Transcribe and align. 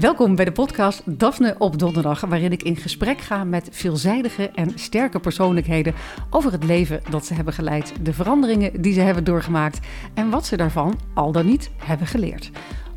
Welkom 0.00 0.34
bij 0.34 0.44
de 0.44 0.52
podcast 0.52 1.02
Daphne 1.04 1.54
op 1.58 1.78
Donderdag, 1.78 2.20
waarin 2.20 2.52
ik 2.52 2.62
in 2.62 2.76
gesprek 2.76 3.20
ga 3.20 3.44
met 3.44 3.68
veelzijdige 3.72 4.50
en 4.50 4.72
sterke 4.74 5.20
persoonlijkheden 5.20 5.94
over 6.30 6.52
het 6.52 6.64
leven 6.64 7.00
dat 7.10 7.26
ze 7.26 7.34
hebben 7.34 7.52
geleid, 7.52 7.92
de 8.02 8.12
veranderingen 8.12 8.82
die 8.82 8.92
ze 8.92 9.00
hebben 9.00 9.24
doorgemaakt 9.24 9.86
en 10.14 10.30
wat 10.30 10.46
ze 10.46 10.56
daarvan 10.56 10.98
al 11.14 11.32
dan 11.32 11.46
niet 11.46 11.70
hebben 11.76 12.06
geleerd. 12.06 12.50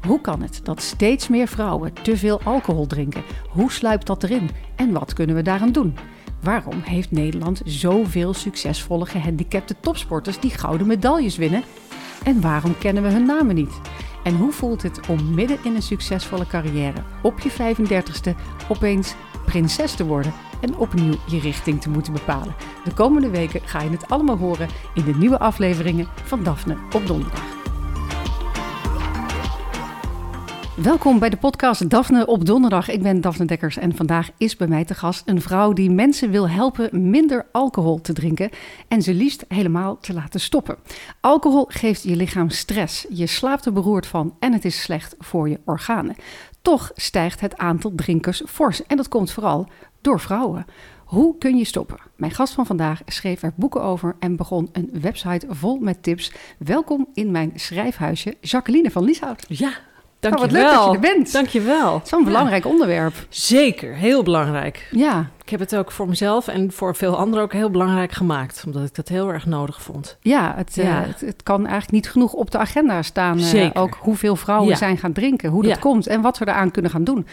Hoe 0.07 0.21
kan 0.21 0.41
het 0.41 0.59
dat 0.63 0.81
steeds 0.81 1.27
meer 1.27 1.47
vrouwen 1.47 1.93
te 1.93 2.17
veel 2.17 2.41
alcohol 2.41 2.87
drinken? 2.87 3.23
Hoe 3.49 3.71
sluipt 3.71 4.07
dat 4.07 4.23
erin 4.23 4.49
en 4.75 4.91
wat 4.91 5.13
kunnen 5.13 5.36
we 5.36 5.41
daaraan 5.41 5.71
doen? 5.71 5.97
Waarom 6.41 6.81
heeft 6.83 7.11
Nederland 7.11 7.61
zoveel 7.65 8.33
succesvolle 8.33 9.05
gehandicapte 9.05 9.75
topsporters 9.79 10.39
die 10.39 10.52
gouden 10.52 10.88
medailles 10.88 11.38
winnen? 11.38 11.63
En 12.23 12.41
waarom 12.41 12.77
kennen 12.77 13.04
we 13.04 13.09
hun 13.09 13.25
namen 13.25 13.55
niet? 13.55 13.79
En 14.23 14.35
hoe 14.35 14.51
voelt 14.51 14.81
het 14.81 15.07
om 15.07 15.33
midden 15.33 15.57
in 15.63 15.75
een 15.75 15.81
succesvolle 15.81 16.48
carrière 16.48 17.03
op 17.21 17.39
je 17.39 17.52
35ste 17.52 18.35
opeens 18.70 19.16
prinses 19.45 19.95
te 19.95 20.05
worden 20.05 20.34
en 20.61 20.77
opnieuw 20.77 21.13
je 21.27 21.39
richting 21.39 21.81
te 21.81 21.89
moeten 21.89 22.13
bepalen? 22.13 22.55
De 22.84 22.94
komende 22.94 23.30
weken 23.30 23.61
ga 23.66 23.81
je 23.81 23.89
het 23.89 24.09
allemaal 24.09 24.38
horen 24.38 24.67
in 24.94 25.03
de 25.03 25.16
nieuwe 25.16 25.39
afleveringen 25.39 26.07
van 26.23 26.44
Daphne 26.44 26.77
op 26.95 27.07
donderdag. 27.07 27.60
Welkom 30.75 31.20
bij 31.20 31.30
de 31.30 31.38
podcast 31.38 31.89
Daphne 31.89 32.25
op 32.25 32.45
donderdag. 32.45 32.89
Ik 32.89 33.02
ben 33.02 33.21
Daphne 33.21 33.45
Dekkers 33.45 33.77
en 33.77 33.95
vandaag 33.95 34.30
is 34.38 34.55
bij 34.55 34.67
mij 34.67 34.85
te 34.85 34.95
gast 34.95 35.23
een 35.25 35.41
vrouw 35.41 35.73
die 35.73 35.89
mensen 35.89 36.31
wil 36.31 36.49
helpen 36.49 37.09
minder 37.09 37.45
alcohol 37.52 38.02
te 38.02 38.13
drinken 38.13 38.49
en 38.88 39.02
ze 39.02 39.13
liefst 39.13 39.45
helemaal 39.47 39.97
te 39.97 40.13
laten 40.13 40.39
stoppen. 40.39 40.77
Alcohol 41.20 41.66
geeft 41.67 42.03
je 42.03 42.16
lichaam 42.16 42.49
stress, 42.49 43.05
je 43.09 43.27
slaapt 43.27 43.66
er 43.66 43.73
beroerd 43.73 44.07
van 44.07 44.35
en 44.39 44.53
het 44.53 44.66
is 44.66 44.81
slecht 44.81 45.16
voor 45.20 45.49
je 45.49 45.59
organen. 45.66 46.16
Toch 46.61 46.91
stijgt 46.95 47.39
het 47.39 47.58
aantal 47.58 47.92
drinkers 47.95 48.42
fors 48.47 48.86
en 48.86 48.97
dat 48.97 49.08
komt 49.08 49.31
vooral 49.31 49.67
door 50.02 50.19
vrouwen. 50.19 50.66
Hoe 51.05 51.38
kun 51.38 51.58
je 51.58 51.66
stoppen? 51.66 51.97
Mijn 52.16 52.31
gast 52.31 52.53
van 52.53 52.66
vandaag 52.66 53.02
schreef 53.05 53.42
er 53.42 53.53
boeken 53.55 53.81
over 53.81 54.16
en 54.19 54.36
begon 54.36 54.69
een 54.72 54.89
website 55.02 55.45
vol 55.49 55.77
met 55.80 56.03
tips. 56.03 56.31
Welkom 56.58 57.08
in 57.14 57.31
mijn 57.31 57.52
schrijfhuisje, 57.55 58.38
Jacqueline 58.42 58.92
van 58.92 59.03
Lieshout. 59.03 59.45
Ja, 59.47 59.72
Nou, 60.22 60.36
wat 60.36 60.50
dankjewel. 60.50 60.64
leuk 60.72 60.75
dat 60.75 61.02
je 61.02 61.08
er 61.09 61.16
bent. 61.16 61.31
Dankjewel. 61.31 61.94
Het 61.94 62.03
is 62.05 62.09
wel 62.11 62.19
een 62.19 62.25
belangrijk 62.25 62.66
onderwerp. 62.66 63.14
Zeker, 63.30 63.95
heel 63.95 64.23
belangrijk. 64.23 64.88
Ja, 64.91 65.30
Ik 65.44 65.50
heb 65.50 65.59
het 65.59 65.75
ook 65.75 65.91
voor 65.91 66.08
mezelf 66.08 66.47
en 66.47 66.72
voor 66.72 66.95
veel 66.95 67.17
anderen 67.17 67.44
ook 67.44 67.53
heel 67.53 67.69
belangrijk 67.69 68.11
gemaakt. 68.11 68.64
Omdat 68.66 68.83
ik 68.83 68.95
dat 68.95 69.08
heel 69.08 69.30
erg 69.30 69.45
nodig 69.45 69.81
vond. 69.81 70.17
ja, 70.22 70.53
het, 70.58 70.77
eh, 70.77 70.99
het, 71.02 71.22
het 71.22 71.44
kan 71.44 71.59
eigenlijk 71.59 71.92
niet 71.92 72.09
genoeg 72.09 72.33
op 72.33 72.52
de 72.52 72.58
agenda 72.58 73.02
staan. 73.02 73.39
Zeker. 73.39 73.81
ook 73.81 73.97
hoeveel 73.99 74.36
vrouwen 74.36 74.69
Ja. 74.69 74.75
zijn 74.75 74.97
gaan 74.97 75.11
drinken, 75.14 75.49
hoe 75.49 75.64
dat 75.64 75.80
komt 75.80 76.08
en 76.08 76.22
wat 76.22 76.38
we 76.38 76.47
eraan 76.47 76.72
kunnen 76.72 76.92
gaan 76.92 77.03
doen. 77.03 77.27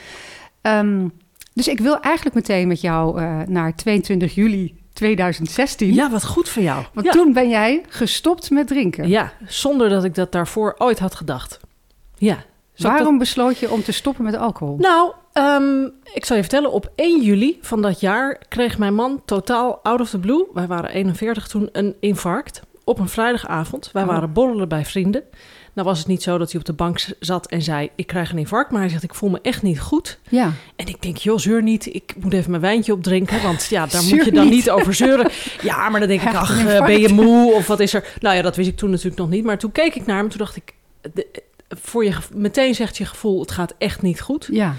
Ehm, 0.62 1.08
dus 1.54 1.68
ik 1.68 1.80
wil 1.80 2.00
eigenlijk 2.00 2.34
meteen 2.34 2.68
met 2.68 2.80
jou 2.80 3.20
eh, 3.20 3.36
naar 3.46 3.74
22 3.74 4.34
juli 4.34 4.76
2016. 4.92 5.94
Ja, 5.94 6.10
wat 6.10 6.24
goed 6.26 6.48
voor 6.48 6.62
jou. 6.62 6.84
Want 6.92 7.10
toen 7.10 7.32
ben 7.32 7.48
jij 7.48 7.82
gestopt 7.88 8.50
met 8.50 8.66
drinken. 8.66 9.08
ja, 9.08 9.32
zonder 9.46 9.88
dat 9.88 10.04
ik 10.04 10.14
dat 10.14 10.32
daarvoor 10.32 10.74
ooit 10.78 10.98
had 10.98 11.14
gedacht. 11.14 11.60
Ja. 12.16 12.36
Zal 12.78 12.90
Waarom 12.90 13.18
besloot 13.18 13.58
je 13.58 13.70
om 13.70 13.82
te 13.82 13.92
stoppen 13.92 14.24
met 14.24 14.36
alcohol? 14.36 14.76
Nou, 14.78 15.12
ehm, 15.32 15.84
ik 16.14 16.24
zal 16.24 16.36
je 16.36 16.42
vertellen. 16.42 16.72
Op 16.72 16.90
1 16.96 17.22
juli 17.22 17.58
van 17.60 17.82
dat 17.82 18.00
jaar 18.00 18.40
kreeg 18.48 18.78
mijn 18.78 18.94
man 18.94 19.22
totaal 19.24 19.80
out 19.82 20.00
of 20.00 20.10
the 20.10 20.18
blue. 20.18 20.44
Wij 20.54 20.66
waren 20.66 20.90
41 20.90 21.46
toen 21.48 21.68
een 21.72 21.96
infarct. 22.00 22.60
Op 22.84 22.98
een 22.98 23.08
vrijdagavond. 23.08 23.90
Wij 23.92 24.02
Oh. 24.02 24.08
waren 24.08 24.32
borrelen 24.32 24.68
bij 24.68 24.84
vrienden. 24.84 25.22
Nou 25.74 25.88
was 25.88 25.98
het 25.98 26.06
niet 26.08 26.22
zo 26.22 26.38
dat 26.38 26.50
hij 26.50 26.60
op 26.60 26.66
de 26.66 26.72
bank 26.72 27.00
zat 27.20 27.46
en 27.46 27.62
zei... 27.62 27.90
ik 27.94 28.06
krijg 28.06 28.30
een 28.32 28.38
infarct, 28.38 28.70
maar 28.70 28.80
hij 28.80 28.88
zegt... 28.90 29.02
ik 29.02 29.14
voel 29.14 29.30
me 29.30 29.38
echt 29.42 29.62
niet 29.62 29.80
goed. 29.80 30.18
Ja, 30.28 30.52
En 30.76 30.86
ik 30.86 31.02
denk, 31.02 31.16
joh, 31.16 31.38
zeur 31.38 31.62
niet. 31.62 31.94
Ik 31.94 32.14
moet 32.20 32.32
even 32.32 32.50
mijn 32.50 32.62
wijntje 32.62 32.92
opdrinken. 32.92 33.42
Want 33.42 33.64
ja, 33.64 33.86
daar 33.86 34.00
Zeur 34.02 34.16
moet 34.16 34.24
je 34.24 34.32
dan 34.32 34.44
niet. 34.44 34.52
niet 34.54 34.70
over 34.70 34.94
zeuren. 34.94 35.30
Ja, 35.62 35.88
maar 35.88 36.00
dan 36.00 36.08
denk 36.08 36.22
ik, 36.22 36.34
ach, 36.34 36.66
eh, 36.66 36.84
ben 36.86 37.00
je 37.00 37.08
moe? 37.08 37.52
Of 37.52 37.66
wat 37.66 37.80
is 37.80 37.94
er? 37.94 38.04
Nou 38.20 38.36
ja, 38.36 38.42
dat 38.42 38.56
wist 38.56 38.68
ik 38.68 38.76
toen 38.76 38.90
natuurlijk 38.90 39.16
nog 39.18 39.28
niet. 39.30 39.44
Maar 39.44 39.58
toen 39.58 39.72
keek 39.72 39.94
ik 39.94 40.06
naar 40.06 40.16
hem 40.16 40.24
en 40.24 40.30
toen 40.30 40.38
dacht 40.38 40.56
ik... 40.56 40.74
de- 41.14 41.46
voor 41.68 42.04
je, 42.04 42.16
meteen 42.34 42.74
zegt 42.74 42.96
je 42.96 43.04
gevoel, 43.04 43.40
het 43.40 43.50
gaat 43.50 43.74
echt 43.78 44.02
niet 44.02 44.20
goed. 44.20 44.48
ja. 44.50 44.74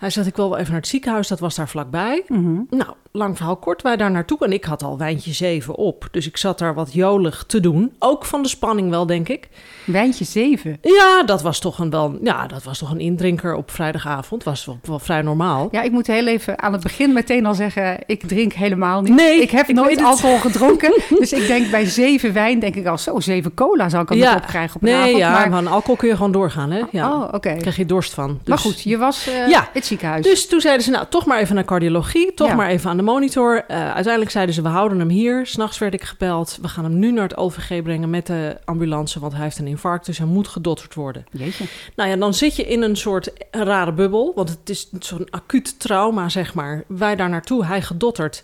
Hij 0.00 0.10
zegt, 0.10 0.26
ik 0.26 0.36
wil 0.36 0.48
wel 0.50 0.58
even 0.58 0.70
naar 0.70 0.80
het 0.80 0.88
ziekenhuis. 0.90 1.28
Dat 1.28 1.40
was 1.40 1.54
daar 1.54 1.68
vlakbij. 1.68 2.22
Mhm. 2.26 2.60
Nou, 2.70 2.90
lang 3.12 3.36
verhaal 3.36 3.56
kort, 3.56 3.82
wij 3.82 3.96
daar 3.96 4.10
naartoe. 4.10 4.38
En 4.40 4.52
ik 4.52 4.64
had 4.64 4.82
al 4.82 4.98
wijntje 4.98 5.32
7 5.32 5.74
op. 5.74 6.08
Dus 6.10 6.26
ik 6.26 6.36
zat 6.36 6.58
daar 6.58 6.74
wat 6.74 6.92
jolig 6.92 7.44
te 7.46 7.60
doen. 7.60 7.92
Ook 7.98 8.24
van 8.24 8.42
de 8.42 8.48
spanning 8.48 8.90
wel, 8.90 9.06
denk 9.06 9.28
ik. 9.28 9.48
Wijntje 9.86 10.24
7. 10.24 10.78
Ja, 10.82 11.22
dat 11.26 11.42
was 11.42 11.58
toch 11.58 11.78
een, 11.78 11.90
wel, 11.90 12.18
ja, 12.22 12.46
dat 12.46 12.62
was 12.62 12.78
toch 12.78 12.90
een 12.90 13.00
indrinker 13.00 13.54
op 13.54 13.70
vrijdagavond. 13.70 14.44
Was 14.44 14.64
wel, 14.64 14.78
wel 14.82 14.98
vrij 14.98 15.22
normaal. 15.22 15.68
Ja, 15.70 15.82
ik 15.82 15.90
moet 15.92 16.06
heel 16.06 16.26
even 16.26 16.62
aan 16.62 16.72
het 16.72 16.82
begin 16.82 17.12
meteen 17.12 17.46
al 17.46 17.54
zeggen, 17.54 17.98
ik 18.06 18.22
drink 18.28 18.52
helemaal 18.52 19.00
niet. 19.02 19.14
Nee, 19.14 19.40
ik 19.40 19.50
heb 19.50 19.68
ik 19.68 19.74
nooit 19.74 20.02
alcohol 20.02 20.38
gedronken. 20.38 20.92
dus 21.18 21.32
ik 21.32 21.46
denk 21.46 21.70
bij 21.70 21.84
zeven 21.84 22.32
wijn, 22.32 22.58
denk 22.58 22.74
ik 22.76 22.86
al 22.86 22.98
zo, 22.98 23.20
zeven 23.20 23.54
cola 23.54 23.88
zou 23.88 24.02
ik 24.02 24.10
al 24.10 24.16
Ja. 24.16 24.32
nog 24.32 24.42
opkrijgen 24.42 24.76
op 24.76 24.82
een 24.82 24.88
Nee, 24.88 24.98
avond. 24.98 25.16
ja, 25.16 25.30
maar, 25.32 25.48
maar 25.48 25.58
aan 25.58 25.66
alcohol 25.66 25.96
kun 25.96 26.08
je 26.08 26.16
gewoon 26.16 26.32
doorgaan, 26.32 26.70
hè? 26.70 26.82
Ja. 26.90 27.12
Oh, 27.12 27.22
oké. 27.32 27.54
Krijg 27.56 27.76
je 27.76 27.86
dorst 27.86 28.14
van. 28.14 28.28
Dus, 28.28 28.48
Maar 28.48 28.58
goed, 28.58 28.82
je 28.82 28.98
was 28.98 29.26
eh 29.28 29.48
Ja. 29.48 29.68
Ziekenhuis. 29.90 30.24
Dus 30.24 30.46
toen 30.46 30.60
zeiden 30.60 30.84
ze, 30.84 30.90
nou, 30.90 31.06
toch 31.08 31.26
maar 31.26 31.38
even 31.38 31.54
naar 31.54 31.64
cardiologie. 31.64 32.34
Toch 32.34 32.48
Ja. 32.48 32.54
maar 32.54 32.68
even 32.68 32.90
aan 32.90 32.96
de 32.96 33.02
monitor. 33.02 33.64
Eh, 33.68 33.76
uiteindelijk 33.92 34.30
zeiden 34.30 34.54
ze, 34.54 34.62
we 34.62 34.68
houden 34.68 34.98
hem 34.98 35.08
hier. 35.08 35.46
S'nachts 35.46 35.78
werd 35.78 35.94
ik 35.94 36.02
gebeld. 36.04 36.58
We 36.62 36.68
gaan 36.68 36.84
hem 36.84 36.98
nu 36.98 37.12
naar 37.12 37.22
het 37.22 37.36
OVG 37.36 37.82
brengen 37.82 38.10
met 38.10 38.26
de 38.26 38.56
ambulance. 38.64 39.20
Want 39.20 39.32
hij 39.32 39.42
heeft 39.42 39.58
een 39.58 39.66
infarct, 39.66 40.06
dus 40.06 40.18
hij 40.18 40.26
moet 40.26 40.48
gedotterd 40.48 40.94
worden. 40.94 41.24
Jeetje. 41.30 41.64
Nou 41.96 42.10
ja, 42.10 42.16
dan 42.16 42.34
zit 42.34 42.56
je 42.56 42.64
in 42.64 42.82
een 42.82 42.96
soort 42.96 43.30
rare 43.50 43.92
bubbel. 43.92 44.32
Want 44.34 44.48
het 44.48 44.70
is 44.70 44.88
zo'n 44.98 45.26
acuut 45.30 45.80
trauma, 45.80 46.28
zeg 46.28 46.54
maar. 46.54 46.84
Wij 46.86 47.16
daar 47.16 47.28
naartoe, 47.28 47.64
hij 47.64 47.82
gedotterd. 47.82 48.42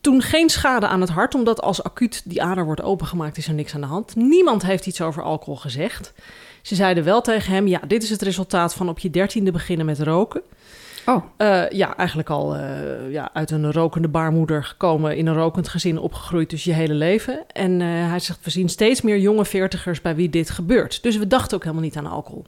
Toen 0.00 0.22
geen 0.22 0.50
schade 0.50 0.86
aan 0.86 1.00
het 1.00 1.10
hart, 1.10 1.34
omdat 1.34 1.62
als 1.62 1.82
acuut 1.82 2.22
die 2.24 2.42
ader 2.42 2.64
wordt 2.64 2.82
opengemaakt, 2.82 3.36
is 3.36 3.48
er 3.48 3.54
niks 3.54 3.74
aan 3.74 3.80
de 3.80 3.86
hand. 3.86 4.16
Niemand 4.16 4.62
heeft 4.62 4.86
iets 4.86 5.00
over 5.00 5.22
alcohol 5.22 5.56
gezegd. 5.56 6.12
Ze 6.62 6.74
zeiden 6.74 7.04
wel 7.04 7.20
tegen 7.20 7.52
hem: 7.52 7.66
ja, 7.66 7.80
dit 7.86 8.02
is 8.02 8.10
het 8.10 8.22
resultaat 8.22 8.74
van 8.74 8.88
op 8.88 8.98
je 8.98 9.10
dertiende 9.10 9.50
beginnen 9.52 9.86
met 9.86 10.00
roken. 10.00 10.42
Oh, 11.06 11.24
Eh, 11.36 11.70
ja, 11.70 11.96
eigenlijk 11.96 12.30
al 12.30 12.56
eh, 12.56 13.10
ja, 13.12 13.30
uit 13.32 13.50
een 13.50 13.72
rokende 13.72 14.08
baarmoeder 14.08 14.64
gekomen, 14.64 15.16
in 15.16 15.26
een 15.26 15.34
rokend 15.34 15.68
gezin 15.68 15.98
opgegroeid, 15.98 16.50
dus 16.50 16.64
je 16.64 16.72
hele 16.72 16.94
leven. 16.94 17.44
En 17.46 17.80
eh, 17.80 17.88
hij 17.88 18.18
zegt: 18.18 18.44
we 18.44 18.50
zien 18.50 18.68
steeds 18.68 19.02
meer 19.02 19.18
jonge 19.18 19.44
veertigers 19.44 20.00
bij 20.00 20.14
wie 20.14 20.30
dit 20.30 20.50
gebeurt. 20.50 21.02
Dus 21.02 21.16
we 21.16 21.26
dachten 21.26 21.56
ook 21.56 21.62
helemaal 21.62 21.84
niet 21.84 21.96
aan 21.96 22.06
alcohol. 22.06 22.44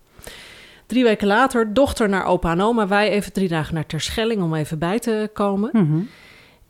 Drie 0.87 1.05
weken 1.05 1.27
later, 1.27 1.75
dochter 1.75 2.09
naar 2.09 2.25
opa 2.25 2.51
en 2.51 2.61
oma. 2.61 2.87
Wij 2.89 3.11
even 3.11 3.33
drie 3.33 3.49
dagen 3.49 3.75
naar 3.75 3.87
Terschelling 3.87 4.43
om 4.43 4.55
even 4.55 4.79
bij 4.79 4.99
te 4.99 5.31
komen. 5.33 5.71
mhm. 5.73 6.01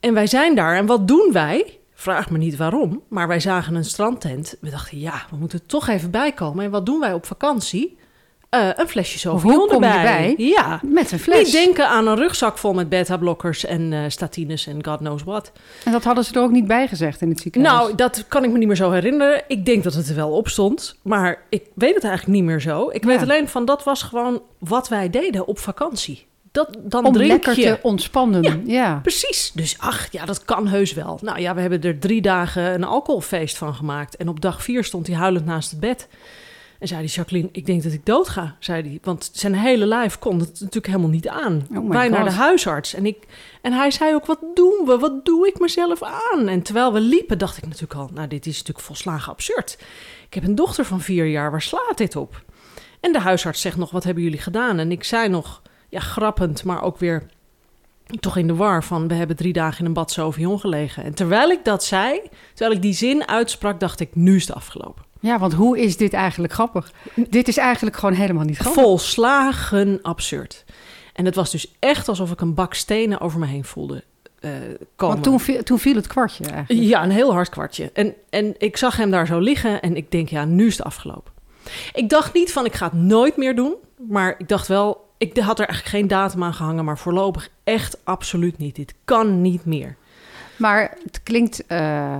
En 0.01 0.15
wij 0.15 0.27
zijn 0.27 0.55
daar. 0.55 0.77
En 0.77 0.87
wat 0.87 1.09
doen 1.09 1.31
wij? 1.33 1.79
Vraag 1.95 2.31
me 2.31 2.39
niet 2.39 2.57
waarom. 2.57 3.03
Maar 3.09 3.29
wij 3.29 3.41
zagen 3.41 3.75
een 3.75 3.85
strandtent. 3.85 4.57
We 4.61 4.71
dachten, 4.71 4.99
ja, 4.99 5.23
we 5.31 5.37
moeten 5.37 5.67
toch 5.67 5.89
even 5.89 6.11
bij 6.11 6.33
komen. 6.33 6.65
En 6.65 6.71
wat 6.71 6.87
doen 6.87 7.01
wij 7.01 7.13
op 7.13 7.27
vakantie? 7.27 7.99
Eh, 8.61 8.69
een 8.77 8.89
flesje 8.89 9.19
Sauvignon 9.19 9.71
erbij. 9.73 10.03
bij? 10.03 10.35
Ja. 10.47 10.81
met 10.83 11.13
een 11.13 11.19
fles. 11.19 11.43
Niet 11.45 11.53
denken 11.53 11.89
aan 11.89 12.07
een 12.07 12.17
rugzak 12.17 12.59
vol 12.59 12.73
met 12.75 12.89
beta-blokkers 12.89 13.65
en 13.65 13.93
eh, 13.93 13.99
statines 14.09 14.67
en 14.67 14.85
god 14.85 14.99
knows 14.99 15.23
what. 15.23 15.53
En 15.85 15.93
dat 15.93 16.05
hadden 16.05 16.25
ze 16.25 16.35
er 16.35 16.43
ook 16.43 16.51
niet 16.51 16.67
bij 16.67 16.89
gezegd 16.89 17.21
in 17.21 17.29
het 17.29 17.41
ziekenhuis. 17.41 17.79
Nou, 17.79 17.95
dat 17.95 18.25
kan 18.29 18.45
ik 18.45 18.51
me 18.51 18.59
niet 18.59 18.67
meer 18.67 18.77
zo 18.77 18.91
herinneren. 18.91 19.43
Ik 19.49 19.67
denk 19.67 19.83
dat 19.85 19.95
het 19.95 20.09
er 20.09 20.15
wel 20.15 20.31
op 20.31 20.49
stond. 20.49 20.99
Maar 21.03 21.43
ik 21.49 21.63
weet 21.75 21.95
het 21.95 22.05
eigenlijk 22.05 22.35
niet 22.39 22.45
meer 22.47 22.61
zo. 22.61 22.89
Ik 22.93 23.03
Ja. 23.03 23.09
weet 23.09 23.23
alleen 23.23 23.49
van 23.49 23.65
dat 23.65 23.85
was 23.85 24.03
gewoon 24.03 24.43
wat 24.59 24.89
wij 24.89 25.11
deden 25.11 25.47
op 25.47 25.59
vakantie. 25.59 26.27
Dat, 26.53 26.77
dan 26.83 27.05
om 27.07 27.13
drink 27.13 27.31
lekker 27.31 27.59
je. 27.59 27.65
te 27.65 27.79
ontspannen. 27.83 28.43
Ja. 28.43 28.57
ja. 28.65 28.99
Precies. 29.03 29.53
Dus 29.55 29.77
ach, 29.79 30.09
ja, 30.13 30.25
dat 30.25 30.45
kan 30.45 30.67
heus 30.69 30.93
wel. 30.93 31.19
Nou 31.23 31.41
ja, 31.41 31.55
we 31.55 31.61
hebben 31.61 31.83
er 31.83 31.99
drie 31.99 32.23
dagen 32.23 32.75
een 32.75 32.85
alcoholfeest 32.85 33.57
van 33.59 33.75
gemaakt. 33.75 34.17
En 34.17 34.29
op 34.29 34.41
dag 34.41 34.63
vier 34.63 34.85
stond 34.85 35.07
hij 35.07 35.17
huilend 35.17 35.45
naast 35.47 35.71
het 35.71 35.81
bed. 35.81 36.09
En 36.79 36.89
zei 36.89 37.01
die 37.01 37.11
Jacqueline, 37.11 37.49
ik 37.53 37.67
denk 37.67 37.83
dat 37.83 37.93
ik 37.93 38.07
dood 38.07 38.29
ga, 38.29 38.57
zei 38.59 38.83
hij. 38.83 38.99
Want 39.03 39.31
zijn 39.33 39.55
hele 39.55 39.87
lijf 39.87 40.19
kon 40.19 40.39
het 40.39 40.61
natuurlijk 40.61 40.87
helemaal 40.87 41.09
niet 41.09 41.29
aan. 41.29 41.67
Oh 41.75 41.89
Wij 41.89 42.09
naar 42.09 42.25
de 42.25 42.31
huisarts. 42.31 42.95
En, 42.95 43.07
ik, 43.07 43.19
en 43.63 43.73
hij 43.73 43.91
zei 43.91 44.15
ook, 44.15 44.27
wat 44.27 44.41
doen 44.55 44.83
we? 44.87 44.99
Wat 44.99 45.25
doe 45.25 45.47
ik 45.47 45.59
mezelf 45.59 46.03
aan? 46.03 46.49
En 46.49 46.63
terwijl 46.63 46.93
we 46.93 47.01
liepen, 47.01 47.39
dacht 47.39 47.57
ik 47.57 47.65
natuurlijk 47.65 47.95
al... 47.95 48.11
nou, 48.15 48.29
dit 48.29 48.47
is 48.47 48.59
natuurlijk 48.59 48.87
volslagen 48.87 49.33
absurd. 49.33 49.79
Ik 50.27 50.35
heb 50.35 50.45
een 50.45 50.55
dochter 50.55 50.85
van 50.85 51.01
vier 51.01 51.27
jaar, 51.27 51.51
waar 51.51 51.63
slaat 51.63 51.97
dit 51.97 52.17
op? 52.17 52.45
En 53.01 53.13
de 53.13 53.21
huisarts 53.21 53.61
zegt 53.61 53.77
nog, 53.77 53.91
wat 53.91 54.05
hebben 54.05 54.23
jullie 54.23 54.41
gedaan? 54.41 54.79
En 54.79 54.91
ik 54.91 55.05
zei 55.05 55.29
nog, 55.29 55.63
ja, 55.89 56.01
grappend, 56.01 56.65
maar 56.65 56.83
ook 56.83 56.99
weer 56.99 57.27
toch 58.21 58.37
in 58.37 58.47
de 58.47 58.55
war 58.55 58.85
van... 58.85 59.09
we 59.09 59.15
hebben 59.15 59.37
drie 59.37 59.53
dagen 59.53 59.81
in 59.81 59.87
een 59.87 59.93
bad 59.93 60.11
Sauvignon 60.11 60.61
gelegen. 60.61 61.05
En 61.05 61.15
terwijl 61.15 61.51
ik 61.51 61.65
dat 61.65 61.85
zei, 61.85 62.21
terwijl 62.55 62.77
ik 62.77 62.83
die 62.83 62.93
zin 62.93 63.29
uitsprak... 63.29 63.81
dacht 63.81 64.01
ik, 64.01 64.15
nu 64.15 64.37
is 64.37 64.47
het 64.47 64.57
afgelopen. 64.57 65.05
Ja, 65.27 65.39
want 65.39 65.53
hoe 65.53 65.79
is 65.81 65.97
dit 65.97 66.13
eigenlijk 66.13 66.53
grappig? 66.53 66.93
Dit 67.15 67.49
is 67.49 67.57
eigenlijk 67.57 67.97
gewoon 67.97 68.15
helemaal 68.15 68.45
niet 68.45 68.59
grappig. 68.59 68.83
Volslagen 68.83 69.99
absurd. 70.03 70.65
En 71.13 71.25
het 71.25 71.35
was 71.35 71.51
dus 71.51 71.75
echt 71.79 72.09
alsof 72.09 72.31
ik 72.31 72.41
een 72.41 72.55
bak 72.55 72.75
stenen 72.75 73.21
over 73.21 73.39
me 73.39 73.47
heen 73.47 73.65
voelde 73.65 74.05
eh, 74.41 74.51
komen. 74.97 75.15
Want 75.15 75.23
toen, 75.23 75.41
viel- 75.41 75.63
toen 75.63 75.79
viel 75.79 75.95
het 75.95 76.07
kwartje 76.07 76.45
eigenlijk. 76.45 76.89
Ja, 76.89 77.03
een 77.05 77.11
heel 77.11 77.33
hard 77.33 77.49
kwartje. 77.49 77.91
En, 77.93 78.15
en 78.31 78.55
ik 78.59 78.77
zag 78.77 78.97
hem 78.97 79.11
daar 79.11 79.27
zo 79.27 79.39
liggen 79.39 79.83
en 79.83 79.97
ik 79.97 80.11
denk, 80.11 80.29
ja, 80.29 80.45
nu 80.45 80.67
is 80.67 80.77
het 80.77 80.87
afgelopen. 80.87 81.33
Ik 81.93 82.09
dacht 82.09 82.35
niet 82.35 82.53
van, 82.53 82.65
ik 82.65 82.75
ga 82.75 82.85
het 82.85 82.93
nooit 82.95 83.37
meer 83.37 83.55
doen. 83.57 83.75
Maar 84.09 84.35
ik 84.39 84.49
dacht 84.49 84.69
wel, 84.69 85.05
Ik 85.19 85.37
had 85.39 85.59
er 85.59 85.67
eigenlijk 85.67 85.97
geen 85.97 86.09
datum 86.09 86.43
aan 86.45 86.55
gehangen, 86.55 86.85
maar 86.85 86.99
voorlopig 86.99 87.49
echt 87.65 88.05
absoluut 88.05 88.59
niet. 88.59 88.75
Dit 88.77 88.95
kan 89.05 89.41
niet 89.43 89.65
meer. 89.65 89.97
Maar 90.57 90.97
het 91.05 91.23
klinkt 91.23 91.67
eh, 91.67 92.17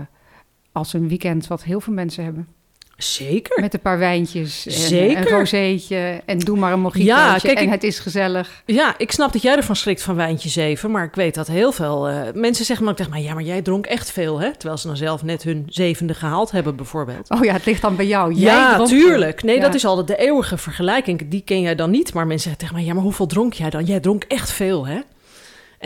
als 0.73 0.93
een 0.93 1.09
weekend 1.09 1.47
wat 1.47 1.63
heel 1.65 1.81
veel 1.81 1.93
mensen 1.93 2.25
hebben. 2.25 2.49
Zeker. 2.97 3.61
Met 3.61 3.75
een 3.75 3.81
paar 3.81 3.99
wijntjes 3.99 4.67
en 4.67 4.73
Zeker. 4.73 5.17
een 5.33 5.39
rozeetje 5.39 6.23
en 6.27 6.39
doe 6.39 6.59
maar 6.59 6.73
een 6.73 6.81
mojitootje 6.81 7.07
Ja, 7.09 7.39
kijk, 7.39 7.59
en 7.59 7.65
ik- 7.65 7.71
het 7.71 7.83
is 7.83 7.99
gezellig. 7.99 8.63
Ja, 8.67 8.95
ik 8.99 9.13
snap 9.13 9.33
dat 9.33 9.43
jij 9.43 9.57
ervan 9.57 9.77
schrikt 9.77 10.03
van 10.03 10.15
wijntje 10.17 10.49
zeven, 10.49 10.91
maar 10.91 11.05
ik 11.05 11.15
weet 11.15 11.35
dat 11.35 11.47
heel 11.47 11.73
veel 11.73 12.09
eh, 12.09 12.21
mensen 12.35 12.65
zeggen 12.65 12.85
maar 12.85 12.95
tegen 12.95 13.13
mij, 13.13 13.23
ja, 13.23 13.35
maar 13.35 13.43
jij 13.43 13.63
dronk 13.63 13.87
echt 13.87 14.11
veel, 14.11 14.41
hè? 14.41 14.51
Terwijl 14.53 14.79
ze 14.79 14.87
dan 14.87 14.97
zelf 14.97 15.23
net 15.23 15.43
hun 15.43 15.67
zevende 15.69 16.15
gehaald 16.15 16.51
hebben, 16.51 16.77
bijvoorbeeld. 16.77 17.31
Oh 17.31 17.45
ja, 17.45 17.53
het 17.53 17.65
ligt 17.67 17.83
dan 17.83 17.97
bij 17.97 18.07
jou. 18.07 18.33
Jij 18.35 18.55
ja, 18.55 18.85
tuurlijk. 18.85 19.43
Nee, 19.43 19.57
Ja. 19.57 19.63
dat 19.63 19.75
is 19.75 19.85
altijd 19.85 20.07
de 20.07 20.17
eeuwige 20.27 20.59
vergelijking. 20.59 21.29
Die 21.29 21.43
ken 21.45 21.61
jij 21.61 21.75
dan 21.75 21.91
niet, 21.91 22.15
maar 22.15 22.27
mensen 22.27 22.43
zeggen 22.51 22.61
tegen 22.61 22.75
mij, 22.77 22.85
ja, 22.85 22.95
maar 22.95 23.03
hoeveel 23.03 23.27
dronk 23.27 23.53
jij 23.53 23.71
dan? 23.71 23.85
Jij 23.85 24.01
dronk 24.01 24.25
echt 24.25 24.51
veel, 24.53 24.87
hè? 24.87 24.99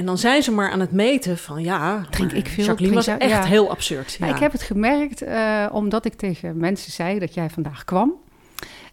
En 0.01 0.07
dan 0.07 0.19
zijn 0.19 0.43
ze 0.43 0.51
maar 0.51 0.71
aan 0.71 0.81
het 0.81 0.93
meten 0.93 1.39
van, 1.39 1.63
ja, 1.63 2.05
Drink 2.11 2.33
ik 2.33 2.49
veel, 2.49 2.65
Jacqueline 2.65 2.95
was 2.95 3.07
echt 3.07 3.31
ja. 3.31 3.45
heel 3.45 3.71
absurd. 3.71 4.17
Ja. 4.19 4.27
ik 4.27 4.39
heb 4.39 4.53
het 4.53 4.63
gemerkt 4.63 5.23
eh, 5.23 5.67
omdat 5.73 6.05
ik 6.05 6.15
tegen 6.15 6.57
mensen 6.57 6.93
zei 6.93 7.19
dat 7.19 7.35
jij 7.35 7.51
vandaag 7.51 7.85
kwam. 7.85 8.15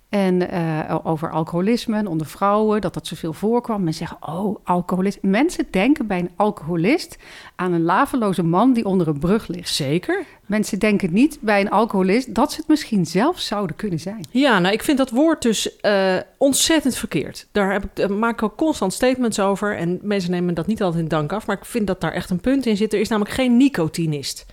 En 0.09 0.49
eh, 0.49 0.95
over 1.03 1.31
alcoholisme 1.31 2.09
onder 2.09 2.27
vrouwen, 2.27 2.81
dat 2.81 2.93
dat 2.93 3.07
zoveel 3.07 3.33
voorkwam. 3.33 3.83
Mensen 3.83 4.07
zeggen, 4.07 4.33
oh, 4.33 4.57
alcoholist. 4.63 5.17
Mensen 5.21 5.67
denken 5.71 6.07
bij 6.07 6.19
een 6.19 6.31
alcoholist 6.35 7.17
aan 7.55 7.73
een 7.73 7.83
laveloze 7.83 8.43
man 8.43 8.73
die 8.73 8.85
onder 8.85 9.07
een 9.07 9.19
brug 9.19 9.47
ligt. 9.47 9.69
Zeker. 9.69 10.25
Mensen 10.45 10.79
denken 10.79 11.13
niet 11.13 11.37
bij 11.41 11.61
een 11.61 11.69
alcoholist 11.69 12.35
dat 12.35 12.51
ze 12.51 12.57
het 12.57 12.67
misschien 12.67 13.05
zelf 13.05 13.39
zouden 13.39 13.75
kunnen 13.75 13.99
zijn. 13.99 14.25
Ja, 14.31 14.59
nou, 14.59 14.73
ik 14.73 14.83
vind 14.83 14.97
dat 14.97 15.09
woord 15.09 15.41
dus 15.41 15.79
eh, 15.79 16.15
ontzettend 16.37 16.95
verkeerd. 16.95 17.47
Daar 17.51 17.71
heb 17.71 17.83
ik, 17.83 17.89
daar 17.93 18.11
maak 18.11 18.33
ik 18.33 18.43
ook 18.43 18.57
constant 18.57 18.93
statements 18.93 19.39
over. 19.39 19.77
En 19.77 19.99
mensen 20.01 20.31
nemen 20.31 20.53
dat 20.53 20.67
niet 20.67 20.81
altijd 20.81 21.03
in 21.03 21.09
dank 21.09 21.33
af. 21.33 21.47
Maar 21.47 21.57
ik 21.57 21.65
vind 21.65 21.87
dat 21.87 22.01
daar 22.01 22.13
echt 22.13 22.29
een 22.29 22.41
punt 22.41 22.65
in 22.65 22.77
zit. 22.77 22.93
Er 22.93 22.99
is 22.99 23.09
namelijk 23.09 23.35
geen 23.35 23.57
nicotinist. 23.57 24.45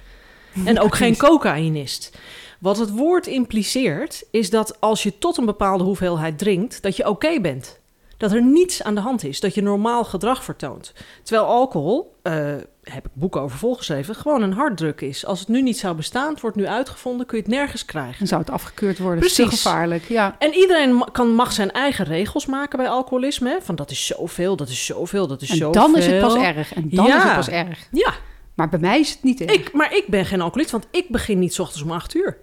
En 0.65 0.81
ook 0.81 0.97
geen 0.97 1.17
cocaïnist. 1.17 2.19
Wat 2.61 2.79
het 2.79 2.91
woord 2.91 3.27
impliceert, 3.27 4.25
is 4.31 4.51
dat 4.51 4.81
als 4.81 5.03
je 5.03 5.19
tot 5.19 5.37
een 5.37 5.45
bepaalde 5.45 5.85
hoeveelheid 5.85 6.39
drinkt, 6.39 6.83
dat 6.83 6.97
je 6.97 7.09
oké 7.09 7.41
bent. 7.41 7.83
Dat 8.17 8.33
er 8.33 8.43
niets 8.43 8.83
aan 8.83 8.95
de 8.95 9.01
hand 9.01 9.25
is, 9.25 9.41
dat 9.41 9.55
je 9.55 9.63
normaal 9.63 10.05
gedrag 10.05 10.45
vertoont. 10.45 10.93
Terwijl 11.23 11.47
alcohol, 11.49 12.15
eh, 12.23 12.35
heb 12.83 13.05
ik 13.05 13.11
boeken 13.13 13.41
over 13.41 13.59
volgeschreven, 13.59 14.15
gewoon 14.15 14.43
een 14.43 14.53
harddruk 14.53 15.01
is. 15.01 15.27
Als 15.27 15.39
het 15.41 15.49
nu 15.49 15.63
niet 15.63 15.79
zou 15.79 15.95
bestaan, 15.97 16.31
het 16.33 16.41
wordt 16.41 16.57
nu 16.57 16.67
uitgevonden, 16.67 17.27
kun 17.27 17.37
je 17.39 17.43
het 17.45 17.53
nergens 17.53 17.85
krijgen. 17.85 18.19
Dan 18.19 18.27
zou 18.27 18.41
het 18.41 18.51
afgekeurd 18.51 18.99
worden. 18.99 19.25
Is 19.25 19.33
Precies. 19.35 19.63
gevaarlijk, 19.63 20.05
ja. 20.09 20.37
En 20.39 20.53
iedereen 20.55 21.05
kan, 21.13 21.29
mag 21.35 21.53
zijn 21.53 21.71
eigen 21.73 22.05
regels 22.05 22.47
maken 22.47 22.79
bij 22.79 22.89
alcoholisme. 22.89 23.49
hè. 23.51 23.57
Van 23.63 23.75
dat 23.77 23.91
is 23.91 24.07
zoveel, 24.07 24.57
dat 24.57 24.69
is 24.69 24.85
zoveel, 24.87 25.27
dat 25.27 25.43
is 25.43 25.51
En 25.51 25.57
zoveel. 25.57 25.83
dan 25.83 25.97
is 25.97 26.07
het 26.07 26.21
pas 26.21 26.35
erg. 26.37 26.75
En 26.75 26.89
dan 26.91 27.07
Ja. 27.07 27.17
is 27.17 27.23
het 27.25 27.35
pas 27.35 27.49
erg. 27.49 27.89
Ja, 27.91 28.13
Maar 28.55 28.69
bij 28.69 28.79
mij 28.79 29.01
is 29.01 29.11
het 29.11 29.23
niet 29.23 29.41
erg. 29.41 29.53
ik, 29.53 29.73
maar 29.73 29.95
ik 29.97 30.05
ben 30.07 30.27
geen 30.27 30.41
alcoholist, 30.41 30.71
want 30.71 30.87
ik 30.91 31.09
begin 31.09 31.39
niet 31.39 31.55
's 31.55 31.59
ochtends 31.59 31.83
om 31.83 31.91
acht 31.91 32.15
uur. 32.15 32.39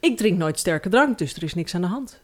Ik 0.00 0.16
drink 0.16 0.38
nooit 0.38 0.58
sterke 0.58 0.88
drank, 0.88 1.18
dus 1.18 1.34
er 1.34 1.42
is 1.42 1.54
niks 1.54 1.74
aan 1.74 1.80
de 1.80 1.86
hand. 1.86 2.20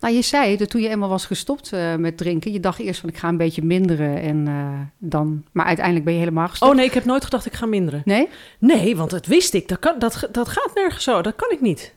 Nou, 0.00 0.14
je 0.14 0.22
zei 0.22 0.56
dat 0.56 0.70
toen 0.70 0.80
je 0.80 0.88
eenmaal 0.88 1.08
was 1.08 1.26
gestopt 1.26 1.72
eh, 1.72 1.94
met 1.94 2.16
drinken, 2.16 2.52
je 2.52 2.60
dacht 2.60 2.78
eerst 2.78 3.00
van 3.00 3.08
ik 3.08 3.16
ga 3.16 3.28
een 3.28 3.36
beetje 3.36 3.62
minderen 3.62 4.20
en 4.20 4.48
eh, 4.48 4.80
dan, 4.98 5.44
maar 5.52 5.66
uiteindelijk 5.66 6.04
ben 6.04 6.14
je 6.14 6.20
helemaal 6.20 6.48
gestopt. 6.48 6.70
Oh 6.70 6.76
nee, 6.76 6.86
ik 6.86 6.94
heb 6.94 7.04
nooit 7.04 7.24
gedacht 7.24 7.46
ik 7.46 7.52
ga 7.52 7.66
minderen. 7.66 8.02
Nee? 8.04 8.28
Nee, 8.58 8.96
want 8.96 9.10
dat 9.10 9.26
wist 9.26 9.54
ik. 9.54 9.68
Dat, 9.68 9.78
kan, 9.78 9.98
dat, 9.98 10.28
dat 10.32 10.48
gaat 10.48 10.70
nergens 10.74 11.04
zo. 11.04 11.22
Dat 11.22 11.36
kan 11.36 11.50
ik 11.50 11.60
niet. 11.60 11.94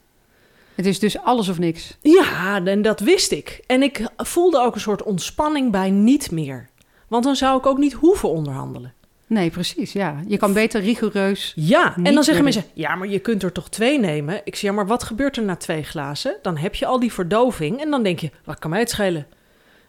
Het 0.75 0.85
is 0.85 0.99
dus 0.99 1.19
alles 1.19 1.49
of 1.49 1.59
niks. 1.59 1.97
Ja, 2.01 2.63
en 2.65 2.81
dat 2.81 2.99
wist 2.99 3.31
ik. 3.31 3.63
En 3.67 3.83
ik 3.83 4.07
voelde 4.17 4.59
ook 4.59 4.75
een 4.75 4.81
soort 4.81 5.03
ontspanning 5.03 5.71
bij 5.71 5.89
niet 5.89 6.31
meer. 6.31 6.69
Want 7.07 7.23
dan 7.23 7.35
zou 7.35 7.57
ik 7.57 7.65
ook 7.65 7.77
niet 7.77 7.93
hoeven 7.93 8.29
onderhandelen. 8.29 8.93
Nee, 9.31 9.49
precies, 9.49 9.91
ja. 9.93 10.15
Je 10.27 10.37
kan 10.37 10.53
beter 10.53 10.81
rigoureus... 10.81 11.53
Ja, 11.55 11.95
en 12.03 12.13
dan 12.13 12.23
zeggen 12.23 12.43
mensen, 12.43 12.63
ja, 12.73 12.95
maar 12.95 13.07
je 13.07 13.19
kunt 13.19 13.43
er 13.43 13.51
toch 13.51 13.69
twee 13.69 13.99
nemen? 13.99 14.41
Ik 14.43 14.55
zeg, 14.55 14.69
ja, 14.69 14.75
maar 14.75 14.87
wat 14.87 15.03
gebeurt 15.03 15.37
er 15.37 15.43
na 15.43 15.55
twee 15.55 15.83
glazen? 15.83 16.35
Dan 16.41 16.57
heb 16.57 16.75
je 16.75 16.85
al 16.85 16.99
die 16.99 17.13
verdoving 17.13 17.81
en 17.81 17.89
dan 17.89 18.03
denk 18.03 18.19
je, 18.19 18.29
wat 18.45 18.59
kan 18.59 18.69
mij 18.69 18.79
het 18.79 18.89
schelen? 18.89 19.27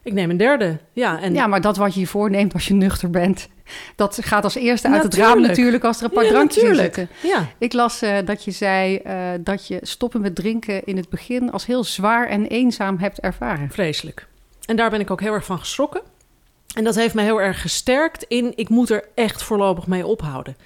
Ik 0.02 0.12
neem 0.12 0.30
een 0.30 0.36
derde. 0.36 0.78
Ja, 0.92 1.20
en 1.20 1.34
Ja, 1.34 1.46
maar 1.46 1.60
dat 1.60 1.76
wat 1.76 1.94
je 1.94 2.00
je 2.00 2.06
voorneemt 2.06 2.52
als 2.52 2.68
je 2.68 2.74
nuchter 2.74 3.10
bent, 3.10 3.48
dat 3.96 4.18
gaat 4.22 4.44
als 4.44 4.54
eerste 4.54 4.88
uit 4.88 5.02
het 5.02 5.14
raam 5.14 5.40
Natuurlijk. 5.40 5.84
als 5.84 5.98
er 5.98 6.04
een 6.04 6.10
paar 6.10 6.24
Ja, 6.24 6.30
drankjes 6.30 6.62
in 6.62 6.74
zitten. 6.74 7.08
ja, 7.22 7.46
Ik 7.58 7.72
las 7.72 8.02
eh, 8.02 8.16
dat 8.24 8.44
je 8.44 8.50
zei 8.50 8.96
eh, 8.96 9.16
dat 9.40 9.66
je 9.66 9.78
stoppen 9.82 10.20
met 10.20 10.34
drinken 10.34 10.84
in 10.84 10.96
het 10.96 11.08
begin 11.08 11.50
als 11.52 11.66
heel 11.66 11.84
zwaar 11.84 12.28
en 12.28 12.46
eenzaam 12.46 12.98
hebt 12.98 13.20
ervaren. 13.20 13.70
vreselijk. 13.70 14.26
En 14.64 14.76
daar 14.76 14.90
ben 14.90 15.00
ik 15.00 15.10
ook 15.10 15.20
heel 15.20 15.32
erg 15.32 15.44
van 15.44 15.58
geschrokken. 15.58 16.00
En 16.74 16.84
dat 16.84 16.94
heeft 16.94 17.14
mij 17.14 17.24
heel 17.24 17.40
erg 17.40 17.60
gesterkt 17.60 18.24
in, 18.28 18.52
ik 18.56 18.68
moet 18.68 18.90
er 18.90 19.04
echt 19.14 19.42
voorlopig 19.42 19.86
mee 19.86 20.06
ophouden. 20.06 20.56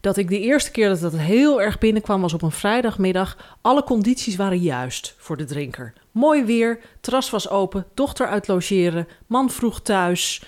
Dat 0.00 0.16
ik 0.16 0.28
de 0.28 0.40
eerste 0.40 0.70
keer 0.70 0.88
dat 0.88 1.00
dat 1.00 1.16
heel 1.16 1.62
erg 1.62 1.78
binnenkwam 1.78 2.20
was 2.20 2.32
op 2.32 2.42
een 2.42 2.50
vrijdagmiddag. 2.50 3.56
Alle 3.60 3.84
condities 3.84 4.36
waren 4.36 4.58
juist 4.58 5.14
voor 5.18 5.36
de 5.36 5.44
drinker. 5.44 5.92
Mooi 6.10 6.44
weer, 6.44 6.78
terras 7.00 7.30
was 7.30 7.48
open, 7.48 7.86
dochter 7.94 8.26
uit 8.26 8.48
logeren, 8.48 9.08
man 9.26 9.50
vroeg 9.50 9.80
thuis. 9.80 10.42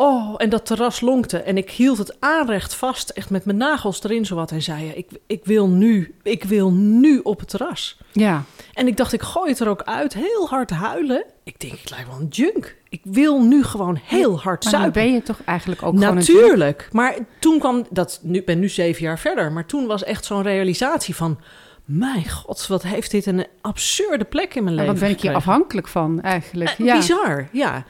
Oh, 0.00 0.34
en 0.36 0.48
dat 0.48 0.66
terras 0.66 1.00
lonkte. 1.00 1.38
En 1.38 1.56
ik 1.56 1.70
hield 1.70 1.98
het 1.98 2.16
aanrecht 2.20 2.74
vast, 2.74 3.10
echt 3.10 3.30
met 3.30 3.44
mijn 3.44 3.56
nagels 3.56 4.02
erin 4.02 4.26
zowat. 4.26 4.50
En 4.50 4.62
zei, 4.62 4.88
ik, 4.88 5.10
ik 5.26 5.44
wil 5.44 5.68
nu, 5.68 6.14
ik 6.22 6.44
wil 6.44 6.72
nu 6.72 7.18
op 7.18 7.38
het 7.38 7.48
terras. 7.48 7.98
Ja, 8.12 8.44
En 8.72 8.86
ik 8.86 8.96
dacht, 8.96 9.12
ik 9.12 9.22
gooi 9.22 9.50
het 9.50 9.60
er 9.60 9.68
ook 9.68 9.82
uit, 9.82 10.14
heel 10.14 10.48
hard 10.48 10.70
huilen. 10.70 11.24
Ik 11.44 11.60
denk, 11.60 11.72
ik 11.72 11.90
lijk 11.90 12.06
wel 12.06 12.20
een 12.20 12.28
junk. 12.28 12.76
Ik 12.88 13.00
wil 13.04 13.42
nu 13.42 13.64
gewoon 13.64 13.98
heel 14.04 14.40
hard 14.40 14.62
maar 14.64 14.72
zuipen. 14.72 15.02
ben 15.02 15.12
je 15.12 15.22
toch 15.22 15.42
eigenlijk 15.44 15.82
ook 15.82 15.94
Natuurlijk. 15.94 16.88
Maar 16.92 17.14
toen 17.38 17.58
kwam, 17.58 17.86
dat, 17.90 18.20
nu 18.22 18.42
ben 18.42 18.58
nu 18.58 18.68
zeven 18.68 19.02
jaar 19.02 19.18
verder, 19.18 19.52
maar 19.52 19.66
toen 19.66 19.86
was 19.86 20.04
echt 20.04 20.24
zo'n 20.24 20.42
realisatie 20.42 21.16
van, 21.16 21.38
mijn 21.84 22.28
god, 22.28 22.66
wat 22.66 22.82
heeft 22.82 23.10
dit 23.10 23.26
een 23.26 23.46
absurde 23.60 24.24
plek 24.24 24.54
in 24.54 24.64
mijn 24.64 24.74
leven 24.74 24.92
wat 24.92 25.00
ben 25.00 25.10
ik 25.10 25.20
hier 25.20 25.34
afhankelijk 25.34 25.88
van 25.88 26.20
eigenlijk? 26.20 26.70
Eh, 26.70 26.86
ja. 26.86 26.96
Bizar, 26.96 27.48
ja. 27.52 27.84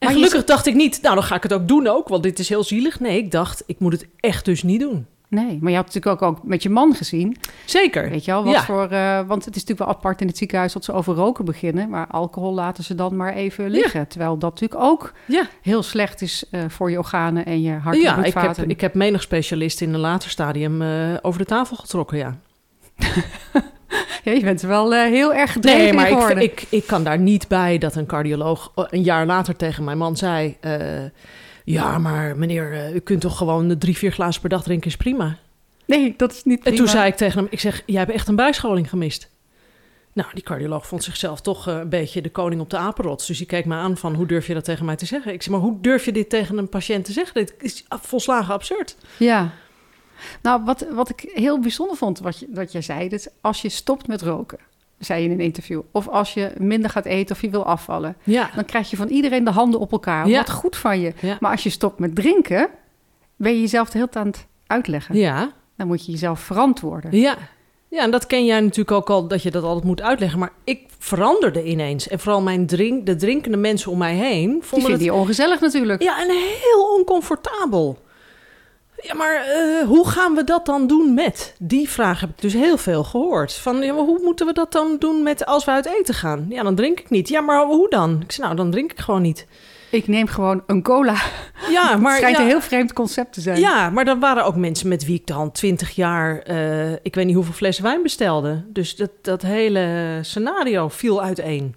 En 0.00 0.06
Maar 0.06 0.16
je 0.18 0.24
gelukkig 0.24 0.44
dacht 0.54 0.66
ik 0.66 0.74
niet, 0.74 0.98
nou 1.02 1.14
dan 1.14 1.24
ga 1.24 1.34
ik 1.36 1.42
het 1.42 1.52
ook 1.52 1.68
doen 1.68 1.86
ook, 1.86 2.08
want 2.08 2.22
dit 2.22 2.38
is 2.38 2.48
heel 2.48 2.64
zielig. 2.64 3.00
Nee, 3.00 3.18
ik 3.18 3.30
dacht, 3.30 3.62
ik 3.66 3.78
moet 3.78 3.92
het 3.92 4.06
echt 4.20 4.44
dus 4.44 4.62
niet 4.62 4.80
doen. 4.80 5.06
Nee, 5.28 5.58
maar 5.60 5.70
je 5.70 5.76
had 5.76 5.86
natuurlijk 5.86 6.22
ook, 6.22 6.30
ook 6.30 6.42
met 6.42 6.62
je 6.62 6.70
man 6.70 6.94
gezien. 6.94 7.36
Zeker. 7.64 8.10
Weet 8.10 8.24
je 8.24 8.30
wel, 8.30 8.44
wat 8.44 8.52
Ja. 8.52 8.62
voor. 8.64 8.88
eh, 8.90 9.16
want 9.26 9.44
het 9.44 9.56
is 9.56 9.60
natuurlijk 9.62 9.78
wel 9.78 9.88
apart 9.88 10.20
in 10.20 10.26
het 10.26 10.36
ziekenhuis 10.36 10.72
dat 10.72 10.84
ze 10.84 10.92
over 10.92 11.14
roken 11.14 11.44
beginnen. 11.44 11.88
Maar 11.88 12.06
alcohol 12.06 12.54
laten 12.54 12.84
ze 12.84 12.94
dan 12.94 13.16
maar 13.16 13.34
even 13.34 13.70
liggen. 13.70 14.08
Terwijl 14.08 14.38
dat 14.38 14.50
natuurlijk 14.60 14.80
ook 14.82 15.12
Ja. 15.26 15.48
heel 15.62 15.82
slecht 15.82 16.22
is 16.22 16.44
eh, 16.50 16.60
voor 16.68 16.90
je 16.90 16.98
organen 16.98 17.44
en 17.46 17.62
je 17.62 17.72
hart 17.72 17.96
en 17.96 18.02
Ja, 18.02 18.24
ik 18.24 18.34
heb, 18.34 18.58
ik 18.58 18.80
heb 18.80 18.94
menig 18.94 19.22
specialist 19.22 19.80
in 19.80 19.94
een 19.94 20.00
later 20.00 20.30
stadium 20.30 20.82
eh, 20.82 21.14
over 21.22 21.38
de 21.40 21.46
tafel 21.46 21.76
getrokken, 21.76 22.18
ja. 22.18 22.38
Ja, 24.24 24.32
je 24.32 24.40
bent 24.40 24.60
wel 24.60 24.94
eh, 24.94 25.02
heel 25.02 25.34
erg 25.34 25.52
gedreven 25.52 25.80
Nee, 25.80 25.92
maar 25.92 26.30
ik, 26.30 26.38
ik, 26.42 26.66
ik 26.68 26.86
kan 26.86 27.04
daar 27.04 27.18
niet 27.18 27.48
bij 27.48 27.78
dat 27.78 27.94
een 27.94 28.06
cardioloog 28.06 28.72
eh, 28.74 28.84
een 28.90 29.02
jaar 29.02 29.26
later 29.26 29.56
tegen 29.56 29.84
mijn 29.84 29.98
man 29.98 30.16
zei... 30.16 30.56
eh, 30.60 31.04
ja, 31.64 31.98
maar 31.98 32.36
meneer, 32.36 32.72
eh, 32.72 32.94
u 32.94 32.98
kunt 32.98 33.20
toch 33.20 33.36
gewoon 33.36 33.78
drie, 33.78 33.96
vier 33.96 34.12
glazen 34.12 34.40
per 34.40 34.50
dag 34.50 34.62
drinken, 34.62 34.86
is 34.90 34.96
prima. 34.96 35.36
Nee, 35.84 36.14
dat 36.16 36.32
is 36.32 36.44
niet 36.44 36.58
En 36.58 36.64
toen 36.64 36.74
prima. 36.74 36.90
zei 36.90 37.06
ik 37.06 37.16
tegen 37.16 37.38
hem, 37.38 37.46
ik 37.50 37.60
zeg, 37.60 37.82
jij 37.86 37.98
hebt 37.98 38.12
echt 38.12 38.28
een 38.28 38.36
bijscholing 38.36 38.88
gemist. 38.88 39.30
Nou, 40.12 40.28
die 40.34 40.42
cardioloog 40.42 40.86
vond 40.86 41.04
zichzelf 41.04 41.40
toch 41.40 41.66
een 41.66 41.88
beetje 41.88 42.22
de 42.22 42.30
koning 42.30 42.60
op 42.60 42.70
de 42.70 42.76
apenrots. 42.76 43.26
Dus 43.26 43.38
die 43.38 43.46
keek 43.46 43.64
me 43.64 43.74
aan 43.74 43.96
van, 43.96 44.14
hoe 44.14 44.26
durf 44.26 44.46
je 44.46 44.54
dat 44.54 44.64
tegen 44.64 44.84
mij 44.84 44.96
te 44.96 45.06
zeggen? 45.06 45.32
Ik 45.32 45.42
zeg, 45.42 45.52
maar 45.52 45.60
hoe 45.62 45.78
durf 45.80 46.04
je 46.04 46.12
dit 46.12 46.30
tegen 46.30 46.58
een 46.58 46.68
patiënt 46.68 47.04
te 47.04 47.12
zeggen? 47.12 47.34
Dit 47.34 47.54
is 47.58 47.84
volslagen 47.88 48.54
absurd. 48.54 48.96
Ja. 49.16 49.50
Nou, 50.42 50.64
wat, 50.64 50.86
wat 50.92 51.08
ik 51.08 51.30
heel 51.34 51.58
bijzonder 51.60 51.96
vond, 51.96 52.18
wat, 52.18 52.38
je, 52.38 52.46
wat 52.54 52.72
jij 52.72 52.82
zei, 52.82 53.08
dat 53.08 53.32
als 53.40 53.62
je 53.62 53.68
stopt 53.68 54.06
met 54.06 54.22
roken, 54.22 54.58
zei 54.98 55.22
je 55.22 55.28
in 55.28 55.34
een 55.34 55.44
interview, 55.44 55.80
of 55.92 56.08
als 56.08 56.34
je 56.34 56.52
minder 56.58 56.90
gaat 56.90 57.04
eten 57.04 57.34
of 57.36 57.42
je 57.42 57.50
wil 57.50 57.64
afvallen, 57.66 58.16
Ja, 58.22 58.50
dan 58.54 58.64
krijg 58.64 58.90
je 58.90 58.96
van 58.96 59.08
iedereen 59.08 59.44
de 59.44 59.50
handen 59.50 59.80
op 59.80 59.92
elkaar. 59.92 60.28
Ja. 60.28 60.38
Wat 60.38 60.50
goed 60.50 60.76
van 60.76 61.00
je. 61.00 61.12
Ja. 61.20 61.36
Maar 61.40 61.50
als 61.50 61.62
je 61.62 61.70
stopt 61.70 61.98
met 61.98 62.14
drinken, 62.14 62.68
ben 63.36 63.52
je 63.52 63.60
jezelf 63.60 63.90
de 63.90 63.98
hele 63.98 64.10
tijd 64.10 64.24
aan 64.24 64.30
het 64.30 64.46
uitleggen. 64.66 65.16
ja, 65.16 65.52
Dan 65.76 65.86
moet 65.86 66.06
je 66.06 66.12
jezelf 66.12 66.40
verantwoorden. 66.40 67.16
ja. 67.16 67.36
Ja, 67.88 68.02
en 68.02 68.10
dat 68.10 68.26
ken 68.26 68.44
jij 68.44 68.60
natuurlijk 68.60 68.90
ook 68.90 69.10
al, 69.10 69.28
dat 69.28 69.42
je 69.42 69.50
dat 69.50 69.62
altijd 69.62 69.84
moet 69.84 70.02
uitleggen. 70.02 70.38
Maar 70.38 70.52
ik 70.64 70.80
veranderde 70.98 71.64
ineens. 71.64 72.08
En 72.08 72.20
vooral 72.20 72.40
mijn 72.42 72.66
drink, 72.66 73.06
de 73.06 73.16
drinkende 73.16 73.56
mensen 73.56 73.90
om 73.92 73.98
mij 73.98 74.14
heen 74.14 74.50
Die 74.50 74.62
vonden 74.62 74.68
vinden 74.88 74.92
het 74.92 75.02
je 75.02 75.14
ongezellig 75.14 75.60
natuurlijk. 75.60 76.02
Ja, 76.02 76.20
en 76.22 76.28
heel 76.30 76.94
oncomfortabel. 76.98 77.98
Ja, 79.02 79.14
maar 79.14 79.34
eh, 79.44 79.86
hoe 79.86 80.08
gaan 80.08 80.34
we 80.34 80.44
dat 80.44 80.66
dan 80.66 80.86
doen 80.86 81.14
met? 81.14 81.54
Die 81.58 81.88
vraag 81.90 82.20
heb 82.20 82.30
ik 82.30 82.40
dus 82.40 82.52
heel 82.52 82.76
veel 82.78 83.04
gehoord. 83.04 83.54
Van, 83.54 83.76
ja, 83.82 83.92
maar 83.92 84.02
hoe 84.02 84.20
moeten 84.22 84.46
we 84.46 84.52
dat 84.52 84.72
dan 84.72 84.96
doen 84.98 85.22
met 85.22 85.46
als 85.46 85.64
we 85.64 85.70
uit 85.70 85.86
eten 85.86 86.14
gaan? 86.14 86.46
Ja, 86.48 86.62
dan 86.62 86.74
drink 86.74 87.00
ik 87.00 87.10
niet. 87.10 87.28
Ja, 87.28 87.40
maar 87.40 87.64
hoe 87.64 87.88
dan? 87.88 88.20
Ik 88.22 88.32
zei, 88.32 88.46
nou, 88.46 88.58
dan 88.58 88.70
drink 88.70 88.92
ik 88.92 89.00
gewoon 89.00 89.22
niet. 89.22 89.46
Ik 89.90 90.08
neem 90.08 90.26
gewoon 90.26 90.62
een 90.66 90.82
cola. 90.82 91.14
Ja, 91.70 91.96
maar... 91.96 92.10
het 92.10 92.18
schijnt 92.20 92.36
ja, 92.36 92.42
een 92.42 92.48
heel 92.48 92.60
vreemd 92.60 92.92
concept 92.92 93.32
te 93.32 93.40
zijn. 93.40 93.60
Ja, 93.60 93.90
maar 93.90 94.06
er 94.06 94.18
waren 94.18 94.44
ook 94.44 94.56
mensen 94.56 94.88
met 94.88 95.04
wie 95.04 95.14
ik 95.14 95.26
dan 95.26 95.50
twintig 95.52 95.90
jaar... 95.90 96.38
eh, 96.38 96.92
ik 96.92 97.14
weet 97.14 97.26
niet 97.26 97.34
hoeveel 97.34 97.52
flessen 97.54 97.84
wijn 97.84 98.02
bestelde. 98.02 98.64
Dus 98.66 98.96
dat, 98.96 99.10
dat 99.22 99.42
hele 99.42 100.18
scenario 100.22 100.88
viel 100.88 101.22
uiteen. 101.22 101.74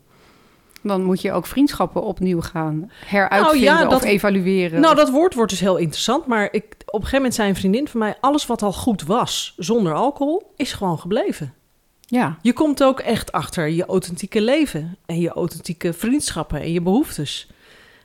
Dan 0.82 1.04
moet 1.04 1.22
je 1.22 1.32
ook 1.32 1.46
vriendschappen 1.46 2.04
opnieuw 2.04 2.42
gaan 2.42 2.92
heruitvinden 3.06 3.66
Nou 3.74 3.80
ja, 3.84 3.90
dat- 3.90 3.94
of 4.02 4.04
evalueren. 4.04 4.82
Nou, 4.82 4.96
dat 4.96 5.10
woord 5.10 5.34
wordt 5.34 5.52
dus 5.52 5.60
heel 5.60 5.78
interessant. 5.78 6.26
Maar 6.26 6.48
ik, 6.52 6.66
een 7.00 7.08
gegeven 7.08 7.16
moment 7.18 7.34
zei 7.36 7.50
een 7.50 7.56
vriendin 7.56 7.88
van 7.88 8.00
mij... 8.00 8.16
alles 8.20 8.46
wat 8.46 8.62
al 8.62 8.74
goed 8.74 9.04
was 9.04 9.54
zonder 9.58 9.94
alcohol, 9.94 10.54
is 10.56 10.74
gewoon 10.74 11.00
gebleven. 11.00 11.54
Ja, 12.00 12.38
Je 12.42 12.54
komt 12.54 12.84
ook 12.84 13.00
echt 13.00 13.32
achter 13.32 13.68
je 13.70 13.86
authentieke 13.86 14.42
leven... 14.42 14.98
en 15.06 15.20
je 15.20 15.30
authentieke 15.30 15.94
vriendschappen 15.94 16.62
en 16.62 16.72
je 16.72 16.82
behoeftes. 16.82 17.48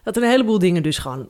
Dat 0.02 0.16
er 0.16 0.22
een 0.22 0.28
heleboel 0.30 0.58
dingen 0.58 0.82
dus 0.82 0.98
gewoon 0.98 1.28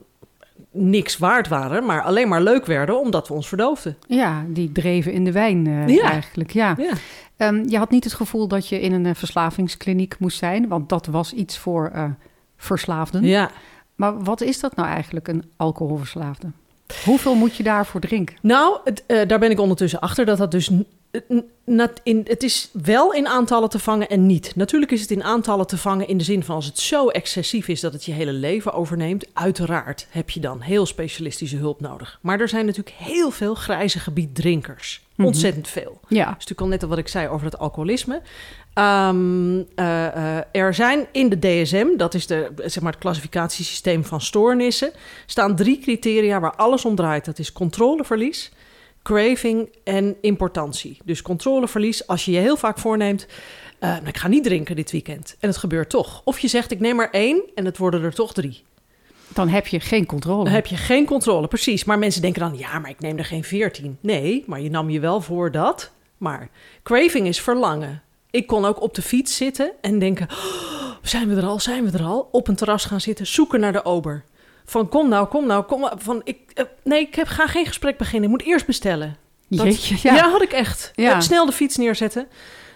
niks 0.71 1.17
waard 1.17 1.47
waren... 1.47 1.85
maar 1.85 2.01
alleen 2.01 2.27
maar 2.27 2.41
leuk 2.41 2.65
werden 2.65 2.99
omdat 2.99 3.27
we 3.27 3.33
ons 3.33 3.47
verdoofden. 3.47 3.97
ja, 4.07 4.45
die 4.47 4.71
dreven 4.71 5.11
in 5.11 5.23
de 5.23 5.31
wijn 5.31 5.67
eh, 5.67 5.87
Ja. 5.87 6.09
eigenlijk. 6.11 6.51
Ja. 6.51 6.75
Ja. 6.77 6.91
Ehm, 7.37 7.63
je 7.69 7.77
had 7.77 7.89
niet 7.89 8.03
het 8.03 8.13
gevoel 8.13 8.47
dat 8.47 8.67
je 8.67 8.79
in 8.81 8.93
een 8.93 9.05
eh, 9.05 9.15
verslavingskliniek 9.15 10.19
moest 10.19 10.37
zijn, 10.37 10.67
want 10.67 10.89
dat 10.89 11.05
was 11.05 11.33
iets 11.33 11.57
voor 11.57 11.89
eh, 11.93 12.03
verslaafden. 12.57 13.23
ja. 13.23 13.51
Maar 13.95 14.23
wat 14.23 14.41
is 14.41 14.59
dat 14.59 14.75
nou 14.75 14.87
eigenlijk, 14.87 15.27
een 15.27 15.51
alcoholverslaafde? 15.57 16.51
Hoeveel 17.05 17.35
moet 17.35 17.55
je 17.55 17.63
daarvoor 17.63 18.01
drinken? 18.01 18.35
Nou, 18.41 18.79
het, 18.83 19.03
eh, 19.07 19.27
daar 19.27 19.39
ben 19.39 19.51
ik 19.51 19.59
ondertussen 19.59 19.99
achter 19.99 20.25
dat 20.25 20.37
dat 20.37 20.51
dus... 20.51 20.69
in, 22.03 22.25
het 22.27 22.43
is 22.43 22.69
wel 22.83 23.13
in 23.13 23.27
aantallen 23.27 23.69
te 23.69 23.79
vangen 23.79 24.09
en 24.09 24.25
niet. 24.25 24.55
Natuurlijk 24.55 24.91
is 24.91 25.01
het 25.01 25.11
in 25.11 25.23
aantallen 25.23 25.67
te 25.67 25.77
vangen 25.77 26.07
in 26.07 26.17
de 26.17 26.23
zin 26.23 26.43
van 26.43 26.55
als 26.55 26.65
het 26.65 26.79
zo 26.79 27.07
excessief 27.07 27.67
is 27.67 27.79
dat 27.79 27.93
het 27.93 28.05
je 28.05 28.11
hele 28.11 28.33
leven 28.33 28.73
overneemt. 28.73 29.25
Uiteraard 29.33 30.07
heb 30.09 30.29
je 30.29 30.39
dan 30.39 30.61
heel 30.61 30.85
specialistische 30.85 31.57
hulp 31.57 31.81
nodig. 31.81 32.19
Maar 32.21 32.39
er 32.39 32.49
zijn 32.49 32.65
natuurlijk 32.65 32.95
heel 32.97 33.31
veel 33.31 33.55
grijze 33.55 33.99
gebied 33.99 34.35
drinkers. 34.35 35.01
Mhm. 35.19 35.27
Ontzettend 35.27 35.67
veel. 35.67 35.99
Ja, 36.07 36.17
Dat 36.17 36.27
is 36.27 36.33
natuurlijk 36.33 36.61
al 36.61 36.67
net 36.67 36.83
al 36.83 36.89
wat 36.89 36.97
ik 36.97 37.07
zei 37.07 37.27
over 37.27 37.45
het 37.45 37.57
alcoholisme. 37.57 38.21
Ehm, 38.73 39.63
eh, 39.75 40.37
eh, 40.37 40.45
er 40.51 40.73
zijn 40.73 41.07
in 41.11 41.29
de 41.29 41.39
DSM, 41.39 41.97
dat 41.97 42.13
is 42.13 42.27
de, 42.27 42.51
zeg 42.55 42.83
maar 42.83 42.91
het 42.91 43.01
klassificatiesysteem 43.01 44.05
van 44.05 44.21
stoornissen, 44.21 44.91
staan 45.25 45.55
drie 45.55 45.79
criteria 45.79 46.39
waar 46.39 46.55
alles 46.55 46.85
om 46.85 46.95
draait. 46.95 47.25
Dat 47.25 47.39
is 47.39 47.51
controleverlies, 47.51 48.51
craving 49.03 49.69
en 49.83 50.15
importantie. 50.21 50.97
Dus 51.03 51.21
controleverlies 51.21 52.07
als 52.07 52.25
je 52.25 52.31
je 52.31 52.39
heel 52.39 52.57
vaak 52.57 52.77
voorneemt, 52.77 53.27
eh, 53.79 53.89
nou, 53.89 54.07
ik 54.07 54.17
ga 54.17 54.27
niet 54.27 54.43
drinken 54.43 54.75
dit 54.75 54.91
weekend. 54.91 55.35
En 55.39 55.47
het 55.47 55.57
gebeurt 55.57 55.89
toch. 55.89 56.21
Of 56.23 56.39
je 56.39 56.47
zegt, 56.47 56.71
ik 56.71 56.79
neem 56.79 56.99
er 56.99 57.09
één 57.11 57.43
en 57.55 57.65
het 57.65 57.77
worden 57.77 58.03
er 58.03 58.13
toch 58.13 58.33
drie. 58.33 58.63
Dan 59.33 59.47
heb 59.47 59.67
je 59.67 59.79
geen 59.79 60.05
controle. 60.05 60.43
Dan 60.43 60.53
heb 60.53 60.65
je 60.65 60.77
geen 60.77 61.05
controle, 61.05 61.47
precies. 61.47 61.83
Maar 61.83 61.99
mensen 61.99 62.21
denken 62.21 62.41
dan, 62.41 62.57
ja, 62.57 62.79
maar 62.79 62.89
ik 62.89 62.99
neem 62.99 63.17
er 63.17 63.25
geen 63.25 63.43
14. 63.43 63.97
Nee, 64.01 64.43
maar 64.47 64.61
je 64.61 64.69
nam 64.69 64.89
je 64.89 64.99
wel 64.99 65.21
voor 65.21 65.51
dat. 65.51 65.91
Maar 66.17 66.49
craving 66.83 67.27
is 67.27 67.41
verlangen. 67.41 68.01
Ik 68.31 68.47
kon 68.47 68.65
ook 68.65 68.81
op 68.81 68.93
de 68.95 69.01
fiets 69.01 69.35
zitten 69.35 69.71
en 69.81 69.99
denken, 69.99 70.27
"Oh, 70.31 70.91
zijn 71.01 71.27
we 71.29 71.35
er 71.35 71.45
al, 71.47 71.59
zijn 71.59 71.85
we 71.91 71.97
er 71.97 72.03
al? 72.05 72.29
Op 72.31 72.47
een 72.47 72.55
terras 72.55 72.85
gaan 72.85 73.01
zitten, 73.01 73.27
zoeken 73.27 73.59
naar 73.59 73.71
de 73.73 73.85
ober. 73.85 74.23
Van 74.65 74.89
kom 74.89 75.09
nou, 75.09 75.27
kom 75.27 75.45
nou, 75.47 75.63
kom. 75.63 75.89
Van, 75.97 76.21
ik, 76.23 76.37
eh, 76.53 76.65
nee, 76.83 77.01
ik 77.01 77.15
heb, 77.15 77.27
ga 77.27 77.47
geen 77.47 77.65
gesprek 77.65 77.97
beginnen, 77.97 78.23
ik 78.23 78.37
moet 78.37 78.47
eerst 78.47 78.65
bestellen. 78.65 79.17
Dat- 79.47 79.65
Jeetje, 79.65 79.95
Ja, 80.09 80.15
ja. 80.15 80.29
had 80.29 80.41
ik 80.41 80.51
echt. 80.51 80.91
Ja. 80.95 81.19
Snel 81.21 81.45
de 81.45 81.51
fiets 81.51 81.77
neerzetten. 81.77 82.27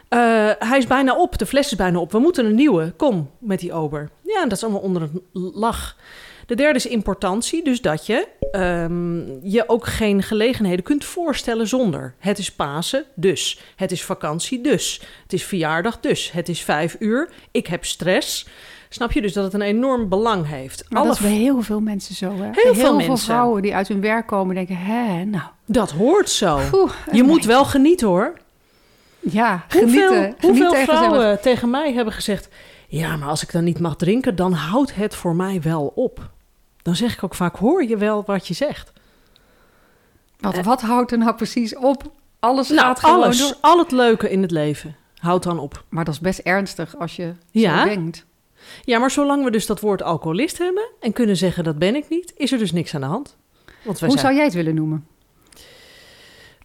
Eh, 0.09 0.19
hij 0.59 0.77
is 0.77 0.87
bijna 0.87 1.15
op, 1.15 1.37
de 1.37 1.45
fles 1.45 1.65
is 1.71 1.75
bijna 1.77 1.99
op. 1.99 2.11
We 2.11 2.19
moeten 2.19 2.45
een 2.45 2.55
nieuwe. 2.55 2.91
Kom 2.97 3.29
met 3.39 3.59
die 3.59 3.73
ober. 3.73 4.09
Ja, 4.23 4.43
dat 4.43 4.51
is 4.51 4.63
allemaal 4.63 4.81
onder 4.81 5.01
een 5.01 5.21
lach. 5.53 5.97
De 6.45 6.55
derde 6.55 6.77
is 6.79 6.87
importantie, 6.87 7.63
dus 7.63 7.81
dat 7.81 8.05
je 8.05 8.27
ehm, 8.51 9.47
je 9.49 9.63
ook 9.69 9.87
geen 9.87 10.23
gelegenheden 10.23 10.83
kunt 10.83 11.05
voorstellen 11.05 11.67
zonder. 11.67 12.15
Het 12.19 12.37
is 12.37 12.51
Pasen, 12.51 13.05
dus. 13.15 13.59
Het 13.75 13.91
is 13.91 14.03
vakantie, 14.03 14.61
dus. 14.61 15.01
Het 15.23 15.33
is 15.33 15.43
verjaardag, 15.43 15.99
dus. 15.99 16.31
Het 16.31 16.49
is 16.49 16.61
vijf 16.61 16.95
uur. 16.99 17.29
Ik 17.51 17.67
heb 17.67 17.85
stress. 17.85 18.47
Snap 18.89 19.11
je 19.11 19.21
dus 19.21 19.33
dat 19.33 19.43
het 19.43 19.53
een 19.53 19.61
enorm 19.61 20.09
belang 20.09 20.47
heeft? 20.47 20.85
Maar 20.89 20.99
Alle 20.99 21.07
dat 21.07 21.17
is 21.17 21.23
bij 21.23 21.35
heel 21.35 21.61
veel 21.61 21.79
mensen 21.79 22.15
zo. 22.15 22.31
Hè? 22.35 22.43
Heel 22.43 22.53
veel 22.53 22.73
veel 22.73 22.95
mensen. 22.95 23.17
vrouwen 23.17 23.61
die 23.61 23.75
uit 23.75 23.87
hun 23.87 24.01
werk 24.01 24.27
komen 24.27 24.55
denken, 24.55 24.77
hè, 24.77 25.23
nou, 25.23 25.43
Dat 25.65 25.91
hoort 25.91 26.29
zo. 26.29 26.59
Je 27.11 27.23
moet 27.23 27.45
wel 27.45 27.65
genieten 27.65 28.07
hoor. 28.07 28.33
Ja, 29.19 29.65
Hoeveel, 29.71 30.09
genieten. 30.09 30.35
hoeveel 30.41 30.73
vrouwen 30.73 31.41
tegen 31.41 31.69
mij 31.69 31.93
hebben 31.93 32.13
gezegd... 32.13 32.47
ja, 32.87 33.17
maar 33.17 33.29
als 33.29 33.43
ik 33.43 33.51
dan 33.51 33.63
niet 33.63 33.79
mag 33.79 33.95
drinken, 33.95 34.35
dan 34.35 34.53
houdt 34.53 34.95
het 34.95 35.15
voor 35.15 35.35
mij 35.35 35.61
wel 35.61 35.91
op. 35.95 36.31
Dan 36.83 36.95
zeg 36.95 37.13
ik 37.13 37.23
ook 37.23 37.35
vaak, 37.35 37.55
hoor 37.55 37.83
je 37.83 37.97
wel 37.97 38.23
wat 38.25 38.47
je 38.47 38.53
zegt? 38.53 38.91
Wat, 40.39 40.61
wat 40.61 40.81
houdt 40.81 41.11
er 41.11 41.17
nou 41.17 41.35
precies 41.35 41.75
op? 41.75 42.11
Alles 42.39 42.69
Nou, 42.69 42.79
gaat 42.81 42.99
gewoon 42.99 43.23
alles, 43.23 43.37
door. 43.39 43.53
al 43.61 43.77
het 43.79 43.91
leuke 43.91 44.29
in 44.29 44.41
het 44.41 44.51
leven, 44.51 44.95
houdt 45.17 45.43
dan 45.43 45.59
op. 45.59 45.83
Maar 45.89 46.05
dat 46.05 46.13
is 46.13 46.19
best 46.19 46.39
ernstig 46.39 46.97
als 46.97 47.15
je 47.15 47.33
Ja. 47.51 47.79
zo 47.79 47.85
denkt. 47.85 48.25
Ja, 48.83 48.99
maar 48.99 49.11
zolang 49.11 49.43
we 49.43 49.51
dus 49.51 49.65
dat 49.65 49.79
woord 49.79 50.01
alcoholist 50.01 50.57
hebben... 50.57 50.83
en 50.99 51.13
kunnen 51.13 51.37
zeggen, 51.37 51.63
dat 51.63 51.77
ben 51.79 51.95
ik 51.95 52.09
niet, 52.09 52.33
is 52.37 52.51
er 52.51 52.57
dus 52.57 52.71
niks 52.71 52.95
aan 52.95 53.01
de 53.01 53.07
hand. 53.07 53.35
Want 53.83 53.99
wij 53.99 54.09
Hoe 54.09 54.17
zijn... 54.17 54.19
zou 54.19 54.33
jij 54.35 54.43
het 54.43 54.53
willen 54.53 54.75
noemen? 54.75 55.07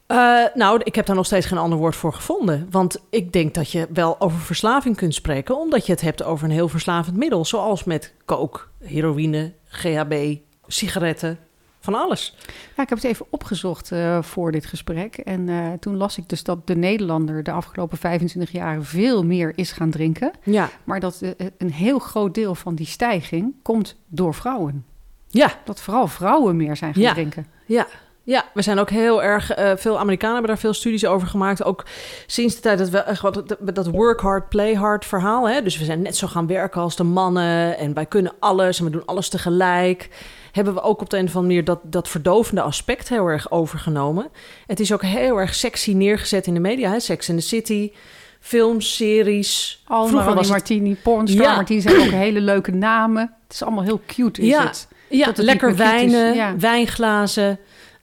Eh, 0.08 0.44
nou, 0.54 0.80
ik 0.84 0.94
heb 0.94 1.06
daar 1.06 1.16
nog 1.16 1.26
steeds 1.26 1.46
geen 1.46 1.58
ander 1.58 1.78
woord 1.78 1.96
voor 1.96 2.12
gevonden. 2.12 2.66
Want 2.70 3.02
ik 3.10 3.32
denk 3.32 3.54
dat 3.54 3.70
je 3.72 3.86
wel 3.92 4.20
over 4.20 4.38
verslaving 4.38 4.96
kunt 4.96 5.14
spreken... 5.14 5.58
omdat 5.58 5.86
je 5.86 5.92
het 5.92 6.00
hebt 6.00 6.22
over 6.22 6.44
een 6.44 6.50
heel 6.50 6.68
verslavend 6.68 7.16
middel... 7.16 7.44
zoals 7.44 7.84
met 7.84 8.12
coke, 8.24 8.60
heroïne, 8.84 9.52
GHB, 9.68 10.36
sigaretten, 10.66 11.38
van 11.80 11.94
alles. 11.94 12.36
Ja, 12.76 12.82
ik 12.82 12.88
heb 12.88 12.98
het 12.98 13.04
even 13.04 13.26
opgezocht 13.30 13.92
eh, 13.92 14.22
voor 14.22 14.52
dit 14.52 14.66
gesprek. 14.66 15.16
En 15.16 15.48
eh, 15.48 15.72
toen 15.80 15.96
las 15.96 16.18
ik 16.18 16.28
dus 16.28 16.42
dat 16.42 16.66
de 16.66 16.76
Nederlander 16.76 17.42
de 17.42 17.50
afgelopen 17.52 17.98
25 17.98 18.50
jaar 18.52 18.82
veel 18.82 19.24
meer 19.24 19.52
is 19.54 19.72
gaan 19.72 19.90
drinken. 19.90 20.30
Ja, 20.42 20.70
Maar 20.84 21.00
dat 21.00 21.22
een 21.58 21.72
heel 21.72 21.98
groot 21.98 22.34
deel 22.34 22.54
van 22.54 22.74
die 22.74 22.86
stijging 22.86 23.54
komt 23.62 23.96
door 24.06 24.34
vrouwen. 24.34 24.84
ja, 25.28 25.50
Dat 25.64 25.80
vooral 25.80 26.06
vrouwen 26.06 26.56
meer 26.56 26.76
zijn 26.76 26.92
gaan 26.94 27.02
Ja. 27.02 27.12
drinken. 27.12 27.46
ja. 27.66 27.86
Ja, 28.28 28.44
we 28.54 28.62
zijn 28.62 28.78
ook 28.78 28.90
heel 28.90 29.22
erg... 29.22 29.50
eh, 29.54 29.72
veel 29.76 29.98
Amerikanen 29.98 30.32
hebben 30.34 30.50
daar 30.52 30.60
veel 30.62 30.72
studies 30.72 31.06
over 31.06 31.28
gemaakt. 31.28 31.64
Ook 31.64 31.84
sinds 32.26 32.54
de 32.54 32.60
tijd 32.60 32.78
dat 32.78 32.88
we... 32.88 32.98
echt 32.98 33.20
wat- 33.22 33.34
dat, 33.34 33.74
dat 33.74 33.86
work 33.86 34.20
hard, 34.20 34.48
play 34.48 34.74
hard 34.74 35.04
verhaal. 35.04 35.48
Hè? 35.48 35.62
Dus 35.62 35.78
we 35.78 35.84
zijn 35.84 36.02
net 36.02 36.16
zo 36.16 36.26
gaan 36.26 36.46
werken 36.46 36.80
als 36.80 36.96
de 36.96 37.02
mannen. 37.04 37.78
En 37.78 37.94
wij 37.94 38.06
kunnen 38.06 38.32
alles 38.38 38.78
en 38.78 38.84
we 38.84 38.90
doen 38.90 39.04
alles 39.06 39.28
tegelijk. 39.28 40.08
Hebben 40.52 40.74
we 40.74 40.80
ook 40.82 41.00
op 41.00 41.10
de 41.10 41.16
een 41.18 41.24
of 41.26 41.36
andere 41.36 41.46
manier 41.46 41.64
dat, 41.64 41.80
dat 41.82 42.08
verdovende 42.08 42.60
aspect 42.62 43.08
heel 43.08 43.26
erg 43.26 43.50
overgenomen. 43.50 44.28
Het 44.66 44.80
is 44.80 44.92
ook 44.92 45.02
heel 45.02 45.40
erg 45.40 45.54
sexy 45.54 45.92
neergezet 45.92 46.46
in 46.46 46.54
de 46.54 46.60
media. 46.60 46.90
Hè? 46.90 47.00
Sex 47.00 47.28
in 47.28 47.36
the 47.36 47.42
City, 47.42 47.92
films, 48.40 48.96
series. 48.96 49.82
Vroeger 49.86 50.12
was 50.14 50.24
Ronnie 50.24 50.38
het- 50.40 50.48
Martini, 50.50 50.96
Pornstar 51.02 51.42
Ja. 51.42 51.54
Martini 51.54 51.80
zijn 51.80 51.96
ook 52.00 52.10
hele 52.10 52.40
leuke 52.40 52.70
namen. 52.72 53.22
Het 53.44 53.52
is 53.52 53.62
allemaal 53.62 53.84
heel 53.84 54.00
cute, 54.06 54.40
is 54.42 54.48
Ja. 54.48 54.64
het? 54.66 54.88
Ja, 55.10 55.24
Tot 55.26 55.36
het 55.36 55.46
lekker 55.46 55.76
wijnen, 55.76 56.34
ja. 56.34 56.56
wijnglazen, 56.58 57.58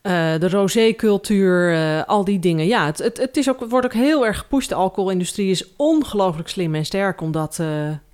eh, 0.06 0.40
de 0.40 0.50
rosé-cultuur, 0.50 1.74
eh, 1.74 2.04
al 2.04 2.24
die 2.24 2.40
dingen. 2.40 2.66
Ja, 2.66 2.86
het, 2.86 2.98
het, 2.98 3.18
het, 3.18 3.38
is 3.38 3.50
ook, 3.50 3.66
wordt 3.70 3.86
ook 3.86 3.94
heel 3.94 4.26
erg 4.26 4.38
gepusht. 4.38 4.70
De 4.70 4.76
alcoholindustrie 4.76 5.50
is 5.50 5.76
ongelooflijk 5.76 6.48
slim 6.48 6.76
en 6.76 6.86
sterk 6.86 7.22
om 7.22 7.32
dat 7.32 7.60
eh, 7.60 7.68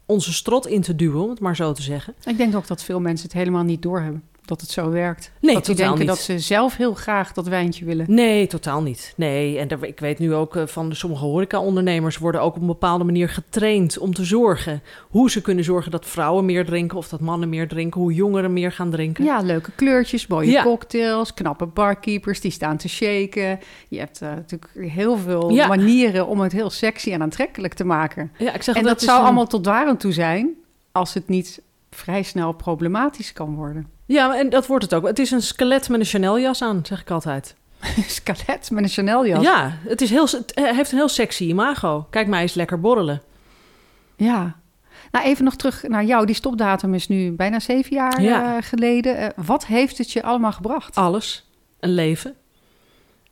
onze 0.06 0.34
strot 0.34 0.68
in 0.68 0.82
te 0.82 0.96
duwen, 0.96 1.22
om 1.22 1.30
het 1.30 1.40
maar 1.40 1.56
zo 1.56 1.74
te 1.74 1.82
zeggen. 1.82 2.14
Ik 2.26 2.38
denk 2.38 2.56
ook 2.56 2.68
dat 2.68 2.84
veel 2.84 3.00
mensen 3.00 3.28
het 3.28 3.38
helemaal 3.38 3.64
niet 3.64 3.82
doorhebben. 3.82 4.24
Dat 4.52 4.62
het 4.62 4.70
zo 4.70 4.90
werkt. 4.90 5.32
Nee, 5.42 5.54
dat 5.56 5.66
ze 5.66 5.74
denken 5.74 5.98
niet. 6.00 6.08
dat 6.08 6.20
ze 6.20 6.40
zelf 6.40 6.78
heel 6.78 6.94
graag 6.94 7.34
dat 7.34 7.48
wijntje 7.48 7.86
willen. 7.86 8.06
Nee, 8.10 8.48
totaal 8.48 8.82
niet. 8.82 9.14
Nee, 9.16 9.58
en 9.60 9.68
daar, 9.68 9.84
ik 9.84 10.00
weet 10.00 10.20
nu 10.20 10.34
ook 10.34 10.56
eh, 10.56 10.68
van 10.68 10.96
sommige 10.96 11.26
horeca-ondernemers 11.26 12.18
worden 12.18 12.42
ook 12.42 12.56
op 12.56 12.62
een 12.62 12.68
bepaalde 12.68 13.04
manier 13.04 13.30
getraind 13.30 13.98
om 13.98 14.14
te 14.14 14.24
zorgen. 14.26 14.82
Hoe 15.10 15.32
ze 15.32 15.42
kunnen 15.42 15.64
zorgen 15.64 15.92
dat 15.92 16.06
vrouwen 16.06 16.46
meer 16.46 16.66
drinken 16.66 16.98
of 16.98 17.08
dat 17.10 17.20
mannen 17.20 17.50
meer 17.50 17.68
drinken, 17.68 18.02
hoe 18.02 18.14
jongeren 18.14 18.54
meer 18.54 18.72
gaan 18.72 18.90
drinken. 18.90 19.24
Ja, 19.24 19.42
leuke 19.42 19.72
kleurtjes, 19.76 20.28
mooie 20.28 20.52
Ja. 20.52 20.64
cocktails, 20.64 21.34
knappe 21.34 21.66
barkeepers 21.66 22.42
die 22.42 22.52
staan 22.52 22.78
te 22.78 22.90
shaken. 22.90 23.60
Je 23.88 24.00
hebt 24.00 24.22
eh, 24.22 24.30
natuurlijk 24.30 24.72
heel 24.76 25.18
veel 25.18 25.50
Ja. 25.52 25.68
manieren 25.68 26.28
om 26.28 26.40
het 26.40 26.52
heel 26.52 26.70
sexy 26.70 27.12
en 27.12 27.22
aantrekkelijk 27.22 27.74
te 27.74 27.84
maken. 27.86 28.32
Ja, 28.38 28.54
ik 28.54 28.64
zeg 28.64 28.76
en 28.76 28.84
dat 28.84 29.02
zou 29.02 29.20
een- 29.20 29.26
allemaal 29.26 29.48
tot 29.48 29.68
aan 29.68 29.98
toe 29.98 30.12
zijn 30.12 30.50
als 30.92 31.14
het 31.14 31.28
niet 31.28 31.62
vrij 31.94 32.24
snel 32.24 32.52
problematisch 32.52 33.34
kan 33.34 33.56
worden. 33.56 33.88
Ja, 34.12 34.38
en 34.38 34.50
dat 34.50 34.68
wordt 34.68 34.84
het 34.84 34.94
ook. 34.94 35.08
Het 35.08 35.20
is 35.20 35.32
een 35.32 35.42
skelet 35.42 35.90
met 35.90 36.00
een 36.00 36.06
Chanel-jas 36.06 36.62
aan, 36.62 36.86
zeg 36.86 37.02
ik 37.02 37.10
altijd. 37.12 37.56
Skelet 38.08 38.72
met 38.72 38.84
een 38.84 38.90
Chanel-jas. 38.90 39.44
Ja, 39.44 39.78
het, 39.88 40.02
is 40.02 40.10
heel, 40.10 40.26
het 40.26 40.52
heeft 40.56 40.92
een 40.92 40.98
heel 40.98 41.08
sexy 41.10 41.44
imago. 41.44 42.08
Kijk 42.10 42.28
mij 42.28 42.42
eens 42.42 42.54
lekker 42.54 42.80
borrelen. 42.80 43.22
Ja. 44.16 44.56
Nou, 45.12 45.26
even 45.26 45.44
nog 45.44 45.56
terug 45.56 45.88
naar 45.88 46.04
jou. 46.06 46.26
Die 46.26 46.36
stopdatum 46.36 46.94
is 46.94 47.08
nu 47.08 47.32
bijna 47.32 47.60
zeven 47.60 47.96
jaar 47.96 48.22
Ja. 48.22 48.56
eh, 48.58 48.64
geleden. 48.64 49.18
Eh, 49.18 49.28
wat 49.46 49.66
heeft 49.66 49.98
het 49.98 50.12
je 50.12 50.24
allemaal 50.24 50.52
gebracht? 50.52 50.96
Alles. 50.96 51.50
Een 51.80 51.94
leven. 51.94 52.36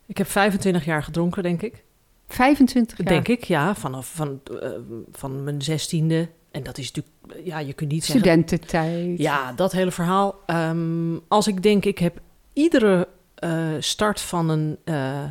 Ik 0.06 0.18
heb 0.18 0.30
25 0.30 0.84
jaar 0.84 1.02
gedronken, 1.02 1.42
denk 1.42 1.62
ik. 1.62 1.84
25 2.28 2.96
jaar. 2.98 3.06
Denk 3.06 3.28
ik, 3.28 3.44
ja. 3.44 3.74
Vanaf 3.74 4.12
van, 4.14 4.40
eh, 4.60 4.68
van 5.12 5.44
mijn 5.44 5.62
zestiende. 5.62 6.28
En 6.50 6.62
dat 6.62 6.78
is 6.78 6.92
natuurlijk... 6.92 7.46
Ja, 7.46 7.58
je 7.58 7.72
kunt 7.72 7.90
niet 7.90 8.04
zeggen... 8.04 8.24
Studententijd. 8.24 9.18
Ja, 9.18 9.52
dat 9.52 9.72
hele 9.72 9.90
verhaal. 9.90 10.34
Ehm, 10.46 11.16
als 11.28 11.46
ik 11.46 11.62
denk, 11.62 11.84
ik 11.84 11.98
heb 11.98 12.20
iedere 12.52 13.08
eh, 13.34 13.68
start 13.78 14.20
van 14.20 14.48
een 14.48 14.76
eh, 14.84 15.24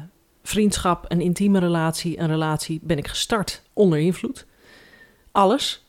vriendschap, 0.44 1.06
een 1.08 1.22
intieme 1.22 1.60
relatie, 1.60 2.20
een 2.20 2.28
relatie, 2.28 2.80
ben 2.84 2.98
ik 2.98 3.08
gestart 3.08 3.62
onder 3.74 4.00
invloed. 4.00 4.46
Alles. 5.32 5.84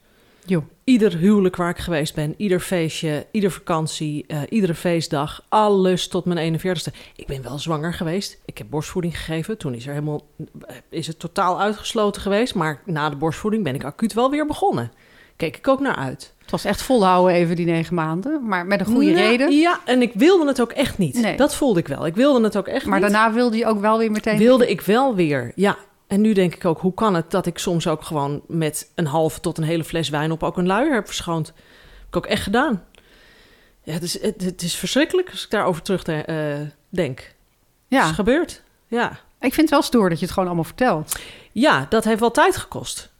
Jo. 0.44 0.64
Ieder 0.84 1.16
huwelijk 1.16 1.56
waar 1.56 1.70
ik 1.70 1.78
geweest 1.78 2.14
ben, 2.14 2.34
ieder 2.36 2.60
feestje, 2.60 3.26
ieder 3.30 3.50
vakantie, 3.50 4.24
uh, 4.28 4.42
iedere 4.48 4.74
feestdag, 4.74 5.44
alles 5.48 6.08
tot 6.08 6.24
mijn 6.24 6.58
41ste. 6.58 6.94
Ik 7.16 7.26
ben 7.26 7.42
wel 7.42 7.58
zwanger 7.58 7.94
geweest. 7.94 8.38
Ik 8.44 8.58
heb 8.58 8.66
borstvoeding 8.70 9.18
gegeven. 9.18 9.58
Toen 9.58 9.74
is, 9.74 9.86
er 9.86 9.92
helemaal, 9.92 10.26
is 10.88 11.06
het 11.06 11.18
totaal 11.18 11.60
uitgesloten 11.60 12.22
geweest. 12.22 12.54
Maar 12.54 12.82
na 12.84 13.10
de 13.10 13.16
borstvoeding 13.16 13.64
ben 13.64 13.74
ik 13.74 13.84
acuut 13.84 14.12
wel 14.12 14.30
weer 14.30 14.46
begonnen. 14.46 14.92
Keek 15.40 15.56
ik 15.56 15.68
ook 15.68 15.80
naar 15.80 15.96
uit. 15.96 16.34
Het 16.40 16.50
was 16.50 16.64
echt 16.64 16.82
volhouden 16.82 17.34
even 17.34 17.56
die 17.56 17.66
negen 17.66 17.94
maanden, 17.94 18.46
maar 18.46 18.66
met 18.66 18.80
een 18.80 18.86
goede 18.86 19.10
Nou, 19.10 19.16
reden. 19.26 19.52
Ja, 19.52 19.80
en 19.84 20.02
ik 20.02 20.12
wilde 20.14 20.46
het 20.46 20.60
ook 20.60 20.72
echt 20.72 20.98
niet. 20.98 21.14
Nee. 21.20 21.36
Dat 21.36 21.54
voelde 21.54 21.80
ik 21.80 21.88
wel. 21.88 22.06
Ik 22.06 22.14
wilde 22.14 22.44
het 22.44 22.56
ook 22.56 22.66
echt 22.68 22.86
Maar 22.86 23.00
niet. 23.00 23.10
daarna 23.10 23.32
wilde 23.32 23.56
je 23.56 23.66
ook 23.66 23.80
wel 23.80 23.98
weer 23.98 24.10
meteen... 24.10 24.38
wilde 24.38 24.70
ik 24.70 24.80
wel 24.80 25.14
weer, 25.14 25.52
ja. 25.54 25.76
En 26.06 26.20
nu 26.20 26.32
denk 26.32 26.54
ik 26.54 26.64
ook, 26.64 26.80
hoe 26.80 26.94
kan 26.94 27.14
het 27.14 27.30
dat 27.30 27.46
ik 27.46 27.58
soms 27.58 27.86
ook 27.86 28.02
gewoon 28.02 28.40
met 28.46 28.90
een 28.94 29.06
halve 29.06 29.40
tot 29.40 29.58
een 29.58 29.64
hele 29.64 29.84
fles 29.84 30.08
wijn 30.08 30.32
op 30.32 30.42
ook 30.42 30.56
een 30.56 30.66
luier 30.66 30.94
heb 30.94 31.06
verschoond? 31.06 31.46
Heb 31.46 32.06
ik 32.08 32.16
ook 32.16 32.26
echt 32.26 32.42
gedaan. 32.42 32.84
Ja, 33.82 33.92
het 33.92 34.02
is, 34.02 34.22
het, 34.22 34.42
het 34.44 34.62
is 34.62 34.74
verschrikkelijk 34.74 35.30
als 35.30 35.44
ik 35.44 35.50
daarover 35.50 35.82
terug 35.82 36.02
eh, 36.02 36.34
denk. 36.88 37.18
Het 37.18 37.34
Ja, 37.88 38.04
is 38.08 38.14
gebeurd. 38.14 38.62
Ja. 38.86 39.08
ik 39.40 39.54
vind 39.54 39.56
het 39.56 39.70
wel 39.70 39.82
stoer 39.82 40.08
dat 40.08 40.18
je 40.18 40.24
het 40.24 40.34
gewoon 40.34 40.48
allemaal 40.48 40.66
vertelt. 40.68 41.18
ja, 41.52 41.86
dat 41.88 42.04
heeft 42.04 42.20
wel 42.20 42.30
tijd 42.30 42.56
gekost. 42.56 43.10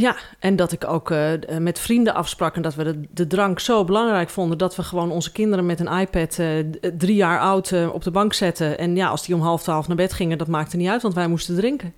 Ja, 0.00 0.16
en 0.38 0.56
dat 0.56 0.72
ik 0.72 0.86
ook 0.86 1.10
eh, 1.10 1.32
met 1.58 1.78
vrienden 1.78 2.14
afsprak 2.14 2.56
en 2.56 2.62
dat 2.62 2.74
we 2.74 3.00
de, 3.10 3.26
drank 3.26 3.60
zo 3.60 3.84
belangrijk 3.84 4.28
vonden 4.28 4.58
dat 4.58 4.76
we 4.76 4.82
gewoon 4.82 5.10
onze 5.10 5.32
kinderen 5.32 5.66
met 5.66 5.80
een 5.80 5.98
iPad 6.00 6.38
eh, 6.38 6.58
d- 6.58 6.90
drie 6.98 7.14
jaar 7.14 7.40
oud 7.40 7.70
eh, 7.70 7.94
op 7.94 8.02
de 8.02 8.10
bank 8.10 8.32
zetten. 8.32 8.78
En 8.78 8.96
ja, 8.96 9.08
als 9.08 9.26
die 9.26 9.34
om 9.34 9.40
half 9.40 9.62
twaalf 9.62 9.86
naar 9.88 9.96
bed 9.96 10.12
gingen, 10.12 10.38
dat 10.38 10.48
maakte 10.48 10.76
niet 10.76 10.88
uit, 10.88 11.02
want 11.02 11.14
wij 11.14 11.28
moesten 11.28 11.56
drinken. 11.56 11.94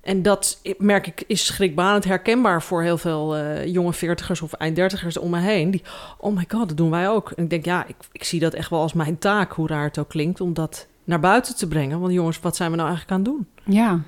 En 0.00 0.22
dat 0.22 0.60
merk 0.78 1.06
ik 1.06 1.24
is 1.26 1.46
schrikbarend 1.46 2.04
herkenbaar 2.04 2.62
voor 2.62 2.82
heel 2.82 2.98
veel 2.98 3.36
eh, 3.36 3.66
jonge 3.66 3.92
veertigers 3.92 4.42
of 4.42 4.52
einddertigers 4.52 5.16
om 5.18 5.30
me 5.30 5.38
heen. 5.38 5.70
Die, 5.70 5.82
oh 6.18 6.36
my 6.36 6.44
god, 6.48 6.68
dat 6.68 6.76
doen 6.76 6.90
wij 6.90 7.08
ook. 7.08 7.30
En 7.30 7.42
ik 7.44 7.50
denk, 7.50 7.64
ja, 7.64 7.84
ik, 7.86 7.96
ik 8.12 8.24
zie 8.24 8.40
dat 8.40 8.54
echt 8.54 8.70
wel 8.70 8.80
als 8.80 8.92
mijn 8.92 9.18
taak, 9.18 9.52
hoe 9.52 9.66
raar 9.68 9.84
het 9.84 9.98
ook 9.98 10.08
klinkt, 10.08 10.40
om 10.40 10.54
dat 10.54 10.86
naar 11.04 11.20
buiten 11.20 11.56
te 11.56 11.68
brengen. 11.68 12.00
Want 12.00 12.12
jongens, 12.12 12.40
wat 12.40 12.56
zijn 12.56 12.70
we 12.70 12.76
nou 12.76 12.88
eigenlijk 12.88 13.18
aan 13.18 13.24
het 13.24 13.34
doen? 13.34 13.74
Ja, 13.74 14.00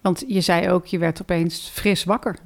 want 0.00 0.24
je 0.26 0.40
zei 0.40 0.70
ook, 0.70 0.86
je 0.86 0.98
werd 0.98 1.20
opeens 1.22 1.70
fris 1.72 2.04
wakker. 2.04 2.36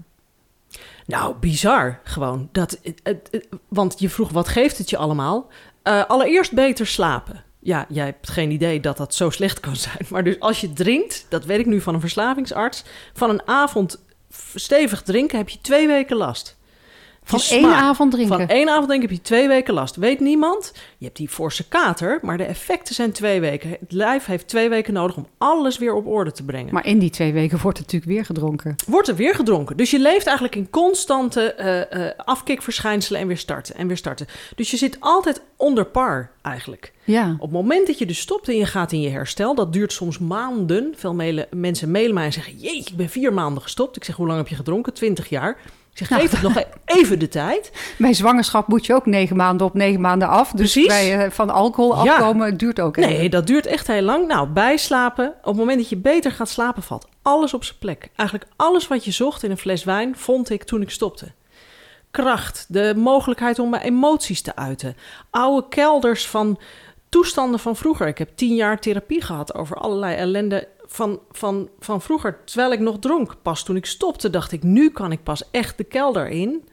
Nou, 1.06 1.34
bizar 1.40 2.00
gewoon. 2.04 2.49
Dat, 2.52 2.78
het, 2.82 3.00
het- 3.02 3.28
het- 3.30 3.49
want 3.68 3.99
je 3.99 4.08
vroeg, 4.08 4.30
wat 4.30 4.49
geeft 4.49 4.78
het 4.78 4.90
je 4.90 4.96
allemaal? 4.96 5.49
Eh, 5.82 6.04
allereerst 6.04 6.52
beter 6.52 6.87
slapen. 6.87 7.44
Ja, 7.58 7.87
jij 7.88 8.04
hebt 8.04 8.30
geen 8.30 8.50
idee 8.50 8.80
dat 8.80 8.96
dat 8.96 9.14
zo 9.14 9.30
slecht 9.30 9.61
kan 9.61 9.76
zijn. 9.76 10.06
Maar 10.11 10.25
dus 10.25 10.40
als 10.40 10.61
je 10.61 10.73
drinkt, 10.73 11.26
dat 11.28 11.44
weet 11.44 11.58
ik 11.58 11.66
nu 11.66 11.80
van 11.80 11.94
een 11.94 12.00
verslavingsarts... 12.00 12.84
van 13.12 13.30
een 13.30 13.46
avond 13.49 14.02
stevig 14.54 15.02
drinken 15.02 15.38
heb 15.38 15.49
je 15.49 15.58
twee 15.61 15.87
weken 15.87 16.16
last. 16.16 16.56
Van 17.25 17.40
één 17.50 17.61
smaak- 17.61 17.81
avond 17.83 18.12
drinken. 18.12 18.37
Van 18.38 18.49
één 18.49 18.69
avond 18.69 18.87
drinken 18.88 19.09
heb 19.09 19.16
je 19.19 19.23
twee 19.25 19.49
weken 19.49 19.75
last. 19.75 19.97
Weet 19.97 20.21
niemand, 20.21 20.73
je 20.99 21.04
hebt 21.04 21.16
die 21.16 21.28
forse 21.28 21.69
kater... 21.69 22.19
maar 22.23 22.37
de 22.37 22.45
effecten 22.45 22.95
zijn 22.95 23.12
twee 23.12 23.40
weken. 23.40 23.71
Het 23.71 23.93
lijf 23.93 24.25
heeft 24.25 24.49
twee 24.49 24.69
weken 24.69 24.93
nodig 24.93 25.16
om 25.16 25.26
alles 25.38 25.78
weer 25.78 25.95
op 25.95 26.07
orde 26.07 26.33
te 26.33 26.45
brengen. 26.45 26.73
Maar 26.75 26.87
in 26.87 26.99
die 26.99 27.11
twee 27.11 27.33
weken 27.33 27.59
wordt 27.62 27.78
het 27.78 27.87
natuurlijk 27.87 28.12
weer 28.12 28.25
gedronken. 28.25 28.75
Wordt 28.87 29.09
er 29.09 29.16
weer 29.16 29.35
gedronken. 29.35 29.76
Dus 29.76 29.90
je 29.90 29.99
leeft 29.99 30.26
eigenlijk 30.26 30.57
in 30.57 30.71
constante 30.71 31.52
eh, 31.54 32.25
afkikverschijnselen 32.25 33.21
en 33.21 33.26
weer 33.26 33.38
starten 33.38 33.75
en 33.75 33.87
weer 33.87 33.97
starten. 33.97 34.26
Dus 34.57 34.71
je 34.71 34.76
zit 34.76 34.97
altijd 35.00 35.43
onder 35.57 35.85
par 35.87 36.31
eigenlijk. 36.43 36.93
Ja, 37.04 37.33
Op 37.35 37.40
het 37.40 37.50
moment 37.50 37.87
dat 37.87 37.99
je 37.99 38.07
dus 38.07 38.19
stopt 38.19 38.49
en 38.49 38.57
je 38.57 38.66
gaat 38.66 38.93
in 38.93 39.00
je 39.00 39.09
herstel, 39.11 39.54
dat 39.54 39.73
duurt 39.73 39.93
soms 39.93 40.19
maanden. 40.19 40.95
Veel 40.97 41.14
mailen, 41.14 41.47
mensen 41.50 41.90
mailen 41.90 42.14
mij 42.14 42.25
en 42.25 42.33
zeggen: 42.33 42.57
Jeetje, 42.59 42.90
ik 42.90 42.97
ben 42.97 43.09
vier 43.09 43.33
maanden 43.33 43.62
gestopt. 43.62 43.97
Ik 43.97 44.04
zeg: 44.04 44.16
Hoe 44.16 44.26
lang 44.26 44.38
heb 44.38 44.49
je 44.49 44.54
gedronken? 44.54 44.95
Twintig 44.95 45.28
jaar. 45.28 45.57
Ik 45.94 46.06
zeg: 46.06 46.18
Geef 46.18 46.30
het 46.30 46.42
nog 46.42 46.56
e- 46.56 46.64
even 46.84 47.18
de 47.18 47.28
tijd. 47.28 47.72
bij 47.98 48.14
zwangerschap 48.14 48.68
moet 48.68 48.86
je 48.86 48.94
ook 48.94 49.06
negen 49.06 49.36
maanden 49.36 49.66
op, 49.66 49.74
negen 49.74 50.00
maanden 50.00 50.28
af. 50.28 50.50
Dus 50.50 50.72
Precies. 50.72 50.87
bij, 50.87 51.24
eh, 51.24 51.30
van 51.30 51.50
alcohol 51.50 51.94
afkomen 51.94 52.57
duurt 52.57 52.80
ook 52.80 52.96
even. 52.96 53.11
Nee, 53.11 53.28
dat 53.28 53.46
duurt 53.46 53.66
echt 53.66 53.87
heel 53.87 54.02
lang. 54.02 54.26
Nou, 54.26 54.48
bijslapen. 54.48 55.26
Op 55.26 55.44
het 55.44 55.57
moment 55.57 55.78
dat 55.78 55.88
je 55.88 55.96
beter 55.96 56.33
gaat 56.33 56.48
slapen, 56.48 56.83
valt 56.83 57.09
alles 57.22 57.54
op 57.54 57.64
zijn 57.64 57.78
plek. 57.78 58.09
Eigenlijk 58.16 58.50
alles 58.57 58.88
wat 58.88 59.04
je 59.04 59.11
zocht 59.11 59.42
in 59.42 59.50
een 59.50 59.59
fles 59.59 59.85
wijn, 59.85 60.16
vond 60.16 60.50
ik 60.50 60.64
toen 60.64 60.83
ik 60.83 60.90
stopte. 60.90 61.33
Kracht, 62.11 62.66
de 62.68 62.94
mogelijkheid 62.96 63.59
om 63.59 63.70
mijn 63.70 63.83
emoties 63.83 64.42
te 64.42 64.57
uiten. 64.57 64.96
Oude 65.30 65.68
kelders 65.68 66.26
van 66.26 66.59
toestanden 67.09 67.61
van 67.61 67.76
vroeger. 67.76 68.07
Ik 68.07 68.18
heb 68.18 68.28
tien 68.35 68.54
jaar 68.54 68.80
therapie 68.80 69.22
gehad 69.22 69.54
over 69.54 69.76
allerlei 69.76 70.16
ellende 70.16 70.68
van, 70.94 71.20
van, 71.30 71.68
van 71.78 72.00
vroeger, 72.02 72.44
terwijl 72.44 72.72
ik 72.72 72.80
nog 72.80 72.98
dronk. 72.98 73.37
Pas 73.42 73.64
toen 73.64 73.76
ik 73.76 73.87
stopte, 73.87 74.30
dacht 74.30 74.52
ik, 74.52 74.62
nu 74.62 74.90
kan 74.90 75.12
ik 75.12 75.22
pas 75.22 75.50
echt 75.50 75.76
de 75.76 75.85
kelder 75.85 76.28
in 76.28 76.64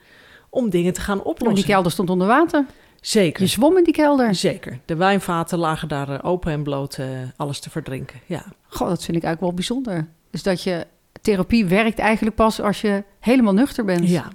om 0.50 0.70
dingen 0.70 0.94
te 0.94 1.02
gaan 1.02 1.18
Maar 1.18 1.26
oplossen. 1.26 1.56
die 1.56 1.74
kelder 1.74 1.92
stond 1.92 2.10
onder 2.10 2.28
water. 2.28 2.66
Zeker. 3.02 3.42
Je 3.44 3.50
zwom 3.50 3.78
in 3.78 3.84
die 3.84 3.94
kelder. 3.94 4.36
Zeker. 4.36 4.80
De 4.86 4.96
wijnvaten 4.96 5.58
lagen 5.58 5.88
daar 5.88 6.10
eh, 6.10 6.20
open 6.30 6.52
en 6.52 6.64
bloot 6.64 6.98
eh, 6.98 7.08
alles 7.36 7.60
te 7.60 7.70
verdrinken. 7.70 8.20
Ja. 8.26 8.44
Goh, 8.68 8.88
dat 8.88 9.04
vind 9.04 9.18
ik 9.18 9.24
eigenlijk 9.24 9.40
wel 9.42 9.54
bijzonder. 9.54 10.08
Dus 10.32 10.44
dat 10.44 10.64
je 10.64 10.88
therapie 11.22 11.66
werkt 11.66 12.00
eigenlijk 12.00 12.36
pas 12.36 12.62
als 12.62 12.82
je 12.82 13.04
helemaal 13.20 13.54
nuchter 13.54 13.86
bent. 13.86 14.10
ja. 14.10 14.28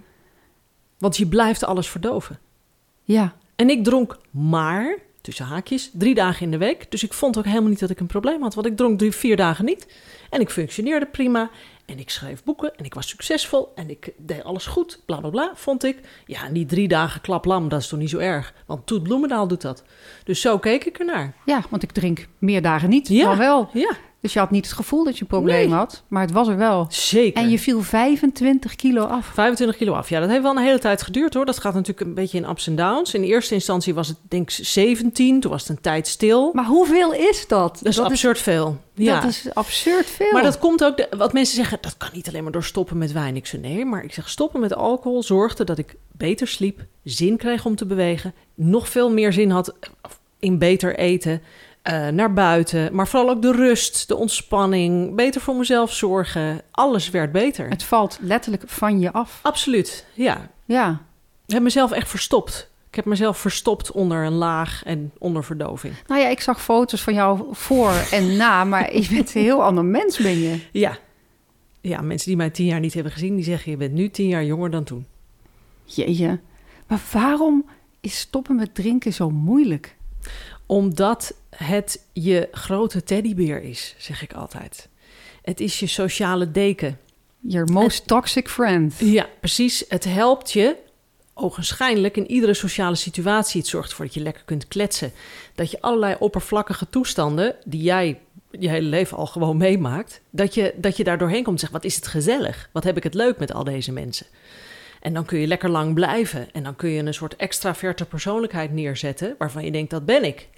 Want 0.99 1.16
je 1.16 1.27
blijft 1.27 1.64
alles 1.64 1.88
verdoven. 1.88 2.38
Ja. 3.03 3.35
En 3.57 3.70
ik 3.70 3.85
dronk 3.85 4.18
maar, 4.31 4.99
tussen 5.27 5.47
haakjes, 5.47 5.91
drie 5.93 6.15
dagen 6.15 6.43
in 6.43 6.51
de 6.51 6.59
week. 6.59 6.91
Dus 6.91 7.03
ik 7.03 7.12
vond 7.12 7.39
ook 7.39 7.45
helemaal 7.45 7.69
niet 7.69 7.81
dat 7.81 7.91
ik 7.91 8.01
een 8.01 8.07
probleem 8.07 8.43
had. 8.43 8.55
Want 8.55 8.67
ik 8.67 8.77
dronk 8.77 8.99
drie, 8.99 9.12
vier 9.12 9.37
dagen 9.37 9.65
niet. 9.65 9.87
En 10.31 10.41
ik 10.41 10.51
functioneerde 10.51 11.07
prima. 11.07 11.51
En 11.87 11.99
ik 11.99 12.11
schreef 12.11 12.45
boeken. 12.45 12.77
En 12.77 12.85
ik 12.85 12.95
was 12.95 13.09
succesvol. 13.09 13.73
En 13.75 13.91
ik 13.91 14.12
deed 14.17 14.45
alles 14.45 14.67
goed. 14.67 15.01
Bla 15.05 15.17
bla 15.21 15.29
bla, 15.31 15.51
vond 15.55 15.85
ik. 15.85 15.99
Ja, 16.27 16.45
en 16.45 16.53
die 16.53 16.67
drie 16.67 16.89
dagen 16.89 17.21
klaplam, 17.21 17.69
dat 17.69 17.81
is 17.81 17.89
toch 17.89 17.99
niet 17.99 18.11
zo 18.11 18.19
erg. 18.19 18.53
Want 18.67 18.87
Toet 18.87 19.03
Bloemendaal 19.03 19.49
doet 19.49 19.61
dat. 19.62 19.83
Dus 20.25 20.41
zo 20.41 20.59
keek 20.59 20.85
ik 20.85 20.99
ernaar. 20.99 21.35
ja, 21.45 21.62
want 21.71 21.83
ik 21.83 21.93
drink 21.93 22.27
meer 22.39 22.62
dagen 22.62 22.89
niet, 22.89 23.09
Ja. 23.09 23.37
wel. 23.37 23.69
Ja, 23.73 23.97
Dus 24.20 24.33
je 24.35 24.38
had 24.38 24.50
niet 24.50 24.64
het 24.66 24.74
gevoel 24.74 25.05
dat 25.05 25.14
je 25.16 25.20
een 25.22 25.26
probleem 25.26 25.68
Nee. 25.68 25.76
had, 25.79 26.02
maar 26.09 26.22
het 26.22 26.31
was 26.33 26.48
er 26.48 26.57
wel. 26.57 26.87
zeker. 26.88 27.42
En 27.42 27.50
je 27.50 27.59
viel 27.59 27.83
25 27.83 28.76
kilo 28.76 29.02
af. 29.05 29.26
25 29.26 29.76
kilo 29.76 29.92
af. 29.92 30.09
Ja, 30.09 30.20
dat 30.20 30.29
heeft 30.29 30.42
wel 30.42 30.57
een 30.57 30.62
hele 30.62 30.79
tijd 30.79 31.02
geduurd 31.02 31.35
hoor. 31.35 31.44
Dat 31.44 31.59
gaat 31.59 31.74
natuurlijk 31.74 32.00
een 32.07 32.14
beetje 32.14 32.38
in 32.38 32.48
ups 32.48 32.66
en 32.66 32.76
downs. 32.76 33.14
In 33.14 33.22
eerste 33.22 33.55
instantie 33.55 33.94
was 33.94 34.09
het 34.09 34.16
denk 34.29 34.50
ik 34.50 34.64
17. 34.66 35.40
Toen 35.40 35.50
was 35.50 35.61
het 35.61 35.70
een 35.70 35.81
tijd 35.83 36.07
stil. 36.07 36.50
Maar 36.52 36.64
hoeveel 36.64 37.12
is 37.12 37.46
dat? 37.48 37.79
Dat 37.83 37.92
is 37.92 38.00
absurd 38.00 38.38
veel. 38.38 38.76
Ja. 38.94 39.20
Dat 39.20 39.31
is 39.31 39.46
absurd 39.55 40.07
veel. 40.07 40.33
Maar 40.33 40.42
dat 40.42 40.59
komt 40.59 40.85
ook, 40.85 40.96
de- 40.96 41.09
wat 41.16 41.33
mensen 41.33 41.57
zeggen, 41.57 41.79
dat 41.81 41.96
kan 41.96 42.09
niet 42.12 42.29
alleen 42.29 42.42
maar 42.42 42.52
door 42.52 42.64
stoppen 42.64 42.98
met 42.98 43.12
wijn. 43.12 43.37
Ik 43.37 43.46
zeg 43.46 43.61
nee, 43.61 43.85
maar 43.85 44.05
ik 44.05 44.12
zeg 44.12 44.29
stoppen 44.29 44.61
met 44.61 44.74
alcohol 44.74 45.22
zorgde 45.22 45.64
dat 45.64 45.79
ik 45.79 45.94
beter 46.12 46.48
sliep, 46.48 46.85
zin 47.05 47.37
kreeg 47.37 47.64
om 47.64 47.76
te 47.76 47.87
bewegen, 47.87 48.35
nog 48.55 48.88
veel 48.88 49.11
meer 49.12 49.33
zin 49.33 49.50
had 49.50 49.74
in 50.38 50.59
beter 50.59 50.96
eten, 50.98 51.42
eh, 51.87 52.09
naar 52.09 52.33
buiten, 52.33 52.94
maar 52.94 53.09
vooral 53.09 53.31
ook 53.31 53.42
de 53.42 53.53
rust, 53.53 54.09
de 54.09 54.16
ontspanning, 54.16 55.14
beter 55.14 55.40
voor 55.40 55.57
mezelf 55.57 55.92
zorgen. 55.92 56.61
Alles 56.70 57.11
werd 57.11 57.33
beter. 57.33 57.68
Het 57.68 57.83
valt 57.83 58.18
letterlijk 58.20 58.62
van 58.66 59.01
je 59.01 59.12
af. 59.12 59.38
Absoluut, 59.42 60.07
ja. 60.14 60.51
Ja. 60.64 61.01
Ik 61.46 61.55
heb 61.55 61.62
mezelf 61.62 61.92
echt 61.92 62.09
verstopt. 62.09 62.70
Ik 62.88 62.94
heb 62.94 63.05
mezelf 63.05 63.38
verstopt 63.38 63.92
onder 63.92 64.25
een 64.25 64.33
laag 64.33 64.83
en 64.85 65.12
onder 65.18 65.44
verdoving. 65.44 65.94
Nou 66.07 66.20
ja, 66.20 66.29
ik 66.29 66.40
zag 66.40 66.62
foto's 66.62 67.03
van 67.03 67.14
jou 67.14 67.44
voor 67.51 67.92
en 68.11 68.37
na, 68.37 68.64
maar 68.64 68.96
je 68.96 69.09
bent 69.11 69.35
een 69.35 69.42
heel 69.42 69.62
ander 69.62 69.85
mens 69.85 70.18
ben 70.18 70.38
je. 70.38 70.61
Ja. 70.72 70.99
Ja, 71.81 72.01
mensen 72.01 72.29
die 72.29 72.37
mij 72.37 72.51
tien 72.51 72.66
jaar 72.66 72.81
niet 72.81 72.94
hebben 72.94 73.12
gezien, 73.12 73.35
die 73.35 73.44
zeggen 73.44 73.70
je 73.70 73.77
bent 73.77 73.92
nu 73.92 74.11
tien 74.11 74.29
jaar 74.29 74.44
jonger 74.44 74.70
dan 74.70 74.85
toen. 74.85 75.07
Jeetje. 75.85 76.40
Maar 76.87 77.01
waarom 77.12 77.64
is 78.01 78.18
stoppen 78.18 78.57
met 78.57 78.75
drinken 78.75 79.12
zo 79.12 79.31
moeilijk? 79.31 79.96
Omdat 80.66 81.35
het 81.57 82.05
je 82.12 82.48
grote 82.52 83.02
teddybeer 83.02 83.62
is, 83.62 83.94
zeg 83.98 84.22
ik 84.22 84.33
altijd. 84.33 84.88
Het 85.42 85.61
is 85.61 85.81
je 85.81 85.87
sociale 85.87 86.50
deken. 86.50 86.98
Your 87.40 87.72
most 87.72 88.07
toxic 88.07 88.48
friend. 88.48 88.94
Ja, 88.98 89.26
precies. 89.40 89.85
Het 89.88 90.05
helpt 90.05 90.52
je, 90.52 90.76
ogenschijnlijk, 91.35 92.16
in 92.16 92.31
iedere 92.31 92.55
sociale 92.55 92.94
situatie. 92.94 93.61
Het 93.61 93.68
zorgt 93.68 93.90
ervoor 93.90 94.05
dat 94.05 94.14
je 94.14 94.20
lekker 94.20 94.42
kunt 94.44 94.68
kletsen. 94.68 95.12
Dat 95.55 95.70
je 95.70 95.81
allerlei 95.81 96.16
oppervlakkige 96.18 96.88
toestanden, 96.90 97.57
die 97.64 97.83
jij 97.83 98.20
je 98.50 98.68
hele 98.68 98.88
leven 98.88 99.16
al 99.16 99.26
gewoon 99.26 99.57
meemaakt, 99.57 100.20
dat 100.31 100.55
je, 100.55 100.74
dat 100.76 100.96
je 100.96 101.05
daar 101.05 101.18
doorheen 101.18 101.42
komt 101.42 101.55
en 101.55 101.61
zegt, 101.61 101.72
wat 101.72 101.85
is 101.85 101.96
het 101.96 102.07
gezellig? 102.07 102.68
Wat 102.72 102.85
heb 102.85 102.96
ik 102.96 103.02
het 103.02 103.14
leuk 103.14 103.38
met 103.38 103.52
al 103.52 103.64
deze 103.64 103.92
mensen? 103.92 104.26
En 105.00 105.14
dan 105.14 105.24
kun 105.24 105.38
je 105.38 105.46
lekker 105.46 105.68
lang 105.68 105.94
blijven. 105.94 106.52
En 106.52 106.62
dan 106.62 106.76
kun 106.76 106.90
je 106.90 107.02
een 107.02 107.14
soort 107.14 107.37
extraverte 107.37 108.05
persoonlijkheid 108.05 108.72
neerzetten, 108.72 109.35
waarvan 109.38 109.64
je 109.64 109.70
denkt, 109.70 109.90
dat 109.90 110.05
ben 110.05 110.24
ik. 110.24 110.48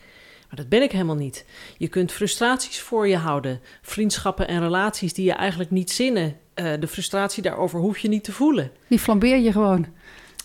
Maar 0.49 0.57
dat 0.59 0.69
ben 0.69 0.83
ik 0.83 0.93
helemaal 0.93 1.15
niet. 1.17 1.45
Je 1.79 1.89
kunt 1.89 2.13
frustraties 2.13 2.81
voor 2.81 3.09
je 3.09 3.17
houden. 3.17 3.61
Vriendschappen 3.83 4.49
en 4.49 4.61
relaties 4.61 5.13
die 5.15 5.25
je 5.25 5.33
eigenlijk 5.33 5.71
niet 5.71 5.91
zinnen. 5.91 6.37
Eh, 6.55 6.73
de 6.81 6.89
frustratie 6.89 7.43
daarover 7.43 7.81
hoef 7.81 7.99
je 7.99 8.09
niet 8.09 8.25
te 8.25 8.33
voelen. 8.33 8.71
Die 8.89 8.99
flambeer 8.99 9.37
je 9.37 9.53
gewoon. 9.53 9.87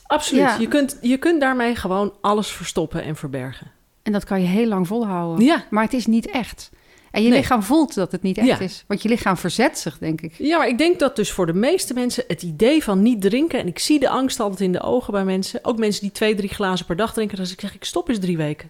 Absoluut. 0.07 0.43
Ja. 0.43 0.57
Je, 0.59 0.67
kunt, 0.67 0.97
je 1.01 1.17
kunt 1.17 1.41
daarmee 1.41 1.75
gewoon 1.75 2.13
alles 2.21 2.47
verstoppen 2.47 3.03
en 3.03 3.15
verbergen. 3.15 3.71
En 4.03 4.11
dat 4.11 4.23
kan 4.23 4.41
je 4.41 4.47
heel 4.47 4.67
lang 4.67 4.87
volhouden. 4.87 5.45
Ja. 5.45 5.65
Maar 5.69 5.83
het 5.83 5.93
is 5.93 6.05
niet 6.05 6.27
echt. 6.29 6.69
En 7.11 7.23
je 7.23 7.29
Nee. 7.29 7.37
lichaam 7.39 7.63
voelt 7.63 7.93
dat 7.95 8.11
het 8.11 8.21
niet 8.21 8.37
echt 8.37 8.47
Ja. 8.47 8.59
is. 8.59 8.83
Want 8.87 9.01
je 9.01 9.09
lichaam 9.09 9.37
verzet 9.37 9.79
zich, 9.79 9.97
denk 9.97 10.21
ik. 10.21 10.33
Ja, 10.37 10.57
maar 10.57 10.67
ik 10.67 10.77
denk 10.77 10.99
dat 10.99 11.15
dus 11.15 11.31
voor 11.31 11.45
de 11.45 11.53
meeste 11.53 11.93
mensen 11.93 12.23
het 12.27 12.41
idee 12.43 12.83
van 12.83 13.01
niet 13.01 13.21
drinken... 13.21 13.59
en 13.59 13.67
ik 13.67 13.79
zie 13.79 13.99
de 13.99 14.09
angst 14.09 14.39
altijd 14.39 14.61
in 14.61 14.71
de 14.71 14.81
ogen 14.81 15.13
bij 15.13 15.25
mensen... 15.25 15.59
ook 15.63 15.77
mensen 15.77 16.01
die 16.01 16.11
twee, 16.11 16.35
drie 16.35 16.49
glazen 16.49 16.85
per 16.85 16.95
dag 16.95 17.13
drinken... 17.13 17.37
als 17.39 17.51
ik 17.51 17.59
zeg, 17.61 17.75
ik 17.75 17.83
stop 17.83 18.09
eens 18.09 18.19
drie 18.19 18.37
weken. 18.37 18.69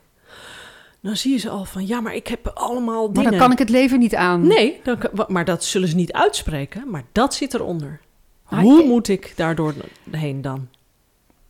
Dan 1.03 1.15
zie 1.15 1.31
je 1.31 1.37
ze 1.37 1.49
al 1.49 1.65
van, 1.65 1.87
ja, 1.87 2.01
maar 2.01 2.15
ik 2.15 2.27
heb 2.27 2.47
allemaal 2.53 3.05
Maar 3.05 3.13
dingen. 3.13 3.29
dan 3.31 3.39
kan 3.39 3.51
ik 3.51 3.57
het 3.57 3.69
leven 3.69 3.99
niet 3.99 4.15
aan. 4.15 4.47
Nee, 4.47 4.79
dan, 4.83 4.97
maar 5.27 5.45
dat 5.45 5.63
zullen 5.63 5.87
ze 5.87 5.95
niet 5.95 6.13
uitspreken. 6.13 6.89
Maar 6.89 7.03
dat 7.11 7.33
zit 7.33 7.53
eronder. 7.53 7.99
Maar 8.49 8.61
Hoe 8.61 8.79
ik- 8.81 8.85
moet 8.87 9.07
ik 9.07 9.33
daardoor 9.35 9.73
heen 10.11 10.41
dan? 10.41 10.67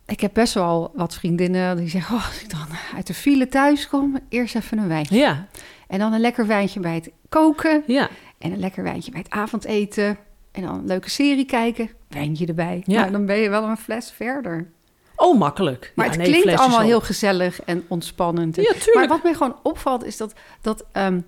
Ik 0.06 0.20
heb 0.20 0.30
best 0.34 0.54
wel 0.54 0.92
wat 0.94 1.14
vriendinnen 1.14 1.76
die 1.76 1.88
zeggen... 1.88 2.16
Oh, 2.16 2.26
als 2.26 2.42
ik 2.42 2.50
dan 2.50 2.66
uit 2.94 3.06
de 3.06 3.14
file 3.14 3.48
thuis 3.48 3.88
kom, 3.88 4.18
eerst 4.28 4.54
even 4.56 4.78
een 4.78 4.88
wijntje. 4.88 5.16
Ja, 5.16 5.46
En 5.88 5.98
dan 5.98 6.12
een 6.12 6.20
lekker 6.20 6.46
wijntje 6.46 6.80
bij 6.80 6.94
het 6.94 7.10
koken. 7.28 7.82
ja. 7.86 8.08
En 8.38 8.52
een 8.52 8.58
lekker 8.60 8.82
wijntje 8.82 9.10
bij 9.10 9.20
het 9.20 9.30
avondeten. 9.30 10.16
En 10.52 10.62
dan 10.62 10.74
een 10.78 10.86
leuke 10.86 11.10
serie 11.10 11.44
kijken. 11.44 11.90
Wijntje 12.08 12.46
erbij. 12.46 12.82
Ja. 12.86 13.00
Nou, 13.00 13.12
dan 13.12 13.26
ben 13.26 13.36
je 13.36 13.48
wel 13.48 13.62
een 13.64 13.76
fles 13.76 14.10
verder. 14.12 14.70
Oh, 15.16 15.38
makkelijk. 15.38 15.92
Maar 15.94 16.04
Ja, 16.04 16.10
het 16.12 16.20
nee, 16.20 16.40
klinkt 16.40 16.60
allemaal 16.60 16.80
heel 16.80 17.00
gezellig 17.00 17.62
en 17.62 17.84
ontspannend. 17.88 18.56
Ja, 18.56 18.62
Maar 18.62 18.80
tuurlijk. 18.80 19.08
wat 19.08 19.22
mij 19.22 19.34
gewoon 19.34 19.56
opvalt 19.62 20.04
is 20.04 20.16
dat, 20.16 20.32
dat 20.60 20.84
ehm, 20.92 21.20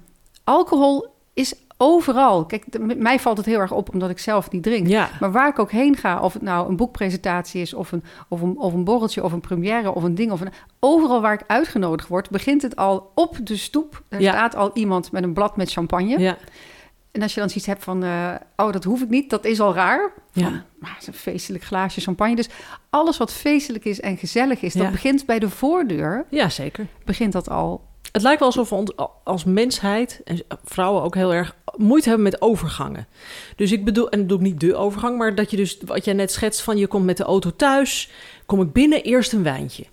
alcohol 0.45 1.07
is 1.35 1.55
overal. 1.79 2.45
Kijk, 2.47 2.65
mij 2.97 3.19
valt 3.21 3.37
het 3.37 3.47
heel 3.47 3.59
erg 3.61 3.73
op 3.73 3.93
omdat 3.93 4.11
ik 4.11 4.19
zelf 4.19 4.51
niet 4.51 4.63
drink. 4.63 4.87
Ja, 4.87 5.11
Maar 5.21 5.33
waar 5.33 5.49
ik 5.49 5.59
ook 5.59 5.71
heen 5.71 5.97
ga, 5.97 6.21
of 6.21 6.33
het 6.33 6.43
nou 6.43 6.69
een 6.69 6.77
boekpresentatie 6.77 7.61
is, 7.61 7.75
of 7.75 7.93
een, 7.93 8.05
of 8.29 8.41
een, 8.41 8.59
of 8.59 8.73
een 8.73 8.85
borreltje, 8.85 9.25
of 9.25 9.33
een 9.33 9.41
première, 9.41 9.95
of 9.95 10.03
een 10.03 10.15
ding, 10.15 10.33
of 10.33 10.41
een, 10.41 10.53
overal 10.81 11.21
waar 11.21 11.33
ik 11.33 11.43
uitgenodigd 11.47 12.09
word, 12.09 12.31
begint 12.31 12.63
het 12.63 12.77
al 12.77 13.11
op 13.15 13.37
de 13.43 13.57
stoep. 13.57 14.03
Er 14.09 14.21
Ja. 14.21 14.33
staat 14.33 14.55
al 14.55 14.71
iemand 14.75 15.13
met 15.13 15.23
een 15.23 15.33
blad 15.33 15.57
met 15.57 15.73
champagne. 15.73 16.19
ja, 16.19 16.37
En 17.17 17.23
als 17.23 17.35
je 17.35 17.41
dan 17.41 17.49
zoiets 17.49 17.67
hebt 17.67 17.85
van, 17.85 18.03
eh, 18.03 18.35
oh, 18.57 18.73
dat 18.73 18.85
hoef 18.85 19.03
ik 19.03 19.09
niet, 19.09 19.31
dat 19.31 19.45
is 19.45 19.61
al 19.61 19.75
raar. 19.75 20.13
ja. 20.33 20.65
Maar 20.79 20.91
het 20.91 21.01
is 21.01 21.07
een 21.07 21.15
feestelijk 21.15 21.65
glaasje 21.65 22.01
champagne. 22.01 22.37
Dus 22.37 22.49
alles 22.91 23.17
wat 23.17 23.33
feestelijk 23.33 23.85
is 23.85 24.01
en 24.01 24.17
gezellig 24.17 24.63
is, 24.63 24.73
dat 24.73 24.91
begint 24.91 25.27
bij 25.27 25.39
de 25.39 25.51
voordeur, 25.51 26.27
ja, 26.31 26.49
zeker. 26.49 26.87
begint 27.05 27.33
dat 27.33 27.49
al. 27.49 27.85
Het 28.13 28.23
lijkt 28.23 28.39
wel 28.39 28.49
alsof 28.49 28.69
we 28.69 28.75
ons 28.75 28.93
als 29.25 29.45
mensheid, 29.45 30.21
en 30.25 30.43
vrouwen 30.65 31.03
ook 31.03 31.15
heel 31.15 31.35
erg, 31.35 31.57
moeite 31.77 32.09
hebben 32.09 32.27
met 32.27 32.41
overgangen. 32.41 33.07
Dus 33.57 33.73
ik 33.73 33.85
bedoel, 33.85 34.11
en 34.11 34.19
dat 34.19 34.29
doe 34.29 34.39
ik 34.39 34.45
niet 34.45 34.61
de 34.61 34.75
overgang, 34.75 35.19
maar 35.19 35.35
dat 35.35 35.51
je 35.51 35.57
dus, 35.57 35.79
wat 35.85 36.05
jij 36.05 36.15
net 36.15 36.33
schetst 36.33 36.61
van 36.61 36.77
je 36.77 36.87
komt 36.87 37.05
met 37.05 37.17
de 37.17 37.25
auto 37.25 37.57
thuis, 37.57 38.11
kom 38.47 38.61
ik 38.61 38.73
binnen, 38.73 39.03
eerst 39.03 39.33
een 39.33 39.43
wijntje. 39.43 39.85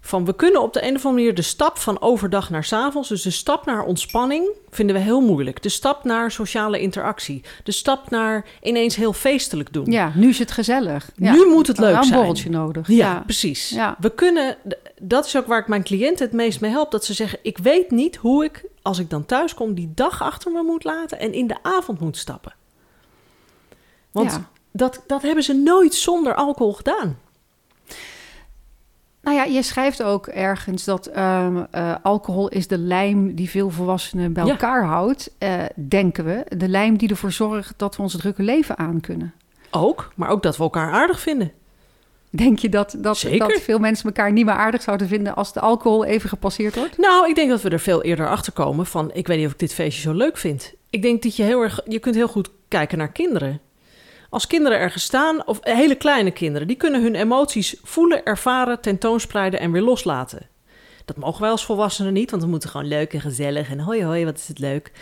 Van 0.00 0.24
we 0.24 0.34
kunnen 0.34 0.62
op 0.62 0.72
de 0.72 0.82
een 0.82 0.94
of 0.94 1.04
andere 1.04 1.22
manier 1.22 1.34
de 1.34 1.42
stap 1.42 1.78
van 1.78 2.00
overdag 2.00 2.50
naar 2.50 2.64
's 2.64 2.72
avonds, 2.72 3.08
dus 3.08 3.22
de 3.22 3.30
stap 3.30 3.66
naar 3.66 3.84
ontspanning, 3.84 4.50
vinden 4.70 4.96
we 4.96 5.02
heel 5.02 5.20
moeilijk. 5.20 5.62
De 5.62 5.68
stap 5.68 6.04
naar 6.04 6.30
sociale 6.30 6.80
interactie, 6.80 7.42
de 7.64 7.72
stap 7.72 8.10
naar 8.10 8.46
ineens 8.62 8.96
heel 8.96 9.12
feestelijk 9.12 9.72
doen. 9.72 9.90
Ja, 9.90 10.12
nu 10.14 10.28
is 10.28 10.38
het 10.38 10.50
gezellig. 10.50 11.10
Ja. 11.16 11.32
Nu 11.32 11.46
moet 11.46 11.66
het 11.66 11.78
leuk 11.78 11.90
Wel 11.90 11.98
een 11.98 12.04
zijn. 12.04 12.16
borreltje 12.18 12.50
nodig. 12.50 12.88
Ja, 12.88 13.22
precies. 13.24 13.68
Ja. 13.68 13.96
We 13.98 14.14
kunnen, 14.14 14.56
dat 15.00 15.26
is 15.26 15.36
ook 15.36 15.46
waar 15.46 15.60
ik 15.60 15.68
mijn 15.68 15.84
cliënten 15.84 16.26
het 16.26 16.34
meest 16.34 16.60
mee 16.60 16.70
help. 16.70 16.90
Dat 16.90 17.04
ze 17.04 17.14
zeggen: 17.14 17.38
Ik 17.42 17.58
weet 17.58 17.90
niet 17.90 18.16
hoe 18.16 18.44
ik, 18.44 18.64
als 18.82 18.98
ik 18.98 19.10
dan 19.10 19.26
thuis 19.26 19.54
kom, 19.54 19.74
die 19.74 19.92
dag 19.94 20.22
achter 20.22 20.52
me 20.52 20.62
moet 20.62 20.84
laten 20.84 21.18
en 21.18 21.32
in 21.32 21.46
de 21.46 21.56
avond 21.62 22.00
moet 22.00 22.16
stappen. 22.16 22.54
Want 24.10 24.40
dat, 24.72 25.02
dat 25.06 25.22
hebben 25.22 25.44
ze 25.44 25.54
nooit 25.54 25.94
zonder 25.94 26.34
alcohol 26.34 26.72
gedaan. 26.72 27.18
Nou 29.22 29.36
ja, 29.36 29.44
je 29.44 29.62
schrijft 29.62 30.02
ook 30.02 30.26
ergens 30.26 30.84
dat 30.84 31.06
ehm, 31.06 31.64
eh, 31.70 31.94
alcohol 32.02 32.48
is 32.48 32.66
de 32.66 32.78
lijm 32.78 33.34
die 33.34 33.50
veel 33.50 33.70
volwassenen 33.70 34.32
bij 34.32 34.44
Ja. 34.44 34.50
elkaar 34.50 34.84
houdt, 34.84 35.34
eh, 35.38 35.62
denken 35.88 36.24
we. 36.24 36.44
De 36.56 36.68
lijm 36.68 36.96
die 36.96 37.08
ervoor 37.08 37.32
zorgt 37.32 37.74
dat 37.76 37.96
we 37.96 38.02
ons 38.02 38.16
drukke 38.16 38.42
leven 38.42 38.78
aan 38.78 39.00
kunnen. 39.00 39.34
Ook, 39.70 40.12
maar 40.16 40.28
ook 40.28 40.42
dat 40.42 40.56
we 40.56 40.62
elkaar 40.62 40.92
aardig 40.92 41.20
vinden. 41.20 41.52
Denk 42.30 42.58
je 42.58 42.68
dat, 42.68 42.96
dat, 42.98 43.26
dat 43.38 43.52
veel 43.52 43.78
mensen 43.78 44.04
elkaar 44.06 44.32
niet 44.32 44.44
meer 44.44 44.54
aardig 44.54 44.82
zouden 44.82 45.08
vinden 45.08 45.34
als 45.36 45.52
de 45.52 45.60
alcohol 45.60 46.04
even 46.04 46.28
gepasseerd 46.28 46.74
wordt? 46.76 46.98
Nou, 46.98 47.28
ik 47.28 47.34
denk 47.34 47.50
dat 47.50 47.62
we 47.62 47.68
er 47.70 47.80
veel 47.80 48.02
eerder 48.02 48.28
achter 48.28 48.52
komen 48.52 48.86
van: 48.86 49.10
Ik 49.12 49.26
weet 49.26 49.36
niet 49.36 49.46
of 49.46 49.52
ik 49.52 49.58
dit 49.58 49.74
feestje 49.74 50.02
zo 50.02 50.12
leuk 50.12 50.36
vind. 50.36 50.72
Ik 50.90 51.02
denk 51.02 51.22
dat 51.22 51.36
je 51.36 51.42
heel 51.42 51.60
erg, 51.62 51.80
je 51.88 51.98
kunt 51.98 52.14
heel 52.14 52.28
goed 52.28 52.50
kijken 52.68 52.98
naar 52.98 53.12
kinderen. 53.12 53.60
Als 54.30 54.46
kinderen 54.46 54.78
ergens 54.78 55.04
staan, 55.04 55.46
of 55.46 55.58
hele 55.62 55.94
kleine 55.94 56.30
kinderen, 56.30 56.66
die 56.66 56.76
kunnen 56.76 57.02
hun 57.02 57.14
emoties 57.14 57.76
voelen, 57.82 58.24
ervaren, 58.24 58.80
tentoonspreiden 58.80 59.60
en 59.60 59.72
weer 59.72 59.82
loslaten. 59.82 60.46
Dat 61.04 61.16
mogen 61.16 61.40
wij 61.40 61.50
als 61.50 61.64
volwassenen 61.64 62.12
niet, 62.12 62.30
want 62.30 62.42
we 62.42 62.48
moeten 62.48 62.68
gewoon 62.70 62.88
leuk 62.88 63.12
en 63.12 63.20
gezellig 63.20 63.70
en 63.70 63.80
hoi 63.80 64.04
hoi, 64.04 64.24
wat 64.24 64.38
is 64.38 64.48
het 64.48 64.58
leuk. 64.58 64.92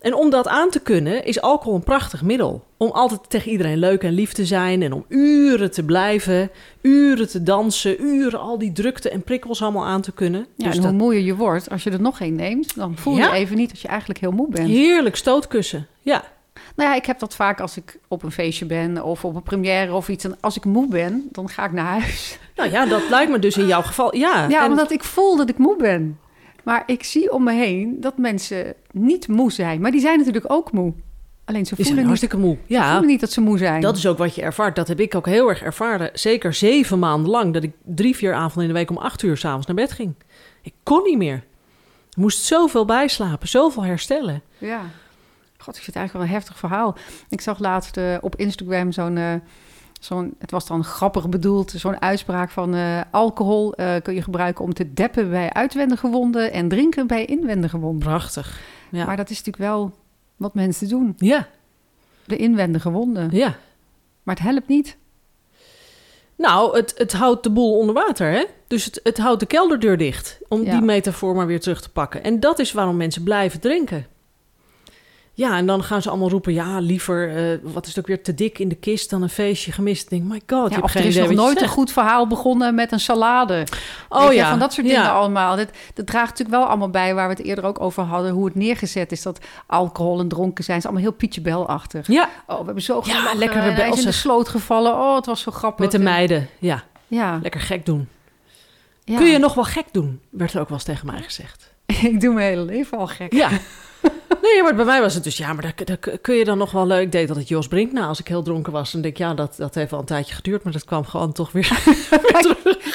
En 0.00 0.14
om 0.14 0.30
dat 0.30 0.48
aan 0.48 0.70
te 0.70 0.80
kunnen, 0.80 1.24
is 1.24 1.40
alcohol 1.40 1.74
een 1.74 1.82
prachtig 1.84 2.22
middel. 2.22 2.64
Om 2.76 2.90
altijd 2.90 3.20
tegen 3.28 3.50
iedereen 3.50 3.78
leuk 3.78 4.02
en 4.02 4.12
lief 4.12 4.32
te 4.32 4.46
zijn 4.46 4.82
en 4.82 4.92
om 4.92 5.04
uren 5.08 5.70
te 5.70 5.84
blijven, 5.84 6.50
uren 6.82 7.28
te 7.28 7.42
dansen, 7.42 8.02
uren 8.02 8.40
al 8.40 8.58
die 8.58 8.72
drukte 8.72 9.10
en 9.10 9.22
prikkels 9.22 9.62
allemaal 9.62 9.84
aan 9.86 10.00
te 10.00 10.12
kunnen. 10.12 10.46
Ja, 10.56 10.64
Dus 10.66 10.76
en 10.76 10.82
dat 10.82 10.90
hoe 10.90 11.00
moeier 11.00 11.20
je 11.22 11.34
wordt, 11.36 11.70
als 11.70 11.82
je 11.82 11.90
er 11.90 12.00
nog 12.00 12.20
één 12.20 12.34
neemt, 12.34 12.74
dan 12.76 12.96
voel 12.96 13.14
je 13.14 13.20
Ja. 13.20 13.34
even 13.34 13.56
niet 13.56 13.70
dat 13.70 13.80
je 13.80 13.88
eigenlijk 13.88 14.20
heel 14.20 14.30
moe 14.30 14.48
bent. 14.50 14.68
heerlijk 14.68 15.16
stootkussen. 15.16 15.86
Ja, 16.00 16.24
Nou 16.76 16.90
ja, 16.90 16.96
ik 16.96 17.06
heb 17.06 17.18
dat 17.18 17.34
vaak 17.34 17.60
als 17.60 17.76
ik 17.76 17.98
op 18.08 18.22
een 18.22 18.32
feestje 18.32 18.66
ben 18.66 19.04
of 19.04 19.24
op 19.24 19.34
een 19.34 19.42
première 19.42 19.92
of 19.94 20.08
iets. 20.08 20.24
En 20.24 20.36
als 20.40 20.56
ik 20.56 20.64
moe 20.64 20.88
ben, 20.88 21.28
dan 21.32 21.48
ga 21.48 21.64
ik 21.64 21.72
naar 21.72 22.00
huis. 22.00 22.38
nou 22.56 22.70
ja, 22.70 22.86
dat 22.86 23.08
lijkt 23.10 23.30
me 23.30 23.38
dus 23.38 23.56
in 23.56 23.66
jouw 23.66 23.82
geval. 23.82 24.16
Ja, 24.16 24.46
Ja, 24.48 24.64
en- 24.64 24.70
omdat 24.70 24.90
ik 24.90 25.04
voel 25.04 25.36
dat 25.36 25.48
ik 25.48 25.58
moe 25.58 25.76
ben. 25.76 26.18
Maar 26.64 26.82
ik 26.86 27.02
zie 27.04 27.32
om 27.32 27.44
me 27.44 27.52
heen 27.52 27.96
dat 28.00 28.18
mensen 28.18 28.74
niet 28.92 29.28
moe 29.28 29.52
zijn. 29.52 29.80
Maar 29.80 29.90
die 29.90 30.00
zijn 30.00 30.18
natuurlijk 30.18 30.52
ook 30.52 30.72
moe. 30.72 30.92
Alleen 31.44 31.66
ze 31.66 31.74
voelen, 31.76 31.94
niet, 31.94 32.04
hartstikke 32.04 32.36
moe. 32.36 32.56
ze 32.66 32.72
Ja, 32.74 32.90
voelen 32.90 33.08
niet 33.10 33.20
dat 33.20 33.32
ze 33.32 33.40
moe 33.40 33.58
zijn. 33.58 33.80
dat 33.80 33.96
is 33.96 34.06
ook 34.06 34.18
wat 34.18 34.34
je 34.34 34.42
ervaart. 34.42 34.76
Dat 34.76 34.88
heb 34.88 35.00
ik 35.00 35.14
ook 35.14 35.26
heel 35.26 35.48
erg 35.48 35.62
ervaren. 35.62 36.10
Zeker 36.12 36.54
zeven 36.54 36.98
maanden 36.98 37.30
lang. 37.30 37.52
Dat 37.54 37.62
ik 37.62 37.72
drie, 37.84 38.16
vier 38.16 38.34
avonden 38.34 38.62
in 38.62 38.68
de 38.68 38.74
week 38.74 38.90
om 38.90 38.96
acht 38.96 39.22
uur 39.22 39.36
s'avonds 39.36 39.66
naar 39.66 39.76
bed 39.76 39.92
ging. 39.92 40.14
Ik 40.62 40.72
kon 40.82 41.02
niet 41.02 41.16
meer. 41.18 41.44
Ik 42.10 42.16
moest 42.16 42.42
zoveel 42.44 42.84
bijslapen, 42.84 43.48
zoveel 43.48 43.84
herstellen. 43.84 44.42
Ja. 44.58 44.80
God, 45.58 45.76
ik 45.76 45.82
vind 45.82 45.86
het 45.86 45.96
eigenlijk 45.96 46.12
wel 46.12 46.22
een 46.22 46.40
heftig 46.42 46.58
verhaal. 46.58 46.96
Ik 47.28 47.40
zag 47.40 47.58
laatst 47.58 47.96
eh, 47.96 48.14
op 48.20 48.36
Instagram 48.36 48.92
zo'n... 48.92 49.16
eh, 49.16 49.32
zo'n, 50.00 50.34
het 50.38 50.50
was 50.50 50.66
dan 50.66 50.84
grappig 50.84 51.28
bedoeld, 51.28 51.70
zo'n 51.70 52.00
uitspraak 52.02 52.50
van 52.50 52.74
eh, 52.74 53.00
alcohol 53.10 53.74
kun 54.02 54.14
je 54.14 54.22
gebruiken 54.22 54.64
om 54.64 54.74
te 54.74 54.92
deppen 54.92 55.30
bij 55.30 55.52
uitwendige 55.52 56.08
wonden 56.08 56.52
en 56.52 56.68
drinken 56.68 57.06
bij 57.06 57.24
inwendige 57.24 57.78
wonden. 57.78 58.08
Prachtig. 58.08 58.60
Ja. 58.90 59.06
Maar 59.06 59.16
dat 59.16 59.30
is 59.30 59.36
natuurlijk 59.36 59.72
wel 59.72 59.92
wat 60.36 60.54
mensen 60.54 60.88
doen, 60.88 61.14
ja, 61.16 61.48
de 62.24 62.36
inwendige 62.36 62.90
wonden. 62.90 63.28
ja. 63.32 63.56
Maar 64.22 64.34
het 64.36 64.44
helpt 64.44 64.68
niet. 64.68 64.96
Nou, 66.36 66.76
het, 66.76 66.94
het 66.96 67.12
houdt 67.12 67.42
de 67.42 67.50
boel 67.50 67.78
onder 67.78 67.94
water, 67.94 68.30
hè? 68.30 68.44
Dus 68.66 68.84
het, 68.84 69.00
het 69.02 69.18
houdt 69.18 69.40
de 69.40 69.46
kelderdeur 69.46 69.96
dicht. 69.96 70.38
Om 70.48 70.62
Ja. 70.64 70.70
die 70.72 70.80
metafoor 70.80 71.34
maar 71.34 71.46
weer 71.46 71.60
terug 71.60 71.80
te 71.82 71.90
pakken. 71.90 72.22
En 72.24 72.40
dat 72.40 72.58
is 72.58 72.72
waarom 72.72 72.96
mensen 72.96 73.22
blijven 73.22 73.60
drinken. 73.60 74.06
Ja, 75.38 75.56
en 75.56 75.66
dan 75.66 75.82
gaan 75.84 76.02
ze 76.02 76.08
allemaal 76.08 76.28
roepen... 76.30 76.52
ja, 76.52 76.78
liever, 76.78 77.36
eh, 77.36 77.58
wat 77.62 77.82
is 77.82 77.88
het 77.88 77.98
ook 77.98 78.06
weer, 78.06 78.22
te 78.22 78.34
dik 78.34 78.58
in 78.58 78.68
de 78.68 78.74
kist 78.74 79.10
dan 79.10 79.22
een 79.22 79.28
feestje 79.28 79.72
gemist. 79.72 80.02
Ik 80.02 80.08
denk, 80.10 80.22
my 80.22 80.40
god, 80.46 80.70
je 80.70 80.74
hebt 80.76 80.90
geen 80.90 81.02
er 81.02 81.08
is 81.08 81.16
nog 81.16 81.30
nooit 81.30 81.60
een 81.62 81.68
goed 81.68 81.92
verhaal 81.92 82.26
begonnen 82.26 82.74
met 82.74 82.92
een 82.92 83.00
salade. 83.00 83.66
Oh 84.08 84.32
ja, 84.32 84.48
van 84.50 84.58
dat 84.58 84.72
soort 84.72 84.86
ja. 84.86 84.92
dingen 84.94 85.12
allemaal. 85.12 85.56
Dat, 85.56 85.68
dat 85.94 86.06
draagt 86.06 86.28
natuurlijk 86.28 86.58
wel 86.58 86.66
allemaal 86.68 86.90
bij 86.90 87.14
waar 87.14 87.28
we 87.28 87.34
het 87.34 87.44
eerder 87.44 87.64
ook 87.64 87.80
over 87.80 88.02
hadden. 88.02 88.32
Hoe 88.32 88.44
het 88.44 88.54
neergezet 88.54 89.12
is 89.12 89.22
dat 89.22 89.38
alcohol 89.66 90.20
en 90.20 90.28
dronken 90.28 90.64
zijn. 90.64 90.78
Is 90.78 90.84
allemaal 90.84 91.02
heel 91.02 91.12
Pietje 91.12 91.40
Bel-achtig. 91.40 92.06
Ja, 92.06 92.28
Oh, 92.46 92.58
we 92.58 92.64
hebben 92.64 92.82
zo 92.82 93.02
Ja, 93.04 93.12
gelachen. 93.14 93.38
lekker 93.38 93.58
En 93.62 93.74
hij 93.74 93.88
is 93.88 93.98
in 93.98 94.04
de 94.04 94.12
sloot 94.12 94.48
gevallen. 94.48 94.92
Oh, 94.92 95.16
het 95.16 95.26
was 95.26 95.40
zo 95.40 95.50
grappig. 95.50 95.80
met 95.80 95.90
de 95.90 95.98
En- 95.98 96.04
meiden. 96.04 96.48
Ja, 96.58 96.82
Ja, 97.06 97.38
lekker 97.42 97.60
gek 97.60 97.86
doen. 97.86 98.08
ja. 99.04 99.16
Kun 99.16 99.26
je 99.26 99.38
nog 99.38 99.54
wel 99.54 99.64
gek 99.64 99.86
doen? 99.92 100.20
Werd 100.30 100.52
er 100.54 100.60
ook 100.60 100.68
wel 100.68 100.76
eens 100.76 100.86
tegen 100.86 101.06
mij 101.06 101.22
gezegd. 101.22 101.74
Ik 102.12 102.20
doe 102.20 102.34
mijn 102.34 102.48
hele 102.48 102.62
leven 102.64 102.98
al 102.98 103.06
gek. 103.06 103.32
Ja. 103.32 103.48
Nee, 104.42 104.62
maar 104.62 104.74
bij 104.74 104.84
mij 104.84 105.00
was 105.00 105.14
het 105.14 105.24
dus, 105.24 105.36
ja, 105.36 105.52
maar 105.52 105.62
daar, 105.62 105.74
daar 105.84 106.18
kun 106.18 106.34
je 106.34 106.44
dan 106.44 106.58
nog 106.58 106.70
wel 106.70 106.86
leuk. 106.86 107.02
Ik 107.02 107.12
deed 107.12 107.28
dat 107.28 107.36
het 107.36 107.48
Jos 107.48 107.68
Brink 107.68 107.92
na 107.92 108.06
als 108.06 108.20
ik 108.20 108.28
heel 108.28 108.42
dronken 108.42 108.72
was. 108.72 108.92
Dan 108.92 109.00
denk 109.00 109.14
ik, 109.14 109.20
ja, 109.20 109.34
dat, 109.34 109.54
dat 109.56 109.74
heeft 109.74 109.90
wel 109.90 110.00
een 110.00 110.06
tijdje 110.06 110.34
geduurd, 110.34 110.64
maar 110.64 110.72
dat 110.72 110.84
kwam 110.84 111.04
gewoon 111.04 111.32
toch 111.32 111.52
weer. 111.52 111.66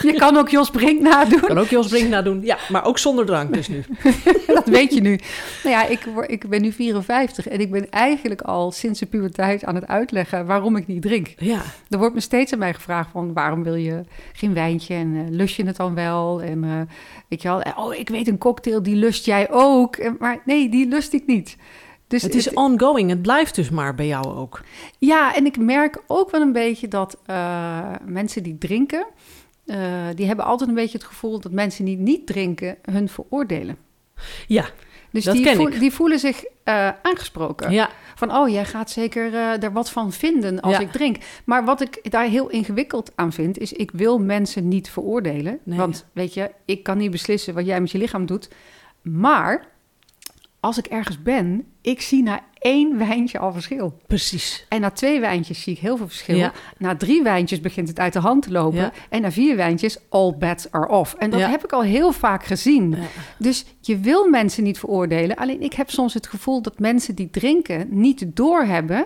Je 0.02 0.14
kan 0.14 0.38
ook 0.38 0.50
Jos 0.50 0.70
Brink 0.70 1.02
nadoen. 1.02 1.40
kan 1.40 1.58
ook 1.58 1.68
Jos 1.68 1.88
Brink 1.88 2.10
nadoen. 2.10 2.42
Ja, 2.42 2.58
maar 2.70 2.86
ook 2.86 2.98
zonder 2.98 3.26
drank 3.26 3.54
dus 3.54 3.68
nu. 3.68 3.84
Dat 4.48 4.66
weet 4.66 4.94
je 4.94 5.02
nu. 5.02 5.20
Nou 5.64 5.76
ja, 5.76 5.86
ik, 5.86 6.06
ik 6.28 6.50
ben 6.50 6.62
nu 6.62 6.72
54 6.72 7.48
en 7.48 7.60
ik 7.60 7.72
ben 7.72 7.90
eigenlijk 7.90 8.42
al 8.42 8.72
sinds 8.72 9.00
de 9.00 9.06
puberteit 9.06 9.64
aan 9.66 9.76
het 9.76 9.88
uitleggen 9.88 10.46
waarom 10.46 10.76
ik 10.76 10.88
niet 10.88 11.02
drink. 11.02 11.34
Ja, 11.38 11.62
Er 11.90 11.98
wordt 11.98 12.14
me 12.14 12.20
steeds 12.20 12.54
aan 12.54 12.60
mij 12.60 12.74
gevraagd 12.74 13.10
van 13.12 13.34
waarom 13.34 13.64
wil 13.64 13.76
je 13.76 14.02
geen 14.34 14.54
wijntje 14.54 14.94
en 14.94 15.16
eh, 15.16 15.22
lust 15.30 15.56
je 15.56 15.66
het 15.66 15.76
dan 15.76 15.96
wel? 15.96 16.42
En 16.42 16.64
eh, 16.64 16.70
weet 17.28 17.42
je 17.42 17.48
wel, 17.48 17.62
eh, 17.62 17.78
oh 17.78 17.94
ik 17.94 18.10
weet 18.10 18.28
een 18.28 18.38
cocktail 18.38 18.84
die 18.84 18.96
lust 18.96 19.26
jij 19.26 19.52
ook. 19.52 19.96
En, 19.96 20.16
maar 20.20 20.42
nee, 20.46 20.70
die 20.70 20.88
lust 20.88 21.14
ik 21.14 21.24
niet. 21.26 21.33
Dus 22.08 22.22
het 22.22 22.36
is 22.36 22.54
ongoing. 22.54 23.10
Het 23.10 23.22
blijft 23.22 23.56
dus 23.56 23.70
maar 23.70 23.96
bij 23.96 24.08
jou 24.08 24.26
ook. 24.26 24.62
Ja, 25.00 25.36
en 25.36 25.46
ik 25.46 25.58
merk 25.58 26.02
ook 26.08 26.32
wel 26.32 26.42
een 26.42 26.52
beetje 26.52 26.88
dat 26.88 27.18
eh, 27.26 27.90
mensen 28.06 28.44
die 28.44 28.58
drinken, 28.58 29.06
eh, 29.66 29.78
die 30.16 30.26
hebben 30.28 30.46
altijd 30.46 30.70
een 30.70 30.76
beetje 30.76 30.98
het 30.98 31.08
gevoel 31.08 31.40
dat 31.40 31.52
mensen 31.52 31.86
die 31.86 31.98
niet 31.98 32.28
drinken 32.28 32.78
hun 32.82 33.10
veroordelen. 33.10 33.78
Ja, 34.48 34.66
Dus 35.12 35.24
Dat 35.24 35.36
die, 35.36 35.44
ken 35.44 35.56
voel- 35.56 35.68
ik. 35.68 35.80
die 35.80 35.92
voelen 35.92 36.20
zich 36.20 36.44
eh, 36.64 36.90
aangesproken. 37.02 37.72
Ja, 37.72 37.90
Van, 38.16 38.36
oh, 38.36 38.50
jij 38.50 38.66
gaat 38.66 38.92
zeker 38.92 39.34
eh, 39.34 39.64
er 39.64 39.72
wat 39.72 39.90
van 39.90 40.12
vinden 40.12 40.62
als 40.62 40.74
Ja. 40.76 40.80
ik 40.82 40.92
drink. 40.92 41.18
Maar 41.46 41.66
wat 41.66 41.82
ik 41.82 42.12
daar 42.12 42.26
heel 42.26 42.50
ingewikkeld 42.50 43.12
aan 43.16 43.34
vind, 43.34 43.58
is 43.58 43.74
ik 43.74 43.92
wil 43.92 44.20
mensen 44.20 44.68
niet 44.68 44.90
veroordelen. 44.90 45.60
Nee. 45.64 45.78
Want 45.78 46.06
weet 46.14 46.34
je, 46.34 46.52
ik 46.66 46.84
kan 46.84 46.98
niet 46.98 47.12
beslissen 47.12 47.54
wat 47.54 47.66
jij 47.66 47.82
met 47.82 47.92
je 47.92 47.98
lichaam 47.98 48.26
doet. 48.26 48.50
Maar 49.02 49.68
als 50.64 50.78
ik 50.78 50.86
ergens 50.86 51.22
ben, 51.22 51.66
ik 51.82 52.02
zie 52.02 52.24
na 52.24 52.40
één 52.60 52.98
wijntje 52.98 53.40
al 53.40 53.52
verschil. 53.54 53.98
precies. 54.08 54.66
En 54.70 54.82
na 54.82 54.90
twee 54.92 55.20
wijntjes 55.20 55.62
zie 55.62 55.74
ik 55.74 55.80
heel 55.80 55.98
veel 55.98 56.08
verschil. 56.08 56.36
Ja. 56.38 56.52
Na 56.78 56.96
drie 56.96 57.24
wijntjes 57.24 57.60
begint 57.62 57.88
het 57.88 58.00
uit 58.00 58.14
de 58.14 58.20
hand 58.20 58.44
te 58.44 58.52
lopen. 58.52 58.80
Ja. 58.80 58.92
En 59.10 59.22
na 59.22 59.32
vier 59.32 59.56
wijntjes, 59.56 59.98
all 60.10 60.36
bets 60.40 60.72
are 60.72 60.88
off. 60.88 61.14
En 61.14 61.30
dat 61.30 61.40
Ja. 61.40 61.50
heb 61.50 61.64
ik 61.64 61.72
al 61.72 61.82
heel 61.82 62.12
vaak 62.12 62.46
gezien. 62.46 62.96
Dus 63.38 63.66
je 63.82 63.98
wil 63.98 64.30
mensen 64.30 64.64
niet 64.64 64.80
veroordelen. 64.80 65.36
Alleen 65.36 65.62
ik 65.62 65.74
heb 65.74 65.90
soms 65.90 66.14
het 66.14 66.28
gevoel 66.28 66.62
dat 66.62 66.80
mensen 66.80 67.16
die 67.16 67.30
drinken 67.30 67.88
niet 67.90 68.26
doorhebben 68.28 69.06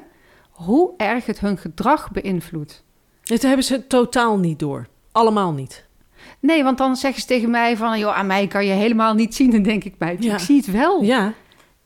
hoe 0.51 0.93
erg 0.97 1.25
het 1.25 1.39
hun 1.39 1.57
gedrag 1.57 2.11
beïnvloedt. 2.11 2.83
Dit 3.23 3.41
hebben 3.41 3.63
ze 3.65 3.87
totaal 3.87 4.37
niet 4.37 4.59
door. 4.59 4.87
Allemaal 5.11 5.51
niet. 5.51 5.85
Nee, 6.39 6.63
want 6.63 6.77
dan 6.77 6.95
zeggen 6.95 7.21
ze 7.21 7.27
tegen 7.27 7.49
mij 7.49 7.77
van... 7.77 7.99
joh, 7.99 8.17
aan 8.17 8.27
mij 8.27 8.47
kan 8.47 8.65
je 8.65 8.71
helemaal 8.71 9.13
niet 9.13 9.35
zien. 9.35 9.51
Dan 9.51 9.63
denk 9.63 9.83
ik 9.83 9.97
bij, 9.97 10.15
Ja. 10.19 10.33
ik 10.33 10.39
zie 10.39 10.57
het 10.57 10.71
wel. 10.71 11.01
Ja, 11.03 11.33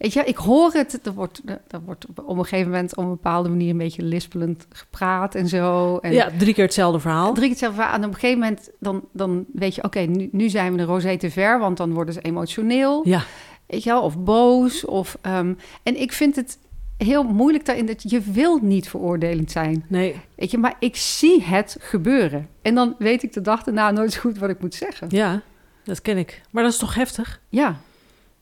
Weet 0.02 0.14
je, 0.14 0.24
ik 0.24 0.36
hoor 0.36 0.72
het. 0.74 1.00
Er 1.04 1.14
wordt, 1.14 1.42
er 1.68 1.82
wordt 1.86 2.06
op 2.26 2.38
een 2.38 2.44
gegeven 2.44 2.72
moment 2.72 2.96
op 2.96 3.04
een 3.04 3.10
bepaalde 3.10 3.50
manier... 3.50 3.70
een 3.70 3.78
beetje 3.78 4.04
lispelend 4.04 4.68
gepraat 4.70 5.36
en 5.36 5.48
zo. 5.48 5.98
En 5.98 6.14
ja 6.14 6.30
drie 6.38 6.54
keer 6.54 6.64
hetzelfde 6.64 7.00
verhaal. 7.00 7.34
Drie 7.34 7.40
keer 7.42 7.50
hetzelfde 7.50 7.78
verhaal. 7.78 7.96
En 7.96 8.04
op 8.06 8.14
een 8.14 8.20
gegeven 8.20 8.40
moment 8.40 8.70
dan, 8.80 9.08
dan 9.14 9.46
weet 9.54 9.76
je... 9.76 9.84
oké, 9.84 10.00
nu, 10.00 10.30
nu 10.32 10.50
zijn 10.50 10.72
we 10.72 10.78
de 10.78 10.84
rosé 10.84 11.18
te 11.18 11.32
ver... 11.32 11.60
want 11.60 11.78
dan 11.78 11.94
worden 11.94 12.14
ze 12.14 12.22
emotioneel. 12.22 13.08
Ja, 13.08 13.24
Weet 13.68 13.84
je 13.84 13.90
wel, 13.90 14.02
of 14.02 14.18
boos. 14.18 14.86
Of, 14.86 15.18
ehm, 15.22 15.54
en 15.84 16.02
ik 16.02 16.12
vind 16.12 16.36
het 16.36 16.58
heel 16.98 17.24
moeilijk 17.24 17.66
daarin 17.66 17.86
dat 17.86 18.12
je 18.12 18.22
wil 18.22 18.60
niet 18.62 18.90
veroordelend 18.90 19.52
zijn. 19.52 19.86
nee. 19.88 20.16
Weet 20.36 20.52
je, 20.52 20.58
maar 20.58 20.76
ik 20.80 20.96
zie 20.96 21.44
het 21.44 21.78
gebeuren. 21.80 22.48
En 22.62 22.76
dan 22.76 22.96
weet 22.98 23.24
ik 23.24 23.34
de 23.34 23.42
dag 23.42 23.64
daarna 23.64 23.92
nooit 23.92 24.14
zo 24.14 24.20
goed 24.20 24.38
wat 24.38 24.50
ik 24.50 24.62
moet 24.62 24.76
zeggen. 24.76 25.08
Ja, 25.12 25.42
dat 25.84 26.02
ken 26.02 26.18
ik. 26.18 26.42
Maar 26.52 26.64
dat 26.64 26.72
is 26.72 26.78
toch 26.78 26.96
heftig? 26.96 27.42
Ja, 27.50 27.80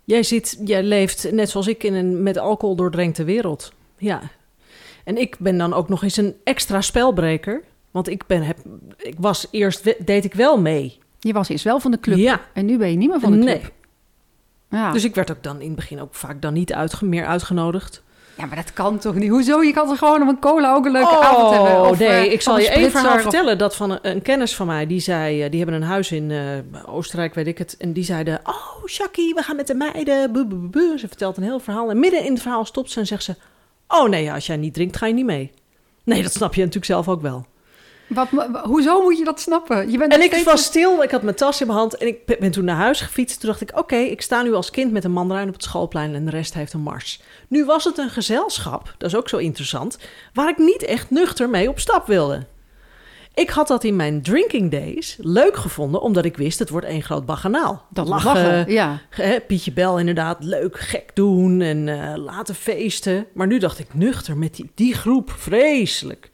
Jij, 0.09 0.23
zit, 0.23 0.57
jij 0.65 0.83
leeft 0.83 1.31
net 1.31 1.49
zoals 1.49 1.67
ik 1.67 1.83
in 1.83 1.93
een 1.93 2.23
met 2.23 2.37
alcohol 2.37 2.75
doordrenkte 2.75 3.23
wereld. 3.23 3.73
Ja. 3.97 4.21
En 5.03 5.17
ik 5.17 5.35
ben 5.39 5.57
dan 5.57 5.73
ook 5.73 5.89
nog 5.89 6.03
eens 6.03 6.17
een 6.17 6.35
extra 6.43 6.81
spelbreker. 6.81 7.63
Want 7.91 8.07
ik, 8.07 8.25
ben, 8.27 8.41
heb, 8.41 8.57
ik 8.97 9.15
was 9.19 9.47
eerst, 9.51 10.05
deed 10.05 10.25
ik 10.25 10.33
wel 10.33 10.59
mee. 10.59 10.97
je 11.19 11.33
was 11.33 11.49
eerst 11.49 11.63
wel 11.63 11.79
van 11.79 11.91
de 11.91 11.99
club. 11.99 12.17
Ja. 12.17 12.41
En 12.53 12.65
nu 12.65 12.77
ben 12.77 12.91
je 12.91 12.97
niet 12.97 13.09
meer 13.09 13.19
van 13.19 13.31
de 13.31 13.39
club. 13.39 13.61
Nee. 13.61 13.71
Ja. 14.81 14.91
Dus 14.91 15.03
ik 15.03 15.15
werd 15.15 15.31
ook 15.31 15.43
dan 15.43 15.61
in 15.61 15.67
het 15.67 15.75
begin 15.75 15.99
ook 15.99 16.15
vaak 16.15 16.41
dan 16.41 16.53
niet 16.53 16.73
uitge, 16.73 17.05
meer 17.05 17.25
uitgenodigd. 17.25 18.03
Ja, 18.39 18.45
maar 18.45 18.55
dat 18.55 18.73
kan 18.73 18.97
toch 18.99 19.15
niet? 19.15 19.29
Hoezo? 19.29 19.61
Je 19.61 19.73
kan 19.73 19.87
toch 19.87 19.97
gewoon 19.97 20.21
om 20.21 20.27
een 20.27 20.39
cola 20.39 20.73
ook 20.73 20.85
een 20.85 20.91
leuke 20.91 21.19
avond 21.19 21.49
hebben? 21.55 21.81
Oh, 21.81 21.97
nee, 21.97 22.07
eh, 22.27 22.31
ik 22.31 22.41
zal 22.41 22.59
je 22.59 22.69
één 22.69 22.91
verhaal 22.91 23.15
of- 23.15 23.21
vertellen. 23.21 23.57
Dat 23.57 23.75
van 23.75 23.91
een, 23.91 23.99
een 24.01 24.21
kennis 24.21 24.55
van 24.55 24.67
mij, 24.67 24.87
die 24.87 24.99
zei... 24.99 25.43
eh, 25.43 25.49
die 25.49 25.59
hebben 25.59 25.81
een 25.81 25.87
huis 25.87 26.11
in 26.11 26.31
eh, 26.31 26.95
Oostenrijk, 26.95 27.33
weet 27.33 27.47
ik 27.47 27.57
het. 27.57 27.77
En 27.77 27.93
die 27.93 28.03
zeiden... 28.03 28.39
Oh, 28.43 28.85
Shaki, 28.85 29.33
we 29.33 29.41
gaan 29.41 29.55
met 29.55 29.67
de 29.67 29.73
meiden. 29.75 30.31
Ze 30.99 31.07
vertelt 31.07 31.37
een 31.37 31.43
heel 31.43 31.59
verhaal. 31.59 31.89
En 31.89 31.99
midden 31.99 32.23
in 32.25 32.33
het 32.33 32.41
verhaal 32.41 32.65
stopt 32.65 32.91
ze 32.91 32.99
en 32.99 33.07
zegt 33.07 33.23
ze... 33.23 33.35
Oh 33.87 34.09
nee, 34.09 34.31
als 34.31 34.45
jij 34.45 34.57
niet 34.57 34.73
drinkt, 34.73 34.97
ga 34.97 35.05
je 35.05 35.13
niet 35.13 35.25
mee. 35.25 35.51
Nee, 36.03 36.21
dat 36.23 36.31
snap 36.33 36.53
je 36.53 36.59
natuurlijk 36.59 36.85
zelf 36.85 37.07
ook 37.07 37.21
wel. 37.21 37.45
Wat, 38.09 38.27
hoezo 38.63 39.01
moet 39.01 39.17
je 39.17 39.23
dat 39.23 39.39
snappen? 39.39 39.91
Je 39.91 39.97
bent 39.97 40.13
En 40.13 40.21
ik 40.21 40.27
steeds- 40.31 40.43
was 40.45 40.63
stil, 40.63 41.03
ik 41.03 41.11
had 41.11 41.21
mijn 41.21 41.35
tas 41.35 41.61
in 41.61 41.67
mijn 41.67 41.79
hand 41.79 41.97
en 41.97 42.07
ik 42.07 42.25
ben- 42.39 42.51
toen 42.51 42.65
naar 42.65 42.75
huis 42.75 43.01
gefietst. 43.01 43.39
Toen 43.39 43.49
dacht 43.49 43.61
ik, 43.61 43.77
oké, 43.77 43.95
ik 43.95 44.21
sta 44.21 44.41
nu 44.41 44.53
als 44.53 44.69
kind 44.71 44.91
met 44.91 45.03
een 45.03 45.11
mandarijn 45.11 45.47
op 45.47 45.53
het 45.53 45.63
schoolplein 45.63 46.15
en 46.15 46.25
de 46.25 46.31
rest 46.31 46.53
heeft 46.53 46.73
een 46.73 46.79
mars. 46.81 47.21
Nu 47.47 47.65
was 47.65 47.83
het 47.83 47.97
een 47.97 48.09
gezelschap, 48.09 48.93
dat 48.97 49.09
is 49.09 49.15
ook 49.17 49.29
zo 49.29 49.37
interessant, 49.37 49.97
waar 50.33 50.49
ik 50.49 50.57
niet 50.57 50.83
echt 50.83 51.09
nuchter 51.09 51.49
mee 51.49 51.69
op 51.69 51.79
stap 51.79 52.07
wilde. 52.07 52.45
Ik 53.33 53.49
had 53.49 53.67
dat 53.67 53.83
in 53.83 53.95
mijn 53.95 54.21
drinking 54.21 54.71
days 54.71 55.15
leuk 55.19 55.55
gevonden, 55.55 56.01
omdat 56.01 56.25
ik 56.25 56.37
wist, 56.37 56.59
het 56.59 56.69
wordt 56.69 56.85
één 56.85 57.01
groot 57.03 57.25
baganaal. 57.25 57.85
Dat 57.89 58.07
lachen, 58.07 58.33
lachen. 58.33 58.71
Ja. 58.71 58.99
hè, 59.09 59.39
Pietje 59.39 59.71
Bel 59.71 59.99
inderdaad, 59.99 60.43
leuk, 60.43 60.79
gek 60.79 61.11
doen 61.13 61.61
en 61.61 61.87
eh, 61.87 62.17
laten 62.17 62.55
feesten. 62.55 63.25
Maar 63.33 63.47
nu 63.47 63.57
dacht 63.59 63.79
ik, 63.79 63.93
nuchter 63.93 64.37
met 64.37 64.55
die, 64.55 64.71
die 64.75 64.93
groep, 64.93 65.31
vreselijk. 65.37 66.31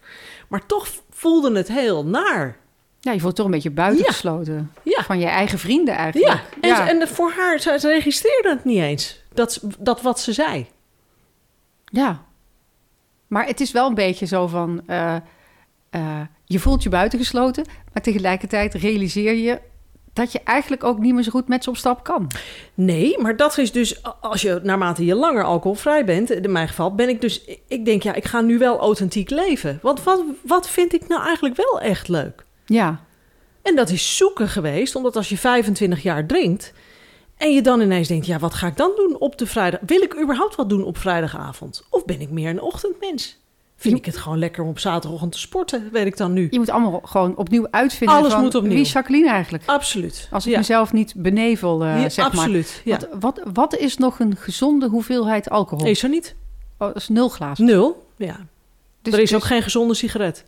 Maar 0.48 0.66
toch 0.66 0.88
voelde 1.16 1.58
het 1.58 1.68
heel 1.68 2.06
naar. 2.06 2.58
ja, 3.00 3.12
je 3.12 3.20
voelt 3.20 3.36
toch 3.36 3.46
een 3.46 3.52
beetje 3.52 3.72
buitengesloten. 3.72 4.72
Ja. 4.84 5.04
Van 5.04 5.20
je 5.20 5.26
eigen 5.26 5.60
vrienden 5.60 5.96
eigenlijk. 5.96 6.42
Ja, 6.62 6.80
en, 6.88 7.02
en 7.02 7.08
voor 7.08 7.32
haar, 7.32 7.60
ze, 7.60 7.78
ze 7.80 7.88
registreerde 7.88 8.50
het 8.50 8.64
niet 8.64 8.80
eens. 8.80 9.22
Dat, 9.34 9.62
dat 9.80 10.02
wat 10.02 10.20
ze 10.20 10.34
zei. 10.34 10.68
Ja. 11.86 12.24
Maar 13.28 13.46
het 13.46 13.60
is 13.62 13.72
wel 13.72 13.88
een 13.88 13.94
beetje 13.94 14.26
zo 14.26 14.48
van... 14.48 14.82
eh, 14.88 15.16
eh, 15.90 16.22
je 16.46 16.60
voelt 16.60 16.84
je 16.84 16.90
buitengesloten, 16.90 17.66
maar 17.94 18.04
tegelijkertijd 18.04 18.74
realiseer 18.74 19.34
je... 19.34 19.60
dat 20.16 20.32
je 20.32 20.40
eigenlijk 20.44 20.84
ook 20.84 21.00
niet 21.00 21.14
meer 21.14 21.24
zo 21.24 21.32
goed 21.32 21.48
met 21.48 21.64
ze 21.64 21.70
op 21.70 21.78
stap 21.78 22.04
kan. 22.04 22.28
Nee, 22.74 23.20
maar 23.20 23.36
dat 23.36 23.58
is 23.58 23.72
dus, 23.72 24.04
als 24.22 24.42
je 24.42 24.60
naarmate 24.64 25.06
je 25.06 25.16
langer 25.16 25.44
alcoholvrij 25.44 26.06
bent, 26.06 26.32
in 26.32 26.52
mijn 26.52 26.68
geval, 26.68 26.96
ben 26.96 27.10
ik 27.10 27.22
dus, 27.22 27.44
ik 27.68 27.86
denk 27.86 28.04
ja, 28.04 28.14
ik 28.14 28.26
ga 28.26 28.42
nu 28.42 28.58
wel 28.58 28.80
authentiek 28.80 29.30
leven. 29.30 29.80
Want 29.82 30.04
wat, 30.04 30.24
wat 30.42 30.70
vind 30.70 30.94
ik 30.94 31.08
nou 31.08 31.24
eigenlijk 31.24 31.56
wel 31.56 31.82
echt 31.82 32.08
leuk? 32.08 32.46
Ja. 32.66 33.00
En 33.62 33.76
dat 33.76 33.90
is 33.90 34.18
zoeken 34.18 34.48
geweest, 34.50 34.96
omdat 34.96 35.16
als 35.16 35.30
je 35.30 35.38
25 35.38 36.04
jaar 36.04 36.26
drinkt 36.26 36.74
en 37.38 37.54
je 37.54 37.62
dan 37.62 37.82
ineens 37.82 38.08
denkt, 38.08 38.26
ja, 38.26 38.40
wat 38.40 38.54
ga 38.54 38.68
ik 38.68 38.78
dan 38.78 38.92
doen 38.96 39.20
op 39.20 39.38
de 39.38 39.48
vrijdag? 39.48 39.80
Wil 39.86 40.02
ik 40.02 40.22
überhaupt 40.22 40.56
wat 40.56 40.70
doen 40.70 40.84
op 40.84 40.98
vrijdagavond? 40.98 41.86
Of 41.90 42.06
ben 42.06 42.22
ik 42.22 42.30
meer 42.30 42.50
een 42.50 42.62
ochtendmens? 42.62 43.40
Vind 43.78 43.98
ik 43.98 44.06
het 44.06 44.18
gewoon 44.18 44.40
lekker 44.40 44.64
om 44.64 44.70
op 44.70 44.80
zaterdagochtend 44.80 45.32
te 45.32 45.40
sporten, 45.40 45.90
weet 45.92 46.06
ik 46.06 46.18
dan 46.18 46.34
nu. 46.34 46.48
Je 46.52 46.60
moet 46.60 46.70
allemaal 46.70 47.02
gewoon 47.04 47.38
opnieuw 47.38 47.68
uitvinden 47.72 48.18
Alles 48.18 48.34
van... 48.34 48.42
moet 48.42 48.56
opnieuw. 48.56 48.72
Wie 48.72 48.82
is 48.82 48.92
Jacqueline 48.92 49.30
eigenlijk? 49.30 49.64
Absoluut. 49.66 50.28
Als 50.32 50.46
ik 50.46 50.52
ja. 50.52 50.58
mezelf 50.58 50.94
niet 50.94 51.14
benevel, 51.18 51.84
eh, 51.84 52.02
Ja, 52.02 52.10
zeg 52.10 52.26
maar. 52.26 52.36
absoluut. 52.36 52.82
Ja. 52.84 53.00
Wat, 53.00 53.20
wat, 53.20 53.42
wat 53.54 53.76
is 53.76 53.98
nog 53.98 54.20
een 54.20 54.36
gezonde 54.36 54.88
hoeveelheid 54.88 55.50
alcohol? 55.50 55.86
Is 55.86 56.04
er 56.04 56.10
niet? 56.10 56.36
Oh, 56.78 56.88
dat 56.88 56.96
is 56.96 57.08
nul 57.08 57.30
glazen. 57.30 57.66
Nul. 57.66 58.08
Ja. 58.18 58.40
Dus, 59.02 59.14
er 59.14 59.20
is 59.20 59.30
dus- 59.30 59.38
ook 59.38 59.44
geen 59.46 59.62
gezonde 59.62 59.94
sigaret. 59.94 60.46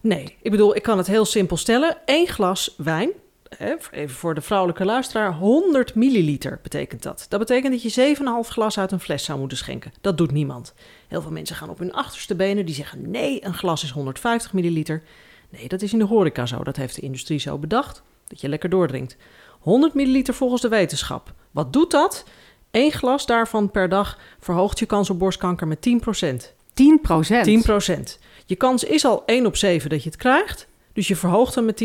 Nee, 0.00 0.36
ik 0.42 0.50
bedoel, 0.50 0.76
ik 0.76 0.82
kan 0.82 0.98
het 0.98 1.06
heel 1.06 1.24
simpel 1.24 1.56
stellen. 1.56 1.96
Eén 2.04 2.26
glas 2.26 2.74
wijn, 2.76 3.10
even 3.58 4.10
voor 4.10 4.34
de 4.34 4.40
vrouwelijke 4.40 4.84
luisteraar, 4.84 5.32
100 5.32 5.94
milliliter 5.94 6.58
betekent 6.62 7.02
dat. 7.02 7.26
Dat 7.28 7.38
betekent 7.38 7.72
dat 7.72 7.94
je 7.94 8.16
7,5 8.44 8.48
glas 8.48 8.78
uit 8.78 8.92
een 8.92 9.00
fles 9.00 9.24
zou 9.24 9.38
moeten 9.38 9.58
schenken. 9.58 9.92
Dat 10.00 10.18
doet 10.18 10.30
niemand. 10.30 10.74
Heel 11.08 11.22
veel 11.22 11.30
mensen 11.30 11.56
gaan 11.56 11.70
op 11.70 11.78
hun 11.78 11.92
achterste 11.92 12.34
benen, 12.34 12.66
die 12.66 12.74
zeggen 12.74 13.10
nee, 13.10 13.44
een 13.44 13.54
glas 13.54 13.82
is 13.82 13.90
150 13.90 14.52
milliliter. 14.52 15.02
Nee, 15.48 15.68
dat 15.68 15.82
is 15.82 15.92
in 15.92 15.98
de 15.98 16.04
horeca 16.04 16.46
zo. 16.46 16.64
Dat 16.64 16.76
heeft 16.76 16.94
de 16.94 17.00
industrie 17.00 17.38
zo 17.38 17.58
bedacht, 17.58 18.02
dat 18.28 18.40
je 18.40 18.48
lekker 18.48 18.68
doordrinkt. 18.68 19.16
100 19.60 19.94
milliliter 19.94 20.34
volgens 20.34 20.62
de 20.62 20.68
wetenschap. 20.68 21.34
Wat 21.50 21.72
doet 21.72 21.90
dat? 21.90 22.24
Eén 22.70 22.92
glas 22.92 23.26
daarvan 23.26 23.70
per 23.70 23.88
dag 23.88 24.18
verhoogt 24.40 24.78
je 24.78 24.86
kans 24.86 25.10
op 25.10 25.18
borstkanker 25.18 25.66
met 25.66 25.88
10% 25.88 26.56
10 26.74 27.00
procent. 27.00 28.18
10% 28.18 28.18
Je 28.46 28.56
kans 28.56 28.84
is 28.84 29.04
al 29.04 29.22
1 29.26 29.46
op 29.46 29.56
7 29.56 29.90
dat 29.90 30.02
je 30.02 30.08
het 30.08 30.18
krijgt. 30.18 30.66
Dus 30.96 31.08
je 31.08 31.16
verhoogt 31.16 31.54
hem 31.54 31.64
met 31.64 31.84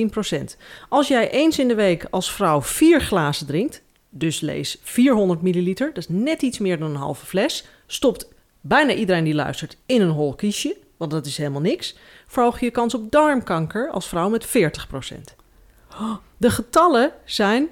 10% 0.56 0.58
Als 0.90 1.08
jij 1.08 1.32
eens 1.32 1.60
in 1.60 1.68
de 1.68 1.76
week 1.76 2.08
als 2.10 2.32
vrouw 2.32 2.62
vier 2.62 3.02
glazen 3.02 3.48
drinkt, 3.48 3.82
dus 4.10 4.40
lees 4.40 4.80
400 4.84 5.42
milliliter, 5.42 5.88
dat 5.94 5.98
is 5.98 6.10
net 6.10 6.42
iets 6.42 6.60
meer 6.60 6.80
dan 6.80 6.90
een 6.90 6.96
halve 6.96 7.26
fles, 7.26 7.66
stopt 7.88 8.28
bijna 8.62 8.94
iedereen 8.94 9.24
die 9.24 9.34
luistert 9.34 9.78
in 9.86 10.02
een 10.02 10.10
hol 10.10 10.36
kiesje, 10.36 10.78
want 10.98 11.12
dat 11.12 11.26
is 11.26 11.38
helemaal 11.38 11.62
niks, 11.62 11.96
verhoog 12.28 12.60
je 12.60 12.66
je 12.66 12.72
kans 12.72 12.94
op 12.94 13.12
darmkanker 13.12 13.90
als 13.90 14.08
vrouw 14.08 14.30
met 14.30 14.48
40% 14.48 14.50
De 16.38 16.50
getallen 16.50 17.12
zijn 17.26 17.68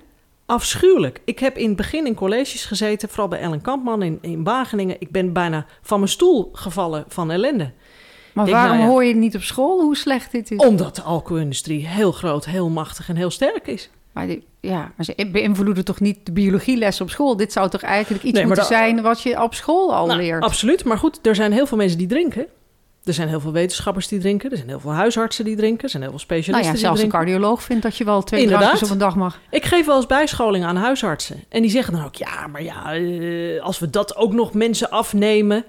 afschuwelijk. 0.45 1.21
Ik 1.25 1.39
heb 1.39 1.57
in 1.57 1.67
het 1.67 1.75
begin 1.75 2.05
in 2.05 2.15
colleges 2.15 2.65
gezeten, 2.65 3.09
vooral 3.09 3.27
bij 3.27 3.39
Ellen 3.39 3.61
Kampman 3.61 4.03
in, 4.03 4.17
in 4.21 4.43
Wageningen. 4.43 4.95
Ik 4.99 5.11
ben 5.11 5.33
bijna 5.33 5.65
van 5.81 5.99
mijn 5.99 6.11
stoel 6.11 6.49
gevallen 6.53 7.05
van 7.07 7.31
ellende. 7.31 7.71
Maar 8.33 8.45
Denk, 8.45 8.57
waarom 8.57 8.75
nou 8.77 8.87
ja. 8.89 8.93
hoor 8.93 9.03
je 9.05 9.15
niet 9.15 9.35
op 9.35 9.41
school 9.41 9.81
hoe 9.81 9.95
slecht 9.97 10.31
dit 10.31 10.51
is? 10.51 10.57
Omdat 10.57 10.95
de 10.95 11.01
alcoholindustrie 11.01 11.87
heel 11.87 12.11
groot, 12.11 12.45
heel 12.45 12.69
machtig 12.69 13.09
en 13.09 13.15
heel 13.15 13.29
sterk 13.31 13.67
is. 13.67 13.89
Maar, 14.13 14.27
die- 14.27 14.43
ja, 14.59 14.91
maar 14.95 15.05
ze 15.05 15.27
beïnvloeden 15.31 15.85
toch 15.85 15.99
niet 15.99 16.17
de 16.23 16.31
biologieles 16.31 17.01
op 17.01 17.09
school? 17.09 17.35
Dit 17.37 17.51
zou 17.51 17.69
toch 17.69 17.81
eigenlijk 17.81 18.23
iets 18.23 18.33
Nee, 18.33 18.45
moeten 18.45 18.63
dat- 18.63 18.71
zijn 18.73 19.01
wat 19.01 19.21
je 19.21 19.41
op 19.43 19.53
school 19.53 19.95
al 19.95 20.05
Nou, 20.05 20.19
leert? 20.21 20.43
absoluut, 20.43 20.83
maar 20.83 20.97
goed, 20.97 21.19
er 21.21 21.35
zijn 21.35 21.51
heel 21.51 21.65
veel 21.67 21.77
mensen 21.77 21.97
die 21.97 22.07
drinken. 22.07 22.45
Er 23.03 23.13
zijn 23.13 23.27
heel 23.27 23.39
veel 23.39 23.51
wetenschappers 23.51 24.07
die 24.07 24.19
drinken. 24.19 24.51
Er 24.51 24.57
zijn 24.57 24.69
heel 24.69 24.79
veel 24.79 24.91
huisartsen 24.91 25.45
die 25.45 25.55
drinken. 25.55 25.83
Er 25.83 25.89
zijn 25.89 26.03
heel 26.03 26.11
veel 26.11 26.19
nou 26.27 26.39
specialisten 26.39 26.73
ja, 26.73 26.79
zelfs 26.79 26.95
die 26.95 27.05
een 27.05 27.11
cardioloog 27.11 27.63
vindt 27.63 27.83
dat 27.83 27.97
je 27.97 28.03
wel 28.03 28.23
twee 28.23 28.47
drankjes 28.47 28.83
op 28.83 28.89
een 28.89 28.97
dag 28.97 29.15
mag. 29.15 29.39
Ik 29.49 29.65
geef 29.65 29.85
wel 29.85 29.95
eens 29.95 30.05
bijscholing 30.05 30.65
aan 30.65 30.75
huisartsen. 30.75 31.43
En 31.49 31.61
die 31.61 31.71
zeggen 31.71 31.93
dan 31.93 32.05
ook, 32.05 32.15
ja, 32.15 32.47
maar 32.47 32.63
ja, 32.63 32.93
eh, 32.93 33.61
als 33.61 33.79
we 33.79 33.89
dat 33.89 34.15
ook 34.15 34.33
nog 34.33 34.53
mensen 34.53 34.89
afnemen... 34.89 35.65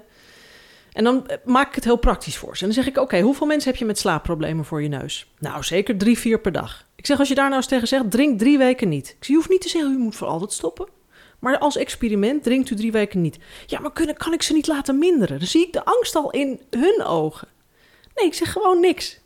En 0.91 1.03
dan 1.03 1.27
eh, 1.27 1.37
maak 1.45 1.67
ik 1.67 1.75
het 1.75 1.83
heel 1.83 1.97
praktisch 1.97 2.37
voor 2.37 2.57
ze. 2.57 2.65
En 2.65 2.71
dan 2.71 2.83
zeg 2.83 2.93
ik, 2.93 2.99
oké, 2.99 3.19
hoeveel 3.19 3.47
mensen 3.47 3.69
heb 3.69 3.79
je 3.79 3.85
met 3.85 3.99
slaapproblemen 3.99 4.65
voor 4.65 4.81
je 4.81 4.87
neus? 4.87 5.31
Nou, 5.39 5.63
zeker 5.63 5.97
drie, 5.97 6.17
vier 6.17 6.39
per 6.39 6.51
dag. 6.51 6.85
Ik 6.95 7.05
zeg, 7.05 7.19
als 7.19 7.27
je 7.27 7.35
daar 7.35 7.45
nou 7.45 7.57
eens 7.57 7.67
tegen 7.67 7.87
zegt, 7.87 8.11
drink 8.11 8.39
drie 8.39 8.57
weken 8.57 8.89
niet. 8.89 9.07
Ik 9.07 9.15
zeg, 9.19 9.27
je 9.27 9.35
hoeft 9.35 9.49
niet 9.49 9.61
te 9.61 9.69
zeggen, 9.69 9.93
u 9.93 9.97
moet 9.97 10.15
voor 10.15 10.27
altijd 10.27 10.51
stoppen. 10.53 10.87
Maar 11.39 11.57
als 11.57 11.77
experiment 11.77 12.43
drinkt 12.43 12.69
u 12.69 12.75
drie 12.75 12.91
weken 12.91 13.21
niet. 13.21 13.37
Ja, 13.65 13.79
maar 13.79 13.93
kunnen, 13.93 14.15
kan 14.17 14.33
ik 14.33 14.41
ze 14.41 14.53
niet 14.53 14.67
laten 14.67 14.99
minderen? 14.99 15.39
Dan 15.39 15.47
zie 15.47 15.65
ik 15.65 15.73
de 15.73 15.85
angst 15.85 16.15
al 16.15 16.31
in 16.31 16.61
hun 16.69 17.03
ogen. 17.03 17.47
Nee, 18.15 18.25
ik 18.25 18.33
zeg 18.33 18.51
gewoon 18.51 18.79
niks. 18.79 19.20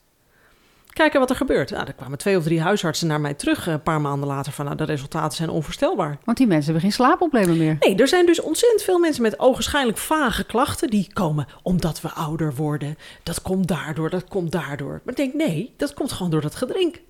Kijken 0.95 1.19
wat 1.19 1.29
er 1.29 1.35
gebeurt. 1.35 1.69
Nou, 1.71 1.87
er 1.87 1.93
kwamen 1.93 2.17
twee 2.17 2.37
of 2.37 2.43
drie 2.43 2.61
huisartsen 2.61 3.07
naar 3.07 3.21
mij 3.21 3.33
terug 3.33 3.67
eh, 3.67 3.73
een 3.73 3.81
paar 3.81 4.01
maanden 4.01 4.27
later 4.27 4.51
van 4.51 4.65
nou, 4.65 4.77
de 4.77 4.83
resultaten 4.83 5.37
zijn 5.37 5.49
onvoorstelbaar. 5.49 6.17
Want 6.23 6.37
die 6.37 6.47
mensen 6.47 6.63
hebben 6.65 6.81
geen 6.81 6.91
slaapproblemen 6.91 7.57
meer. 7.57 7.77
Nee, 7.79 7.95
er 7.95 8.07
zijn 8.07 8.25
dus 8.25 8.41
ontzettend 8.41 8.81
veel 8.81 8.99
mensen 8.99 9.21
met 9.21 9.39
ogenschijnlijk 9.39 9.97
vage 9.97 10.43
klachten 10.45 10.89
die 10.89 11.09
komen 11.13 11.47
omdat 11.63 12.01
we 12.01 12.11
ouder 12.11 12.55
worden. 12.55 12.97
Dat 13.23 13.41
komt 13.41 13.67
daardoor, 13.67 14.09
dat 14.09 14.27
komt 14.27 14.51
daardoor. 14.51 15.01
Maar 15.03 15.13
ik 15.13 15.15
denk 15.15 15.33
nee, 15.33 15.73
dat 15.77 15.93
komt 15.93 16.11
gewoon 16.11 16.31
door 16.31 16.41
dat 16.41 16.55
gedrink. 16.55 17.01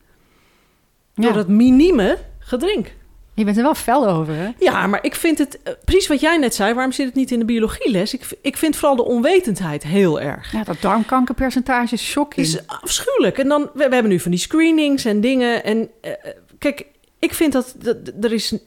Door 1.13 1.26
Ja. 1.26 1.34
dat 1.34 1.48
minieme 1.48 2.17
gedrink. 2.39 2.95
Je 3.36 3.43
bent 3.43 3.58
er 3.58 3.63
wel 3.63 3.76
fel 3.76 4.08
over, 4.08 4.36
hè? 4.36 4.50
Ja, 4.60 4.88
maar 4.88 5.04
ik 5.04 5.15
vind 5.15 5.38
het, 5.38 5.62
eh, 5.63 5.74
precies 5.86 6.08
wat 6.08 6.19
jij 6.19 6.38
net 6.38 6.56
zei, 6.56 6.74
waarom 6.74 6.91
zit 6.91 7.06
het 7.06 7.15
niet 7.15 7.32
in 7.32 7.39
de 7.39 7.45
biologieles? 7.45 8.13
Ik, 8.13 8.28
ik 8.41 8.58
vind 8.58 8.76
vooral 8.76 8.95
de 8.95 9.06
onwetendheid 9.06 9.84
heel 9.84 10.21
erg. 10.21 10.52
Ja, 10.52 10.63
dat 10.63 10.82
darmkankerpercentage 10.82 11.93
is 11.93 12.04
shocking. 12.04 12.45
is 12.45 12.67
afschuwelijk. 12.67 13.38
En 13.38 13.48
dan, 13.48 13.62
we, 13.62 13.88
we 13.88 13.93
hebben 13.93 14.12
nu 14.12 14.19
van 14.19 14.32
die 14.32 14.39
screenings 14.39 15.06
en 15.06 15.21
dingen. 15.21 15.63
En 15.63 15.89
eh, 16.02 16.12
eh, 16.12 16.17
kijk, 16.60 16.86
ik 17.19 17.34
vind 17.34 17.54
dat, 17.54 17.76
dat 17.78 17.98
er 18.21 18.34
is. 18.34 18.58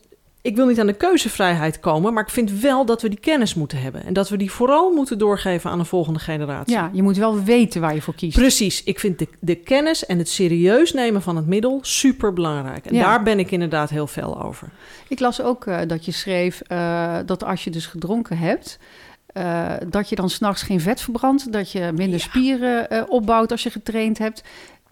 Ik 0.48 0.56
wil 0.56 0.66
niet 0.66 0.80
aan 0.80 0.86
de 0.86 0.92
keuzevrijheid 0.92 1.80
komen, 1.80 2.12
maar 2.12 2.22
ik 2.22 2.30
vind 2.30 2.50
wel 2.60 2.84
dat 2.84 3.02
we 3.02 3.08
die 3.08 3.18
kennis 3.20 3.54
moeten 3.54 3.80
hebben. 3.80 4.04
En 4.04 4.12
dat 4.12 4.28
we 4.28 4.36
die 4.36 4.50
vooral 4.50 4.92
moeten 4.92 5.18
doorgeven 5.18 5.70
aan 5.70 5.78
de 5.78 5.84
volgende 5.84 6.18
generatie. 6.18 6.74
ja, 6.74 6.90
je 6.92 7.02
moet 7.02 7.16
wel 7.16 7.42
weten 7.42 7.80
waar 7.80 7.94
je 7.94 8.02
voor 8.02 8.14
kiest. 8.14 8.36
Precies. 8.38 8.82
Ik 8.84 8.98
vind 9.00 9.18
de, 9.18 9.28
de 9.40 9.54
kennis 9.54 10.06
en 10.06 10.18
het 10.18 10.28
serieus 10.28 10.92
nemen 10.92 11.22
van 11.22 11.36
het 11.36 11.46
middel 11.46 11.78
super 11.82 12.32
belangrijk. 12.32 12.86
En 12.86 12.94
Ja. 12.94 13.02
daar 13.02 13.22
ben 13.22 13.38
ik 13.38 13.50
inderdaad 13.50 13.90
heel 13.90 14.06
fel 14.06 14.42
over. 14.42 14.68
Ik 15.08 15.20
las 15.20 15.40
ook 15.42 15.66
eh, 15.66 15.80
dat 15.86 16.04
je 16.04 16.12
schreef 16.12 16.60
eh, 16.60 17.16
dat 17.26 17.44
als 17.44 17.64
je 17.64 17.70
dus 17.70 17.86
gedronken 17.86 18.38
hebt, 18.38 18.78
eh, 19.26 19.72
dat 19.88 20.08
je 20.08 20.16
dan 20.16 20.30
s'nachts 20.30 20.62
geen 20.62 20.80
vet 20.80 21.00
verbrandt, 21.00 21.52
dat 21.52 21.72
je 21.72 21.80
minder 21.94 22.18
Ja. 22.18 22.24
spieren 22.24 23.08
opbouwt 23.10 23.50
als 23.50 23.62
je 23.62 23.70
getraind 23.70 24.18
hebt. 24.18 24.42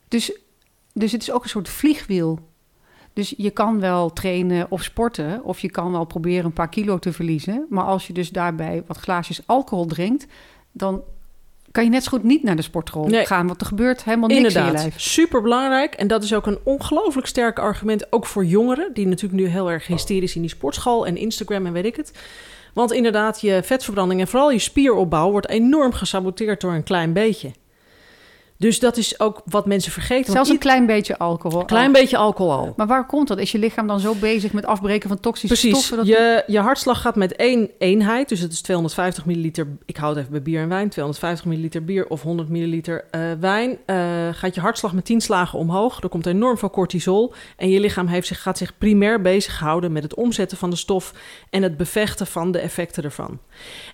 Dus, 0.09 0.33
dus 0.93 1.13
het 1.13 1.23
is 1.23 1.31
ook 1.31 1.43
een 1.43 1.49
soort 1.49 1.69
vliegwiel. 1.69 2.39
Dus 3.17 3.35
je 3.37 3.51
kan 3.51 3.81
wel 3.81 4.13
trainen 4.13 4.67
of 4.71 4.83
sporten, 4.83 5.45
of 5.45 5.61
je 5.61 5.71
kan 5.71 5.93
wel 5.93 6.05
proberen 6.05 6.45
een 6.45 6.53
paar 6.53 6.69
kilo 6.69 6.99
te 6.99 7.13
verliezen. 7.13 7.67
Maar 7.69 7.85
als 7.85 8.07
je 8.07 8.13
dus 8.13 8.31
daarbij 8.31 8.83
wat 8.87 8.97
glaasjes 8.97 9.41
alcohol 9.47 9.87
drinkt, 9.87 10.27
dan 10.73 11.03
kan 11.73 11.85
je 11.85 11.91
net 11.91 12.05
zo 12.05 12.11
goed 12.11 12.23
niet 12.23 12.43
naar 12.43 12.57
de 12.57 12.63
sportschool 12.63 13.07
Nee. 13.07 13.27
gaan, 13.27 13.47
want 13.47 13.61
er 13.61 13.67
gebeurt 13.67 14.05
helemaal 14.05 14.29
niks 14.29 14.55
in 14.55 14.65
je 14.65 14.73
lijf. 14.73 15.01
super 15.01 15.43
belangrijk. 15.43 15.95
En 15.95 16.07
dat 16.07 16.23
is 16.23 16.35
ook 16.35 16.47
een 16.47 16.59
ongelooflijk 16.63 17.27
sterk 17.27 17.59
argument, 17.59 18.13
ook 18.13 18.27
voor 18.27 18.45
jongeren, 18.45 18.91
die 18.95 19.07
natuurlijk 19.07 19.41
nu 19.43 19.47
heel 19.47 19.71
erg 19.71 19.87
hysterisch 19.87 20.35
in 20.35 20.41
die 20.41 20.51
sportschool 20.51 21.07
en 21.07 21.17
Instagram 21.17 21.67
en 21.67 21.73
weet 21.73 21.85
ik 21.85 21.97
het. 21.97 22.13
Want 22.75 22.93
inderdaad, 22.93 23.41
je 23.41 23.61
vetverbranding 23.65 24.21
en 24.21 24.29
vooral 24.29 24.51
je 24.51 24.59
spieropbouw 24.59 25.31
wordt 25.31 25.49
enorm 25.49 25.93
gesaboteerd 25.93 26.61
door 26.61 26.73
een 26.73 26.83
klein 26.83 27.13
beetje. 27.13 27.51
Dus 28.59 28.79
dat 28.79 28.97
is 28.97 29.21
ook 29.21 29.43
wat 29.45 29.67
mensen 29.67 29.93
vergeten. 29.93 30.33
Zelfs 30.33 30.51
een 30.51 30.59
klein 30.59 30.87
beetje 30.87 31.19
alcohol. 31.19 31.65
klein 31.65 31.93
beetje 31.93 32.17
alcohol. 32.17 32.73
Maar 32.77 32.87
waar 32.87 33.07
komt 33.07 33.29
dat? 33.29 33.39
Is 33.39 33.53
je 33.53 33.59
lichaam 33.59 33.87
dan 33.87 34.01
zo 34.01 34.15
bezig 34.15 34.53
met 34.53 34.67
afbreken 34.67 35.09
van 35.09 35.21
toxische 35.21 35.47
Precies. 35.57 35.71
stoffen? 35.71 35.97
Dat... 35.97 36.07
Je, 36.07 36.45
je 36.47 36.61
hartslag 36.61 37.01
gaat 37.01 37.17
met 37.17 37.37
één 37.37 37.71
eenheid. 37.79 38.29
Dus 38.29 38.41
het 38.41 38.53
is 38.53 38.61
250 38.61 39.25
milliliter. 39.27 39.67
Ik 39.85 39.97
hou 39.97 40.11
het 40.11 40.19
even 40.19 40.31
bij 40.33 40.43
bier 40.43 40.61
en 40.63 40.69
wijn. 40.69 40.89
250 40.89 41.47
milliliter 41.47 41.85
bier 41.85 42.07
of 42.09 42.23
100 42.23 42.49
milliliter 42.49 43.05
eh, 43.11 43.21
wijn. 43.41 43.79
eh, 43.87 43.97
gaat 44.33 44.55
je 44.55 44.61
hartslag 44.61 44.93
met 44.93 45.05
10 45.05 45.21
slagen 45.21 45.59
omhoog. 45.59 46.03
Er 46.03 46.09
komt 46.09 46.27
enorm 46.27 46.59
veel 46.59 46.71
cortisol. 46.71 47.33
En 47.57 47.69
je 47.69 47.81
lichaam 47.81 48.07
heeft 48.07 48.27
zich, 48.27 48.43
gaat 48.43 48.59
zich 48.59 48.79
primair 48.79 49.21
bezighouden 49.21 49.93
met 49.93 50.03
het 50.03 50.15
omzetten 50.15 50.59
van 50.59 50.71
de 50.71 50.77
stof. 50.77 51.13
En 51.51 51.63
het 51.63 51.77
bevechten 51.77 52.27
van 52.27 52.51
de 52.51 52.59
effecten 52.59 53.03
ervan. 53.05 53.39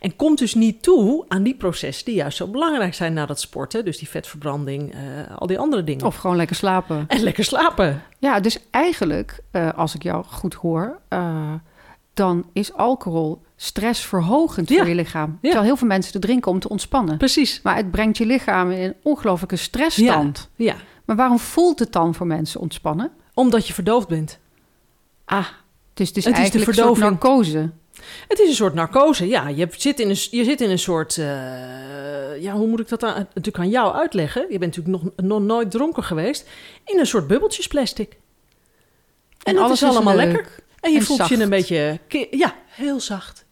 En 0.01 0.17
komt 0.17 0.39
dus 0.39 0.55
niet 0.55 0.83
toe 0.83 1.25
aan 1.29 1.43
die 1.43 1.55
processen 1.55 2.05
die 2.05 2.15
juist 2.15 2.37
zo 2.37 2.47
belangrijk 2.49 2.95
zijn 2.95 3.13
na 3.13 3.27
dat 3.27 3.41
sporten. 3.41 3.85
Dus 3.85 3.99
die 3.99 4.09
vetverbranding, 4.09 4.93
eh, 4.95 5.01
al 5.39 5.47
die 5.47 5.59
andere 5.59 5.85
dingen. 5.85 6.07
Of 6.07 6.17
gewoon 6.17 6.37
lekker 6.37 6.57
slapen. 6.57 7.05
En 7.09 7.21
lekker 7.23 7.45
slapen. 7.45 8.03
Ja, 8.19 8.41
dus 8.41 8.59
eigenlijk, 8.71 9.41
eh, 9.51 9.69
als 9.73 9.95
ik 9.95 10.03
jou 10.03 10.25
goed 10.25 10.55
hoor, 10.55 11.01
eh, 11.09 11.53
dan 12.15 12.45
is 12.53 12.73
alcohol 12.73 13.43
stressverhogend 13.57 14.69
Ja. 14.69 14.77
voor 14.79 14.89
je 14.89 14.95
lichaam. 14.95 15.39
Terwijl 15.43 15.63
heel 15.65 15.77
veel 15.77 15.87
mensen 15.87 16.13
het 16.13 16.23
drinken 16.23 16.51
om 16.51 16.59
te 16.59 16.69
ontspannen. 16.69 17.17
Precies. 17.17 17.61
Maar 17.63 17.77
het 17.77 17.91
brengt 17.91 18.19
je 18.19 18.27
lichaam 18.27 18.71
in 18.71 18.83
een 18.83 18.95
ongelofelijke 19.03 19.57
stressstand. 19.57 20.51
Ja. 20.57 20.75
Maar 21.05 21.17
waarom 21.17 21.39
voelt 21.39 21.79
het 21.79 21.93
dan 21.93 22.15
voor 22.15 22.27
mensen 22.27 22.61
ontspannen? 22.61 23.11
Omdat 23.35 23.67
je 23.67 23.73
verdoofd 23.73 24.09
bent. 24.09 24.39
Ah, 25.25 25.47
dus 25.95 26.09
het 26.09 26.17
is 26.17 26.25
Het 26.25 26.25
is 26.25 26.25
de 26.25 26.33
eigenlijk 26.33 26.69
een 26.69 26.75
soort 26.75 26.97
verdoving. 26.97 27.21
narcose. 27.21 27.71
Het 28.29 28.39
is 28.39 28.49
een 28.49 28.55
soort 28.55 28.75
narcose. 28.75 29.27
Ja, 29.29 29.49
je 29.49 29.69
zit 29.77 30.01
in 30.01 30.09
een, 30.11 30.17
je 30.31 30.45
zit 30.45 30.61
in 30.61 30.71
een 30.71 30.79
soort. 30.79 31.19
eh, 31.19 32.43
ja, 32.43 32.53
hoe 32.53 32.67
moet 32.67 32.81
ik 32.81 32.89
dat 32.89 33.03
aan, 33.03 33.15
natuurlijk 33.35 33.59
aan 33.59 33.71
jou 33.71 33.95
uitleggen? 33.95 34.47
Je 34.51 34.59
bent 34.59 34.77
natuurlijk 34.77 35.05
nog, 35.05 35.27
nog 35.27 35.41
nooit 35.41 35.71
dronken 35.71 36.05
geweest. 36.05 36.49
In 36.85 36.99
een 36.99 37.07
soort 37.07 37.27
bubbeltjesplastic. 37.27 38.17
En, 39.43 39.59
alles 39.59 39.83
is 39.83 39.89
allemaal 39.89 40.17
leuk. 40.17 40.33
lekker. 40.33 40.53
En 40.81 40.93
je 40.93 40.99
en 40.99 41.05
voelt 41.05 41.19
zacht. 41.19 41.31
je 41.31 41.43
een 41.43 41.51
beetje. 41.51 41.99
Ja, 42.31 42.55
heel 42.67 43.01
zacht. 43.01 43.45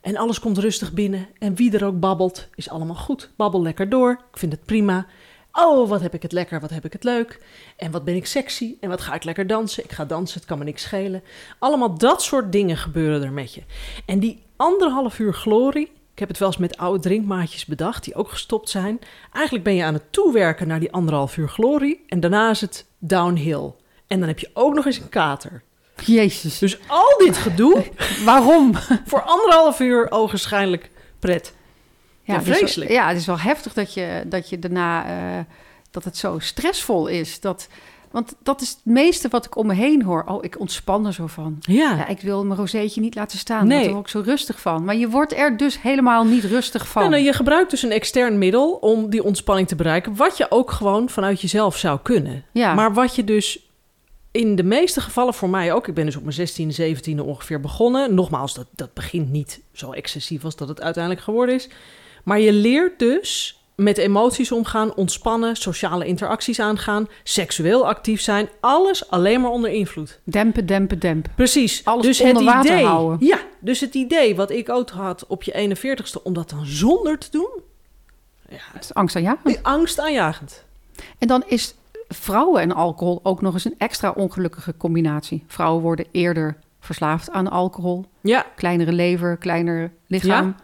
En 0.00 0.16
alles 0.16 0.40
komt 0.40 0.58
rustig 0.58 0.92
binnen. 0.92 1.28
En 1.38 1.54
wie 1.54 1.72
er 1.72 1.84
ook 1.84 2.00
babbelt, 2.00 2.48
is 2.54 2.70
allemaal 2.70 2.96
goed. 2.96 3.30
Babbel 3.36 3.62
lekker 3.62 3.88
door. 3.88 4.10
Ik 4.32 4.38
vind 4.38 4.52
het 4.52 4.64
prima. 4.64 5.06
Oh, 5.52 5.88
wat 5.88 6.00
heb 6.00 6.14
ik 6.14 6.22
het 6.22 6.32
lekker, 6.32 6.60
wat 6.60 6.70
heb 6.70 6.84
ik 6.84 6.92
het 6.92 7.04
leuk. 7.04 7.40
En 7.76 7.90
wat 7.90 8.04
ben 8.04 8.14
ik 8.14 8.26
sexy. 8.26 8.76
En 8.80 8.88
wat 8.88 9.00
ga 9.00 9.14
ik 9.14 9.24
lekker 9.24 9.46
dansen. 9.46 9.84
Ik 9.84 9.92
ga 9.92 10.04
dansen, 10.04 10.38
het 10.38 10.48
kan 10.48 10.58
me 10.58 10.64
niks 10.64 10.82
schelen. 10.82 11.22
Allemaal 11.58 11.98
dat 11.98 12.22
soort 12.22 12.52
dingen 12.52 12.76
gebeuren 12.76 13.22
er 13.22 13.32
met 13.32 13.54
je. 13.54 13.62
En 14.06 14.18
die 14.18 14.42
anderhalf 14.56 15.18
uur 15.18 15.34
glorie... 15.34 15.92
Ik 16.12 16.18
heb 16.28 16.28
het 16.28 16.38
wel 16.38 16.48
eens 16.48 16.70
met 16.70 16.76
oude 16.76 17.02
drinkmaatjes 17.02 17.66
bedacht... 17.66 18.04
die 18.04 18.14
ook 18.14 18.28
gestopt 18.28 18.68
zijn. 18.68 18.98
Eigenlijk 19.32 19.64
ben 19.64 19.74
je 19.74 19.84
aan 19.84 19.94
het 19.94 20.12
toewerken 20.12 20.68
naar 20.68 20.80
die 20.80 20.92
anderhalf 20.92 21.36
uur 21.36 21.48
glorie... 21.48 22.04
en 22.08 22.20
daarna 22.20 22.50
is 22.50 22.60
het 22.60 22.86
downhill. 22.98 23.72
En 24.06 24.18
dan 24.18 24.28
heb 24.28 24.38
je 24.38 24.50
ook 24.52 24.74
nog 24.74 24.86
eens 24.86 24.98
een 24.98 25.08
kater. 25.08 25.62
Jezus, 26.04 26.58
Dus 26.58 26.78
al 26.86 27.18
dit 27.18 27.36
gedoe 27.36 27.84
waarom? 28.24 28.74
voor 29.06 29.22
anderhalf 29.22 29.80
uur 29.80 30.10
ogenschijnlijk 30.10 30.90
pret. 31.18 31.54
Ja, 32.32 32.38
het 32.38 32.42
is 32.42 32.48
wel- 32.48 32.58
vreselijk. 32.58 32.90
ja, 32.90 33.08
het 33.08 33.16
is 33.16 33.26
wel 33.26 33.38
heftig 33.38 33.72
dat 33.72 33.94
je, 33.94 34.22
dat 34.26 34.48
je 34.48 34.58
daarna... 34.58 35.04
eh, 35.38 35.44
dat 35.90 36.04
het 36.04 36.16
zo 36.16 36.38
stressvol 36.38 37.06
is. 37.06 37.40
Dat, 37.40 37.68
want 38.10 38.34
dat 38.42 38.60
is 38.60 38.68
het 38.68 38.80
meeste 38.84 39.28
wat 39.28 39.44
ik 39.46 39.56
om 39.56 39.66
me 39.66 39.74
heen 39.74 40.02
hoor. 40.02 40.24
Oh, 40.26 40.44
ik 40.44 40.60
ontspan 40.60 41.06
er 41.06 41.12
zo 41.12 41.26
van. 41.26 41.56
Ja, 41.60 41.96
Ja, 41.96 42.06
ik 42.06 42.20
wil 42.20 42.44
mijn 42.44 42.58
rozeetje 42.58 43.00
niet 43.00 43.14
laten 43.14 43.38
staan. 43.38 43.66
Nee. 43.66 43.82
Daar 43.84 43.92
word 43.92 44.04
ik 44.04 44.10
zo 44.10 44.20
rustig 44.24 44.60
van. 44.60 44.84
Maar 44.84 44.96
je 44.96 45.08
wordt 45.08 45.36
er 45.36 45.56
dus 45.56 45.80
helemaal 45.82 46.24
niet 46.24 46.44
rustig 46.44 46.88
van. 46.88 47.10
Nou, 47.10 47.22
je 47.22 47.32
gebruikt 47.32 47.70
dus 47.70 47.82
een 47.82 47.90
extern 47.92 48.38
middel 48.38 48.72
om 48.72 49.10
die 49.10 49.24
ontspanning 49.24 49.68
te 49.68 49.76
bereiken... 49.76 50.16
wat 50.16 50.36
je 50.36 50.46
ook 50.50 50.70
gewoon 50.70 51.08
vanuit 51.08 51.40
jezelf 51.40 51.76
zou 51.76 51.98
kunnen. 52.02 52.44
Ja. 52.52 52.74
Maar 52.74 52.94
wat 52.94 53.14
je 53.16 53.24
dus 53.24 53.68
in 54.30 54.56
de 54.56 54.62
meeste 54.64 55.00
gevallen 55.00 55.34
voor 55.34 55.48
mij 55.50 55.72
ook... 55.72 55.88
ik 55.88 55.94
ben 55.94 56.04
dus 56.04 56.16
op 56.16 56.24
mijn 56.24 56.48
16e, 56.48 56.96
17e 56.98 57.24
ongeveer 57.24 57.60
begonnen. 57.60 58.14
Nogmaals, 58.14 58.54
dat, 58.54 58.66
dat 58.74 58.94
begint 58.94 59.30
niet 59.30 59.60
zo 59.72 59.92
excessief 59.92 60.44
als 60.44 60.56
dat 60.56 60.68
het 60.68 60.80
uiteindelijk 60.80 61.24
geworden 61.24 61.54
is. 61.54 61.68
Maar 62.24 62.40
je 62.40 62.52
leert 62.52 62.98
dus 62.98 63.60
met 63.74 63.98
emoties 63.98 64.52
omgaan, 64.52 64.94
ontspannen... 64.94 65.56
sociale 65.56 66.06
interacties 66.06 66.60
aangaan, 66.60 67.08
seksueel 67.22 67.86
actief 67.86 68.20
zijn. 68.20 68.48
Alles 68.60 69.10
alleen 69.10 69.40
maar 69.40 69.50
onder 69.50 69.70
invloed. 69.70 70.20
Dempen, 70.24 70.66
dempen, 70.66 70.98
dempen. 70.98 71.32
Precies. 71.34 71.84
Alles 71.84 72.06
dus 72.06 72.20
onder 72.20 72.36
het 72.36 72.44
water 72.44 72.72
idee, 72.72 72.84
houden. 72.84 73.26
Ja, 73.26 73.38
dus 73.60 73.80
het 73.80 73.94
idee 73.94 74.36
wat 74.36 74.50
ik 74.50 74.68
ook 74.68 74.90
had 74.90 75.26
op 75.26 75.42
je 75.42 75.76
41ste... 75.76 76.22
om 76.22 76.32
dat 76.32 76.50
dan 76.50 76.66
zonder 76.66 77.18
te 77.18 77.30
doen... 77.30 77.50
Ja, 78.48 78.56
Het 78.72 78.84
is 78.84 78.94
angst 78.94 79.16
aan 79.16 79.22
ja. 79.22 79.38
angstaanjagend. 79.62 80.64
En 81.18 81.28
dan 81.28 81.42
is 81.46 81.74
vrouwen 82.08 82.62
en 82.62 82.72
alcohol 82.72 83.20
ook 83.22 83.40
nog 83.40 83.54
eens 83.54 83.64
een 83.64 83.74
extra 83.78 84.10
ongelukkige 84.10 84.76
combinatie. 84.76 85.44
Vrouwen 85.46 85.82
worden 85.82 86.06
eerder 86.10 86.56
verslaafd 86.80 87.30
aan 87.30 87.50
alcohol. 87.50 88.04
Ja, 88.20 88.46
Kleinere 88.56 88.92
lever, 88.92 89.36
kleiner 89.36 89.92
lichaam. 90.06 90.46
Ja, 90.46 90.54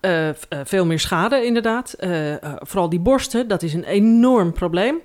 eh, 0.00 0.28
v- 0.34 0.42
eh, 0.48 0.58
veel 0.64 0.86
meer 0.86 1.00
schade 1.00 1.44
inderdaad. 1.44 1.92
Eh, 1.92 2.32
eh, 2.42 2.52
vooral 2.58 2.88
die 2.88 3.00
borsten, 3.00 3.48
dat 3.48 3.62
is 3.62 3.74
een 3.74 3.84
enorm 3.84 4.52
probleem. 4.52 4.96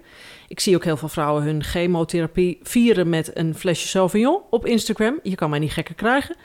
Ik 0.48 0.60
zie 0.60 0.76
ook 0.76 0.84
heel 0.84 0.98
veel 0.98 1.08
vrouwen 1.10 1.44
hun 1.44 1.64
chemotherapie 1.64 2.60
vieren 2.64 3.10
met 3.10 3.32
een 3.34 3.56
flesje 3.56 3.88
Sauvignon 3.88 4.42
op 4.50 4.66
Instagram. 4.66 5.20
Je 5.24 5.36
kan 5.36 5.50
mij 5.50 5.60
niet 5.60 5.72
gekker 5.72 5.96
krijgen. 5.96 6.36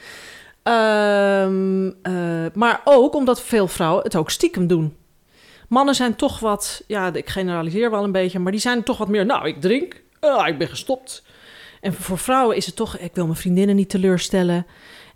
Ehm, 0.62 1.90
eh, 2.03 2.12
maar 2.55 2.80
ook 2.84 3.14
omdat 3.14 3.42
veel 3.42 3.68
vrouwen 3.68 4.03
het 4.05 4.16
ook 4.16 4.30
stiekem 4.30 4.66
doen. 4.66 4.96
Mannen 5.68 5.94
zijn 5.94 6.16
toch 6.16 6.38
wat, 6.38 6.84
ja, 6.86 7.12
ik 7.14 7.28
generaliseer 7.28 7.90
wel 7.90 8.05
een 8.05 8.12
beetje, 8.12 8.38
maar 8.38 8.53
die 8.53 8.61
zijn 8.61 8.82
toch 8.82 8.98
wat 8.98 9.09
meer, 9.09 9.26
nou, 9.26 9.46
ik 9.48 9.61
drink, 9.61 10.03
ah, 10.20 10.48
ik 10.48 10.59
ben 10.59 10.68
gestopt. 10.68 11.24
En 11.80 11.92
voor 11.94 12.18
vrouwen 12.18 12.57
is 12.57 12.66
het 12.66 12.76
toch, 12.76 12.98
ik 12.98 13.14
wil 13.14 13.24
mijn 13.26 13.36
vriendinnen 13.38 13.76
niet 13.76 13.88
teleurstellen. 13.88 14.66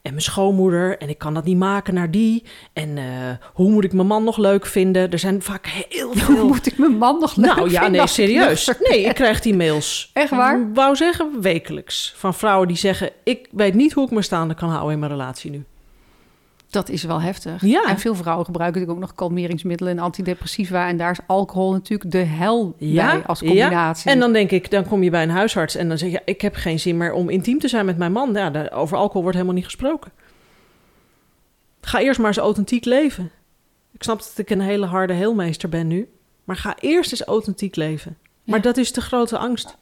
En 0.07 0.13
mijn 0.13 0.25
schoonmoeder. 0.25 0.99
En 0.99 1.09
ik 1.09 1.19
kan 1.19 1.35
dat 1.35 1.45
niet 1.45 1.57
maken 1.57 1.95
naar 1.95 2.11
die. 2.11 2.45
En 2.73 2.99
eh, 2.99 3.05
hoe 3.53 3.71
moet 3.71 3.85
ik 3.85 3.93
mijn 3.93 4.07
man 4.07 4.25
nog 4.25 4.37
leuk 4.37 4.67
vinden? 4.67 5.11
Er 5.11 5.19
zijn 5.19 5.43
vaak 5.43 5.67
heel 5.67 6.07
Hoe 6.07 6.17
veel... 6.17 6.47
moet 6.47 6.67
ik 6.67 6.79
mijn 6.79 6.97
man 6.97 7.21
nog 7.21 7.37
leuk 7.37 7.47
Nou 7.47 7.71
ja, 7.71 7.81
vinden 7.81 7.91
nee, 7.91 8.01
als 8.01 8.19
ik 8.19 8.25
serieus. 8.25 8.73
Nee, 8.91 9.05
ik 9.05 9.15
krijg 9.15 9.41
die 9.41 9.55
mails. 9.55 10.11
Echt 10.13 10.31
waar? 10.31 10.61
Ik 10.61 10.67
wou 10.75 10.97
zeggen 10.97 11.41
wekelijks. 11.41 12.15
Van 12.17 12.35
vrouwen 12.35 12.69
die 12.69 12.77
zeggen... 12.77 13.11
ik 13.25 13.49
weet 13.51 13.75
niet 13.75 13.93
hoe 13.93 14.05
ik 14.05 14.11
me 14.11 14.23
staande 14.23 14.55
kan 14.55 14.69
houden 14.69 14.93
in 14.93 14.99
mijn 14.99 15.13
relatie 15.13 15.51
nu. 15.51 15.65
Dat 16.71 16.89
is 16.89 17.03
wel 17.03 17.21
heftig. 17.21 17.63
Ja. 17.65 17.85
En 17.85 17.99
veel 17.99 18.15
vrouwen 18.15 18.45
gebruiken 18.45 18.81
natuurlijk 18.81 19.05
ook 19.13 19.17
nog 19.19 19.29
kalmeringsmiddelen 19.29 19.93
en 19.93 19.99
antidepressiva. 19.99 20.89
En 20.89 20.97
daar 20.97 21.11
is 21.11 21.19
alcohol 21.27 21.73
natuurlijk 21.73 22.11
de 22.11 22.19
hel 22.19 22.75
bij 22.79 23.23
als 23.27 23.39
combinatie. 23.41 24.11
En 24.11 24.19
dan 24.19 24.33
denk 24.33 24.51
ik, 24.51 24.71
dan 24.71 24.87
kom 24.87 25.03
je 25.03 25.11
bij 25.11 25.23
een 25.23 25.31
huisarts 25.31 25.75
en 25.75 25.89
dan 25.89 25.99
zeg 25.99 26.11
je... 26.11 26.21
ik 26.25 26.41
heb 26.41 26.55
geen 26.55 26.81
zin 26.81 26.97
meer 26.97 27.13
om 27.13 27.29
intiem 27.29 27.59
te 27.59 27.69
zijn 27.69 27.87
met 27.87 27.97
mijn 27.99 28.13
man. 28.13 28.33
Ja, 28.33 28.51
daar- 28.51 28.73
over 28.73 28.97
alcohol 28.97 29.21
wordt 29.23 29.37
helemaal 29.37 29.57
niet 29.57 29.65
gesproken. 29.65 30.13
Ga 31.81 32.01
eerst 32.01 32.19
maar 32.19 32.29
eens 32.29 32.37
authentiek 32.39 32.85
leven. 32.85 33.31
Ik 33.93 34.03
snap 34.03 34.19
dat 34.19 34.33
ik 34.37 34.51
een 34.51 34.61
hele 34.61 34.87
harde 34.87 35.13
heelmeester 35.13 35.69
ben 35.69 35.87
nu. 35.87 36.09
Maar 36.45 36.57
ga 36.57 36.77
eerst 36.81 37.11
eens 37.13 37.23
authentiek 37.25 37.77
leven. 37.77 38.17
Maar 38.45 38.57
Ja. 38.57 38.63
dat 38.65 38.77
is 38.77 38.93
de 38.93 39.01
grote 39.01 39.39
angst. 39.39 39.77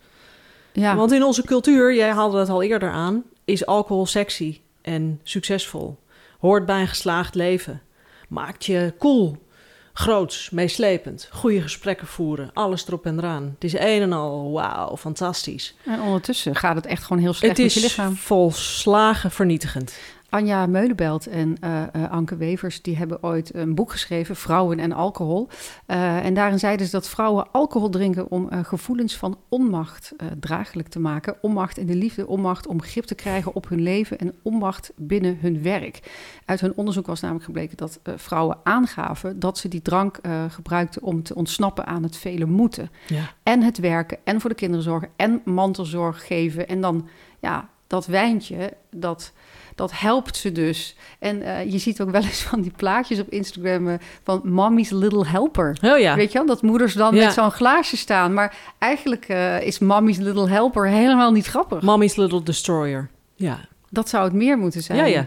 ja. 0.72 0.96
Want 0.96 1.12
in 1.12 1.22
onze 1.22 1.42
cultuur, 1.44 1.94
jij 1.94 2.10
haalde 2.10 2.36
dat 2.36 2.48
al 2.48 2.62
eerder 2.62 2.90
aan... 2.90 3.22
is 3.44 3.66
alcohol 3.66 4.06
sexy 4.06 4.60
en 4.82 5.20
succesvol. 5.22 5.98
Hoort 6.44 6.66
bij 6.66 6.80
een 6.80 6.88
geslaagd 6.88 7.34
leven. 7.34 7.82
Maakt 8.28 8.64
je 8.64 8.94
cool, 8.98 9.46
groots, 9.92 10.50
meeslepend. 10.50 11.28
Goede 11.32 11.62
gesprekken 11.62 12.06
voeren, 12.06 12.50
alles 12.52 12.86
erop 12.86 13.06
en 13.06 13.18
eraan. 13.18 13.50
Het 13.54 13.64
is 13.64 13.72
een 13.72 14.02
en 14.02 14.12
al, 14.12 14.52
wauw, 14.52 14.96
fantastisch. 14.96 15.74
En 15.84 16.00
ondertussen 16.00 16.54
gaat 16.54 16.76
het 16.76 16.86
echt 16.86 17.02
gewoon 17.04 17.22
heel 17.22 17.32
slecht 17.32 17.56
Het 17.56 17.64
met 17.64 17.74
je 17.74 17.80
is 17.80 17.86
lichaam. 17.86 18.16
volslagen 18.16 19.30
vernietigend. 19.30 19.98
Anja 20.34 20.66
Meulenbelt 20.66 21.26
en 21.26 21.56
eh, 21.60 21.82
eh, 21.82 22.10
Anke 22.10 22.36
Wevers 22.36 22.82
die 22.82 22.96
hebben 22.96 23.22
ooit 23.22 23.54
een 23.54 23.74
boek 23.74 23.90
geschreven, 23.90 24.36
Vrouwen 24.36 24.78
en 24.78 24.92
Alcohol. 24.92 25.48
Eh, 25.86 26.24
en 26.24 26.34
daarin 26.34 26.58
zeiden 26.58 26.86
ze 26.86 26.92
dat 26.92 27.08
vrouwen 27.08 27.52
alcohol 27.52 27.88
drinken 27.88 28.30
om 28.30 28.48
gevoelens 28.62 29.16
van 29.16 29.38
onmacht 29.48 30.12
draaglijk 30.40 30.88
te 30.88 30.98
maken. 30.98 31.36
Onmacht 31.40 31.78
in 31.78 31.86
de 31.86 31.94
liefde, 31.94 32.26
onmacht 32.26 32.66
om 32.66 32.82
grip 32.82 33.04
te 33.04 33.14
krijgen 33.14 33.54
op 33.54 33.68
hun 33.68 33.82
leven 33.82 34.18
en 34.18 34.34
onmacht 34.42 34.92
binnen 34.96 35.38
hun 35.40 35.62
werk. 35.62 36.00
Uit 36.44 36.60
hun 36.60 36.76
onderzoek 36.76 37.06
was 37.06 37.20
namelijk 37.20 37.44
gebleken 37.44 37.76
dat 37.76 38.00
vrouwen 38.16 38.58
aangaven 38.62 39.38
dat 39.38 39.58
ze 39.58 39.68
die 39.68 39.82
drank 39.82 40.20
gebruikten 40.48 41.02
om 41.02 41.22
te 41.22 41.34
ontsnappen 41.34 41.86
aan 41.86 42.02
het 42.02 42.16
vele 42.16 42.46
moeten. 42.46 42.90
Ja. 43.06 43.32
En 43.42 43.62
het 43.62 43.78
werken 43.78 44.18
en 44.24 44.40
voor 44.40 44.50
de 44.50 44.56
kinderen 44.56 44.84
zorgen 44.84 45.08
en 45.16 45.42
mantelzorg 45.44 46.26
geven. 46.26 46.68
En 46.68 46.80
dan, 46.80 47.08
ja, 47.40 47.68
dat 47.86 48.06
wijntje, 48.06 48.72
dat, 48.90 49.32
dat 49.74 49.92
helpt 49.94 50.36
ze 50.36 50.52
dus. 50.52 50.96
En 51.18 51.42
eh, 51.42 51.70
je 51.72 51.78
ziet 51.78 52.00
ook 52.00 52.10
wel 52.10 52.22
eens 52.22 52.42
van 52.42 52.60
die 52.60 52.72
plaatjes 52.76 53.20
op 53.20 53.28
Instagram 53.28 53.88
eh, 53.88 53.94
van 54.22 54.40
Mommy's 54.44 54.90
Little 54.90 55.26
Helper. 55.26 55.76
Oh 55.82 55.98
ja. 55.98 56.14
Weet 56.14 56.32
je 56.32 56.38
wel, 56.38 56.46
dat 56.46 56.62
moeders 56.62 56.94
dan 56.94 57.14
Ja. 57.14 57.24
met 57.24 57.34
zo'n 57.34 57.50
glaasje 57.50 57.96
staan. 57.96 58.34
Maar 58.34 58.56
eigenlijk 58.78 59.24
eh, 59.28 59.60
is 59.60 59.78
Mommy's 59.78 60.18
Little 60.18 60.48
Helper 60.48 60.88
helemaal 60.88 61.32
niet 61.32 61.46
grappig. 61.46 61.82
Mommy's 61.82 62.16
Little 62.16 62.42
Destroyer. 62.42 63.08
Ja. 63.36 63.58
dat 63.90 64.08
zou 64.08 64.24
het 64.24 64.32
meer 64.32 64.58
moeten 64.58 64.82
zijn. 64.82 64.98
Ja, 64.98 65.04
ja. 65.04 65.26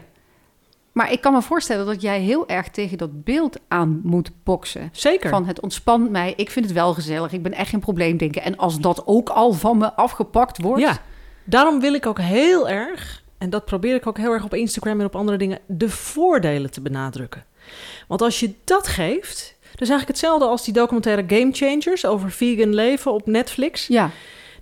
Maar 0.91 1.11
ik 1.11 1.21
kan 1.21 1.33
me 1.33 1.41
voorstellen 1.41 1.85
dat 1.85 2.01
jij 2.01 2.19
heel 2.19 2.47
erg 2.47 2.69
tegen 2.69 2.97
dat 2.97 3.23
beeld 3.23 3.57
aan 3.67 3.99
moet 4.03 4.31
boksen. 4.43 4.89
Zeker. 4.91 5.29
Van 5.29 5.45
het 5.45 5.59
ontspant 5.59 6.09
mij, 6.11 6.33
ik 6.35 6.49
vind 6.51 6.65
het 6.65 6.73
wel 6.73 6.93
gezellig, 6.93 7.31
ik 7.31 7.43
ben 7.43 7.53
echt 7.53 7.69
geen 7.69 7.79
probleemdenker. 7.79 8.41
En 8.41 8.57
als 8.57 8.79
dat 8.79 9.01
ook 9.05 9.29
al 9.29 9.53
van 9.53 9.77
me 9.77 9.93
afgepakt 9.93 10.61
wordt, 10.61 10.81
Ja. 10.81 10.97
Daarom 11.45 11.79
wil 11.79 11.93
ik 11.93 12.05
ook 12.05 12.19
heel 12.19 12.69
erg, 12.69 13.23
en 13.37 13.49
dat 13.49 13.65
probeer 13.65 13.95
ik 13.95 14.07
ook 14.07 14.17
heel 14.17 14.31
erg 14.31 14.43
op 14.43 14.53
Instagram 14.53 14.99
en 14.99 15.05
op 15.05 15.15
andere 15.15 15.37
dingen, 15.37 15.59
de 15.65 15.89
voordelen 15.89 16.71
te 16.71 16.81
benadrukken. 16.81 17.45
Want 18.07 18.21
als 18.21 18.39
je 18.39 18.53
dat 18.63 18.87
geeft, 18.87 19.55
dat 19.61 19.81
is 19.81 19.89
eigenlijk 19.89 20.07
hetzelfde 20.07 20.45
als 20.45 20.63
die 20.63 20.73
documentaire 20.73 21.23
Game 21.27 21.51
Changers 21.51 22.05
over 22.05 22.31
vegan 22.31 22.73
leven 22.73 23.13
op 23.13 23.25
Netflix. 23.25 23.87
ja, 23.87 24.11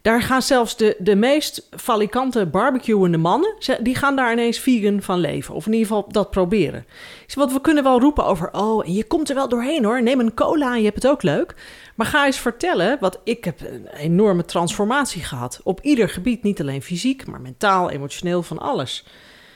Daar 0.05 0.21
gaan 0.21 0.41
zelfs 0.41 0.77
de, 0.77 0.95
de 0.99 1.15
meest 1.15 1.67
falikante 1.77 2.45
barbecuende 2.45 3.17
mannen, 3.17 3.55
die 3.81 3.95
gaan 3.95 4.15
daar 4.15 4.31
ineens 4.31 4.59
vegan 4.59 5.01
van 5.01 5.19
leven. 5.19 5.55
Of 5.55 5.65
in 5.65 5.71
ieder 5.73 5.87
geval 5.87 6.05
dat 6.11 6.29
proberen. 6.29 6.85
Want 7.33 7.51
we 7.51 7.61
kunnen 7.61 7.83
wel 7.83 7.99
roepen 7.99 8.25
over, 8.25 8.51
oh, 8.51 8.85
en 8.85 8.93
je 8.93 9.03
komt 9.03 9.29
er 9.29 9.35
wel 9.35 9.49
doorheen 9.49 9.83
hoor. 9.83 10.03
Neem 10.03 10.19
een 10.19 10.33
cola 10.33 10.75
je 10.75 10.83
hebt 10.83 10.95
het 10.95 11.07
ook 11.07 11.23
leuk. 11.23 11.55
Maar 11.95 12.07
ga 12.07 12.25
eens 12.25 12.39
vertellen, 12.39 12.97
want 12.99 13.19
ik 13.23 13.43
heb 13.45 13.61
een 13.61 13.87
enorme 13.87 14.45
transformatie 14.45 15.23
gehad. 15.23 15.59
Op 15.63 15.79
ieder 15.81 16.09
gebied, 16.09 16.43
niet 16.43 16.61
alleen 16.61 16.81
fysiek, 16.81 17.27
maar 17.27 17.41
mentaal, 17.41 17.89
emotioneel, 17.89 18.43
van 18.43 18.59
alles. 18.59 19.03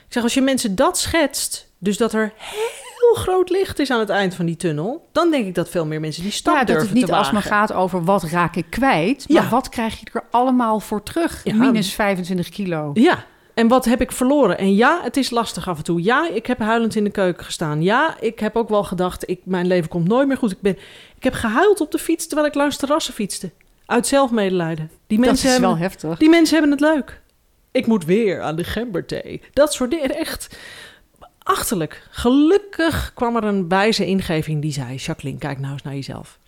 Ik 0.06 0.14
zeg, 0.14 0.24
als 0.24 0.34
je 0.34 0.42
mensen 0.42 0.76
dat 0.76 0.98
schetst, 0.98 1.72
dus 1.78 1.98
dat 1.98 2.14
er 2.14 2.34
heel 2.36 2.89
groot 3.16 3.50
licht 3.50 3.80
is 3.80 3.92
aan 3.92 4.00
het 4.00 4.10
eind 4.10 4.36
van 4.36 4.46
die 4.46 4.56
tunnel, 4.56 5.08
dan 5.12 5.32
denk 5.32 5.46
ik 5.46 5.56
dat 5.56 5.70
veel 5.70 5.86
meer 5.86 6.00
mensen 6.00 6.24
die 6.24 6.32
stap 6.32 6.56
ja 6.56 6.64
dat 6.64 6.82
het 6.82 6.94
niet 6.94 7.06
te 7.06 7.16
alsmaar 7.16 7.34
wagen. 7.34 7.52
gaat 7.52 7.74
over 7.74 8.04
wat 8.04 8.24
raak 8.24 8.56
ik 8.56 8.66
kwijt, 8.70 9.30
maar 9.30 9.44
Ja. 9.44 9.50
wat 9.50 9.70
krijg 9.70 10.00
je 10.00 10.06
er 10.14 10.24
allemaal 10.32 10.80
voor 10.80 11.04
terug? 11.04 11.42
Ja. 11.44 11.54
Minus 11.56 11.94
25 11.94 12.50
kilo. 12.50 12.92
Ja, 12.94 13.24
en 13.54 13.68
wat 13.68 13.86
heb 13.86 14.02
ik 14.02 14.12
verloren? 14.12 14.58
En 14.58 14.76
ja, 14.76 15.00
het 15.04 15.18
is 15.18 15.30
lastig 15.30 15.68
af 15.68 15.78
en 15.78 15.84
toe. 15.84 16.04
Ja, 16.04 16.30
ik 16.30 16.46
heb 16.46 16.60
huilend 16.60 16.96
in 16.96 17.04
de 17.04 17.10
keuken 17.10 17.46
gestaan. 17.46 17.82
Ja, 17.82 18.16
ik 18.20 18.40
heb 18.40 18.56
ook 18.56 18.70
wel 18.70 18.84
gedacht, 18.84 19.30
ik, 19.30 19.40
mijn 19.44 19.68
leven 19.68 19.90
komt 19.90 20.08
nooit 20.08 20.28
meer 20.28 20.38
goed. 20.38 20.52
Ik, 20.52 20.62
ben, 20.62 20.78
ik 21.16 21.24
heb 21.24 21.34
gehuild 21.34 21.82
op 21.82 21.92
de 21.92 21.98
fiets 21.98 22.28
terwijl 22.28 22.48
ik 22.48 22.56
langs 22.56 22.78
terrassen 22.78 23.14
fietste. 23.14 23.52
Uit 23.86 24.08
zelfmedelijden. 24.08 24.92
Die 25.08 25.18
Dat 25.18 25.26
mensen, 25.28 25.46
is 25.46 25.52
hebben, 25.52 25.70
wel 25.70 25.80
heftig. 25.80 26.18
die 26.18 26.30
mensen 26.30 26.54
hebben 26.60 26.72
het 26.72 26.82
leuk. 26.96 27.22
Ik 27.72 27.88
moet 27.88 28.06
weer 28.06 28.42
aan 28.42 28.56
de 28.56 28.64
gemberthee. 28.64 29.42
Dat 29.54 29.74
soort 29.74 29.92
dingen. 29.92 30.16
Echt 30.16 30.58
achterlijk. 31.50 32.08
Gelukkig 32.10 33.12
kwam 33.14 33.36
er 33.36 33.44
een 33.44 33.68
wijze 33.68 34.06
ingeving 34.06 34.62
die 34.62 34.72
zei... 34.72 34.96
Jacqueline, 34.96 35.40
kijk 35.40 35.60
nou 35.60 35.74
eens 35.74 35.82
naar 35.82 35.94
jezelf. 35.94 36.40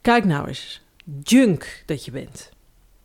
Kijk 0.00 0.24
nou 0.24 0.48
eens. 0.48 0.82
Junk 1.22 1.82
dat 1.86 2.04
je 2.04 2.10
bent. 2.10 2.50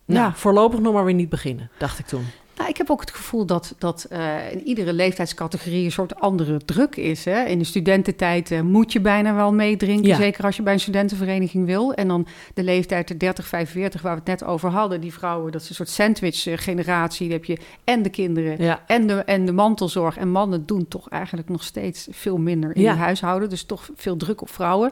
Nou, 0.06 0.20
Ja. 0.30 0.34
voorlopig 0.36 0.80
nog 0.80 0.94
maar 0.94 1.06
weer 1.06 1.14
niet 1.14 1.30
beginnen, 1.30 1.70
dacht 1.78 2.00
ik 2.00 2.06
toen. 2.06 2.26
Nou, 2.58 2.70
ik 2.70 2.78
heb 2.78 2.90
ook 2.90 3.00
het 3.00 3.12
gevoel 3.12 3.46
dat, 3.46 3.76
dat 3.78 4.04
eh, 4.10 4.52
in 4.52 4.62
iedere 4.64 4.94
leeftijdscategorie 4.94 5.86
een 5.86 5.92
soort 5.92 6.16
andere 6.16 6.58
druk 6.66 6.96
is. 6.96 7.26
Hè? 7.26 7.44
In 7.44 7.60
de 7.60 7.64
studententijd 7.66 8.52
eh, 8.52 8.62
moet 8.62 8.92
je 8.92 9.02
bijna 9.02 9.34
wel 9.36 9.54
meedrinken, 9.54 10.08
Ja. 10.08 10.16
zeker 10.16 10.44
als 10.44 10.56
je 10.56 10.62
bij 10.64 10.74
een 10.74 10.80
studentenvereniging 10.80 11.66
wil. 11.66 11.94
En 11.94 12.08
dan 12.08 12.28
de 12.54 12.64
leeftijd 12.64 13.08
de 13.08 13.18
30, 13.18 13.48
45, 13.48 14.02
waar 14.02 14.14
we 14.14 14.20
het 14.20 14.28
net 14.40 14.44
over 14.50 14.70
hadden. 14.70 15.02
Die 15.02 15.14
vrouwen, 15.14 15.52
dat 15.52 15.62
is 15.62 15.70
een 15.70 15.76
soort 15.76 15.90
sandwich-generatie. 15.90 17.28
Dan 17.28 17.38
heb 17.38 17.46
je 17.46 17.58
en 17.84 18.02
de 18.02 18.10
kinderen 18.10 18.64
Ja. 18.64 18.84
en 18.88 19.08
de, 19.08 19.14
en 19.16 19.46
de 19.46 19.52
mantelzorg. 19.52 20.18
En 20.18 20.30
mannen 20.32 20.66
doen 20.66 20.88
toch 20.88 21.10
eigenlijk 21.10 21.50
nog 21.50 21.64
steeds 21.64 22.08
veel 22.12 22.38
minder 22.38 22.76
in 22.76 22.82
Ja. 22.82 22.96
huishouden. 22.96 23.50
Dus 23.50 23.64
toch 23.64 23.90
veel 23.96 24.18
druk 24.18 24.42
op 24.42 24.50
vrouwen. 24.50 24.92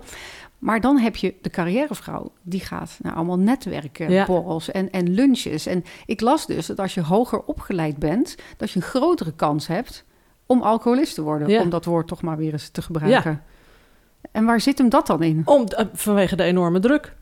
Maar 0.61 0.81
dan 0.81 0.97
heb 0.97 1.15
je 1.15 1.33
de 1.41 1.49
carrièrevrouw. 1.49 2.31
Die 2.41 2.59
gaat 2.59 2.97
naar 3.01 3.13
allemaal 3.13 3.39
netwerken, 3.39 4.11
Ja. 4.11 4.25
borrels 4.25 4.71
en, 4.71 4.91
en 4.91 5.09
lunches. 5.09 5.65
En 5.65 5.83
ik 6.05 6.21
las 6.21 6.45
dus 6.45 6.65
dat 6.65 6.79
als 6.79 6.93
je 6.93 7.01
hoger 7.01 7.39
opgeleid 7.43 7.97
bent... 7.97 8.35
dat 8.57 8.71
je 8.71 8.75
een 8.79 8.85
grotere 8.85 9.33
kans 9.33 9.67
hebt 9.67 10.05
om 10.45 10.61
alcoholist 10.61 11.15
te 11.15 11.21
worden. 11.21 11.47
Ja. 11.47 11.61
Om 11.61 11.69
dat 11.69 11.85
woord 11.85 12.07
toch 12.07 12.21
maar 12.21 12.37
weer 12.37 12.51
eens 12.51 12.69
te 12.69 12.81
gebruiken. 12.81 13.43
En 14.31 14.45
waar 14.45 14.61
zit 14.61 14.77
hem 14.77 14.89
dat 14.89 15.07
dan 15.07 15.23
in? 15.23 15.41
Om, 15.45 15.65
eh, 15.65 15.85
vanwege 15.93 16.35
de 16.35 16.43
enorme 16.43 16.79
druk. 16.79 17.15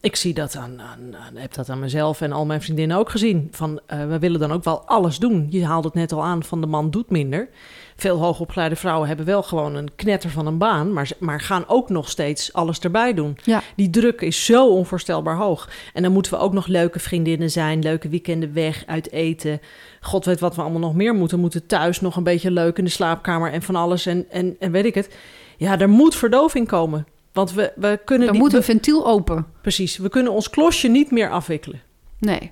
Ik 0.00 0.16
zie 0.16 0.34
dat 0.34 0.56
aan, 0.56 0.80
aan, 0.80 1.16
aan- 1.16 1.36
heb 1.36 1.54
dat 1.54 1.68
aan 1.68 1.78
mezelf 1.78 2.20
en 2.20 2.32
al 2.32 2.46
mijn 2.46 2.62
vriendinnen 2.62 2.96
ook 2.96 3.10
gezien. 3.10 3.48
Van, 3.50 3.80
eh, 3.86 4.06
we 4.06 4.18
willen 4.18 4.40
dan 4.40 4.52
ook 4.52 4.64
wel 4.64 4.86
alles 4.86 5.18
doen. 5.18 5.46
Je 5.50 5.66
haalde 5.66 5.86
het 5.86 5.96
net 5.96 6.12
al 6.12 6.24
aan 6.24 6.42
van 6.44 6.60
de 6.60 6.66
man 6.66 6.90
doet 6.90 7.10
minder. 7.10 7.48
Veel 7.96 8.18
hoogopgeleide 8.18 8.76
vrouwen 8.76 9.08
hebben 9.08 9.26
wel 9.26 9.42
gewoon 9.42 9.74
een 9.74 9.94
knetter 9.96 10.30
van 10.30 10.46
een 10.46 10.58
baan, 10.58 10.92
maar, 10.92 11.10
maar 11.18 11.40
gaan 11.40 11.64
ook 11.66 11.88
nog 11.88 12.08
steeds 12.08 12.52
alles 12.52 12.78
erbij 12.78 13.14
doen. 13.14 13.38
Ja. 13.44 13.62
Die 13.76 13.90
druk 13.90 14.20
is 14.20 14.44
zo 14.44 14.68
onvoorstelbaar 14.68 15.36
hoog. 15.36 15.68
En 15.92 16.02
dan 16.02 16.12
moeten 16.12 16.32
we 16.32 16.38
ook 16.38 16.52
nog 16.52 16.66
leuke 16.66 16.98
vriendinnen 16.98 17.50
zijn, 17.50 17.82
leuke 17.82 18.08
weekenden 18.08 18.52
weg, 18.52 18.84
uit 18.86 19.12
eten. 19.12 19.60
God 20.00 20.24
weet 20.24 20.40
wat 20.40 20.54
we 20.54 20.60
allemaal 20.62 20.80
nog 20.80 20.94
meer 20.94 21.14
moeten. 21.14 21.40
Moeten 21.40 21.66
thuis 21.66 22.00
nog 22.00 22.16
een 22.16 22.22
beetje 22.22 22.50
leuk 22.50 22.78
in 22.78 22.84
de 22.84 22.90
slaapkamer 22.90 23.52
en 23.52 23.62
van 23.62 23.76
alles 23.76 24.06
en, 24.06 24.26
en, 24.30 24.56
en 24.58 24.70
weet 24.70 24.84
ik 24.84 24.94
het. 24.94 25.14
Ja, 25.56 25.78
er 25.80 25.88
moet 25.88 26.14
verdoving 26.14 26.68
komen. 26.68 27.06
Want 27.32 27.52
we, 27.52 27.72
we 27.76 28.00
kunnen... 28.04 28.24
Dan 28.26 28.34
die- 28.34 28.42
moet 28.44 28.52
we- 28.52 28.58
een 28.58 28.64
ventiel 28.64 29.06
open. 29.06 29.46
Precies, 29.60 29.96
we 29.96 30.08
kunnen 30.08 30.32
ons 30.32 30.50
klosje 30.50 30.88
niet 30.88 31.10
meer 31.10 31.30
afwikkelen. 31.30 31.80
Nee. 32.18 32.50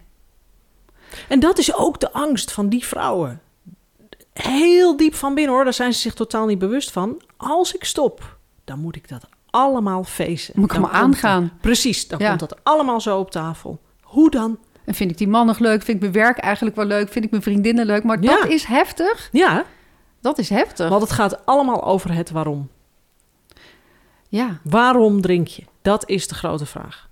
En 1.28 1.40
dat 1.40 1.58
is 1.58 1.74
ook 1.74 2.00
de 2.00 2.12
angst 2.12 2.52
van 2.52 2.68
die 2.68 2.86
vrouwen. 2.86 3.40
Heel 4.32 4.96
diep 4.96 5.14
van 5.14 5.34
binnen 5.34 5.54
hoor, 5.54 5.64
daar 5.64 5.72
zijn 5.72 5.92
ze 5.92 6.00
zich 6.00 6.14
totaal 6.14 6.46
niet 6.46 6.58
bewust 6.58 6.90
van. 6.90 7.22
Als 7.36 7.74
ik 7.74 7.84
stop, 7.84 8.36
dan 8.64 8.78
moet 8.78 8.96
ik 8.96 9.08
dat 9.08 9.26
allemaal 9.50 10.04
feesten. 10.04 10.54
Moet 10.56 10.64
ik 10.68 10.72
Dan 10.72 10.80
maar 10.90 11.00
aangaan. 11.00 11.42
dat- 11.42 11.60
precies, 11.60 12.08
dan 12.08 12.18
Ja. 12.18 12.28
komt 12.28 12.40
dat 12.40 12.56
allemaal 12.64 13.00
zo 13.00 13.18
op 13.18 13.30
tafel. 13.30 13.80
Hoe 14.02 14.30
dan? 14.30 14.58
En 14.84 14.94
vind 14.94 15.10
ik 15.10 15.18
die 15.18 15.28
man 15.28 15.46
nog 15.46 15.58
leuk? 15.58 15.82
Vind 15.82 15.96
ik 15.96 16.00
mijn 16.12 16.24
werk 16.24 16.38
eigenlijk 16.38 16.76
wel 16.76 16.84
leuk? 16.84 17.08
Vind 17.08 17.24
ik 17.24 17.30
mijn 17.30 17.42
vriendinnen 17.42 17.86
leuk? 17.86 18.04
Maar 18.04 18.22
Ja. 18.22 18.36
dat 18.36 18.48
is 18.48 18.64
heftig. 18.64 19.28
Ja, 19.32 19.64
Dat 20.20 20.38
is 20.38 20.48
heftig. 20.48 20.88
want 20.88 21.02
het 21.02 21.12
gaat 21.12 21.46
allemaal 21.46 21.84
over 21.84 22.12
het 22.14 22.30
waarom. 22.30 22.68
Ja. 24.28 24.58
Waarom 24.64 25.20
drink 25.20 25.46
je? 25.46 25.64
Dat 25.82 26.08
is 26.08 26.28
de 26.28 26.34
grote 26.34 26.66
vraag. 26.66 27.08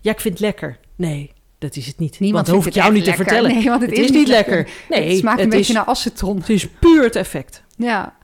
Ja, 0.00 0.10
ik 0.12 0.20
vind 0.20 0.34
het 0.34 0.42
lekker. 0.42 0.78
Nee, 0.96 1.32
dat 1.58 1.76
is 1.76 1.86
het 1.86 1.98
niet. 1.98 2.20
Niemand 2.20 2.46
want 2.46 2.58
hoef 2.58 2.66
ik 2.66 2.74
jou 2.74 2.86
het 2.86 2.94
niet 2.94 3.04
te 3.04 3.12
vertellen. 3.12 3.54
Nee, 3.54 3.64
want 3.68 3.82
het, 3.82 3.92
is, 3.92 4.10
niet 4.10 4.28
lekker. 4.28 4.68
Nee, 4.88 5.08
het 5.08 5.18
smaakt 5.18 5.36
een 5.36 5.44
het 5.44 5.50
beetje 5.54 5.72
is, 5.72 5.78
naar 5.78 5.86
acetron. 5.86 6.36
Het 6.36 6.48
is 6.48 6.68
puur 6.68 7.02
het 7.02 7.16
effect. 7.16 7.62
Ja. 7.76 8.16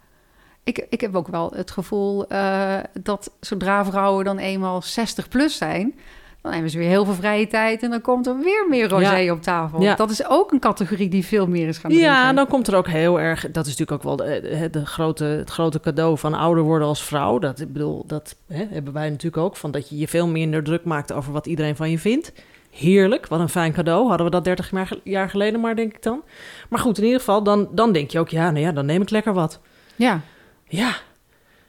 Ik, 0.65 0.87
ik 0.89 1.01
heb 1.01 1.17
ook 1.17 1.29
wel 1.29 1.53
het 1.55 1.71
gevoel 1.71 2.29
eh, 2.29 2.77
dat 3.03 3.31
zodra 3.41 3.85
vrouwen 3.85 4.25
dan 4.25 4.39
eenmaal 4.39 4.83
60 4.83 5.29
plus 5.29 5.57
zijn, 5.57 5.95
dan 6.41 6.53
hebben 6.53 6.71
ze 6.71 6.79
weer 6.79 6.89
heel 6.89 7.05
veel 7.05 7.15
vrije 7.15 7.47
tijd 7.47 7.83
en 7.83 7.91
dan 7.91 8.01
komt 8.01 8.27
er 8.27 8.39
weer 8.39 8.67
meer 8.69 8.89
rosé 8.89 9.17
Ja. 9.17 9.33
op 9.33 9.43
tafel. 9.43 9.83
Ja. 9.83 9.95
Dat 9.95 10.11
is 10.11 10.29
ook 10.29 10.53
een 10.53 10.61
categorie 10.61 11.09
die 11.09 11.25
veel 11.25 11.47
meer 11.47 11.69
is 11.69 11.79
gaan 11.79 11.91
drinken. 11.91 12.13
Ja, 12.13 12.33
dan 12.33 12.47
komt 12.47 12.69
er 12.69 12.77
ook 12.77 12.89
heel 12.89 13.21
erg. 13.21 13.51
Dat 13.51 13.67
is 13.67 13.77
natuurlijk 13.77 13.91
ook 14.07 14.17
wel 14.17 14.17
de, 14.17 14.41
de, 14.41 14.71
de 14.71 14.87
grote, 14.87 15.25
het 15.25 15.51
grote 15.51 15.81
cadeau 15.81 16.19
van 16.19 16.35
ouder 16.35 16.65
worden 16.65 16.89
als 16.89 17.05
vrouw. 17.05 17.39
Dat, 17.39 17.61
ik 17.61 17.73
bedoel, 17.73 18.05
dat 18.07 18.37
hè, 18.49 18.65
hebben 18.71 18.93
wij 18.93 19.11
natuurlijk 19.11 19.43
ook. 19.43 19.57
Van 19.57 19.71
dat 19.71 19.89
je 19.89 19.99
je 19.99 20.09
veel 20.09 20.29
minder 20.29 20.63
druk 20.63 20.85
maakt 20.85 21.13
over 21.13 21.33
wat 21.33 21.47
iedereen 21.47 21.77
van 21.77 21.91
je 21.91 21.99
vindt. 21.99 22.33
Heerlijk, 22.75 23.27
wat 23.27 23.41
een 23.41 23.49
fijn 23.49 23.73
cadeau. 23.73 24.09
Hadden 24.09 24.27
we 24.27 24.33
dat 24.33 24.45
30 24.45 24.71
jaar, 24.71 24.87
ge- 24.87 25.01
jaar 25.05 25.31
geleden 25.31 25.61
maar, 25.61 25.77
denk 25.77 25.95
ik 25.95 26.03
dan. 26.03 26.23
Maar 26.69 26.81
goed, 26.81 26.99
in 26.99 27.05
ieder 27.05 27.19
geval, 27.19 27.43
dan, 27.43 27.69
dan 27.73 27.93
denk 27.93 28.11
je 28.11 28.19
ook, 28.19 28.29
ja, 28.29 28.51
nou 28.51 28.65
ja, 28.65 28.73
dan 28.73 28.87
neem 28.87 29.03
ik 29.03 29.11
lekker 29.11 29.33
wat. 29.33 29.61
Ja, 29.97 30.21
Ja. 30.69 30.93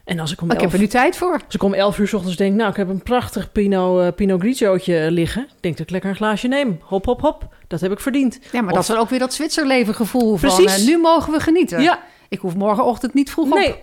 En 0.05 0.19
als 0.19 0.31
ik 0.31 0.41
om 0.41 0.51
ik 0.51 0.61
heb 0.61 0.73
er 0.73 0.79
nu 0.79 0.87
tijd 0.87 1.17
voor. 1.17 1.33
als 1.45 1.55
ik 1.55 1.63
om 1.63 1.73
11 1.73 1.97
uur 1.99 2.07
's 2.07 2.13
ochtends 2.13 2.35
denk, 2.37 2.55
nou, 2.55 2.69
ik 2.69 2.75
heb 2.75 2.89
een 2.89 3.03
prachtig 3.03 3.51
Pinot, 3.51 4.01
eh, 4.01 4.07
Pinot 4.15 4.39
Grigiootje 4.41 5.11
liggen. 5.11 5.41
Ik 5.41 5.49
denk 5.61 5.77
dat 5.77 5.85
ik 5.85 5.91
lekker 5.91 6.09
een 6.09 6.15
glaasje 6.15 6.47
neem. 6.47 6.79
Hop, 6.83 7.05
hop, 7.05 7.21
hop. 7.21 7.55
Dat 7.67 7.81
heb 7.81 7.91
ik 7.91 7.99
verdiend. 7.99 8.39
Ja, 8.51 8.61
maar 8.61 8.69
Of- 8.69 8.71
dat 8.73 8.81
is 8.81 8.87
dan 8.87 8.97
ook 8.97 9.09
weer 9.09 9.19
dat 9.19 9.33
Zwitserleven 9.33 9.93
gevoel 9.95 10.37
van 10.37 10.49
Precies. 10.55 10.81
eh, 10.81 10.87
nu 10.87 10.97
mogen 10.97 11.33
we 11.33 11.39
genieten. 11.39 11.81
Ja, 11.81 11.99
Ik 12.29 12.39
hoef 12.39 12.55
morgenochtend 12.55 13.13
niet 13.13 13.31
vroeg 13.31 13.45
op. 13.51 13.53
nee. 13.57 13.75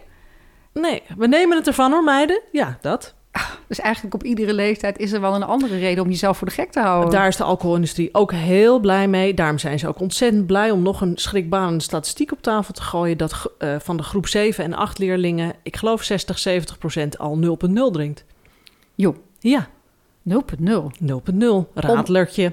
Nee, 0.72 1.02
we 1.18 1.26
nemen 1.26 1.56
het 1.56 1.66
ervan 1.66 1.90
hoor, 1.92 2.04
meiden. 2.04 2.40
Ja, 2.52 2.78
dat. 2.80 3.14
Dus 3.68 3.80
eigenlijk 3.80 4.14
op 4.14 4.24
iedere 4.24 4.54
leeftijd 4.54 4.98
is 4.98 5.12
er 5.12 5.20
wel 5.20 5.34
een 5.34 5.42
andere 5.42 5.78
reden 5.78 6.04
om 6.04 6.10
jezelf 6.10 6.38
voor 6.38 6.46
de 6.46 6.54
gek 6.54 6.72
te 6.72 6.80
houden. 6.80 7.10
Daar 7.10 7.28
is 7.28 7.36
de 7.36 7.44
alcoholindustrie 7.44 8.08
ook 8.12 8.32
heel 8.32 8.80
blij 8.80 9.08
mee. 9.08 9.34
Daarom 9.34 9.58
zijn 9.58 9.78
ze 9.78 9.88
ook 9.88 10.00
ontzettend 10.00 10.46
blij 10.46 10.70
om 10.70 10.82
nog 10.82 11.00
een 11.00 11.16
schrikbarende 11.16 11.82
statistiek 11.82 12.32
op 12.32 12.42
tafel 12.42 12.74
te 12.74 12.82
gooien. 12.82 13.18
Dat 13.18 13.52
eh, 13.58 13.74
van 13.78 13.96
de 13.96 14.02
groep 14.02 14.26
7 14.26 14.64
en 14.64 14.74
8 14.74 14.98
leerlingen, 14.98 15.54
ik 15.62 15.76
geloof 15.76 16.02
60, 16.02 16.38
70 16.38 16.78
procent 16.78 17.18
al 17.18 17.58
0,0 17.68 17.74
drinkt. 17.92 18.24
Jo, 18.94 19.16
Ja, 19.38 19.68
0.0. 20.28 20.34
0,0. 21.02 21.72
Radlertje. 21.74 22.52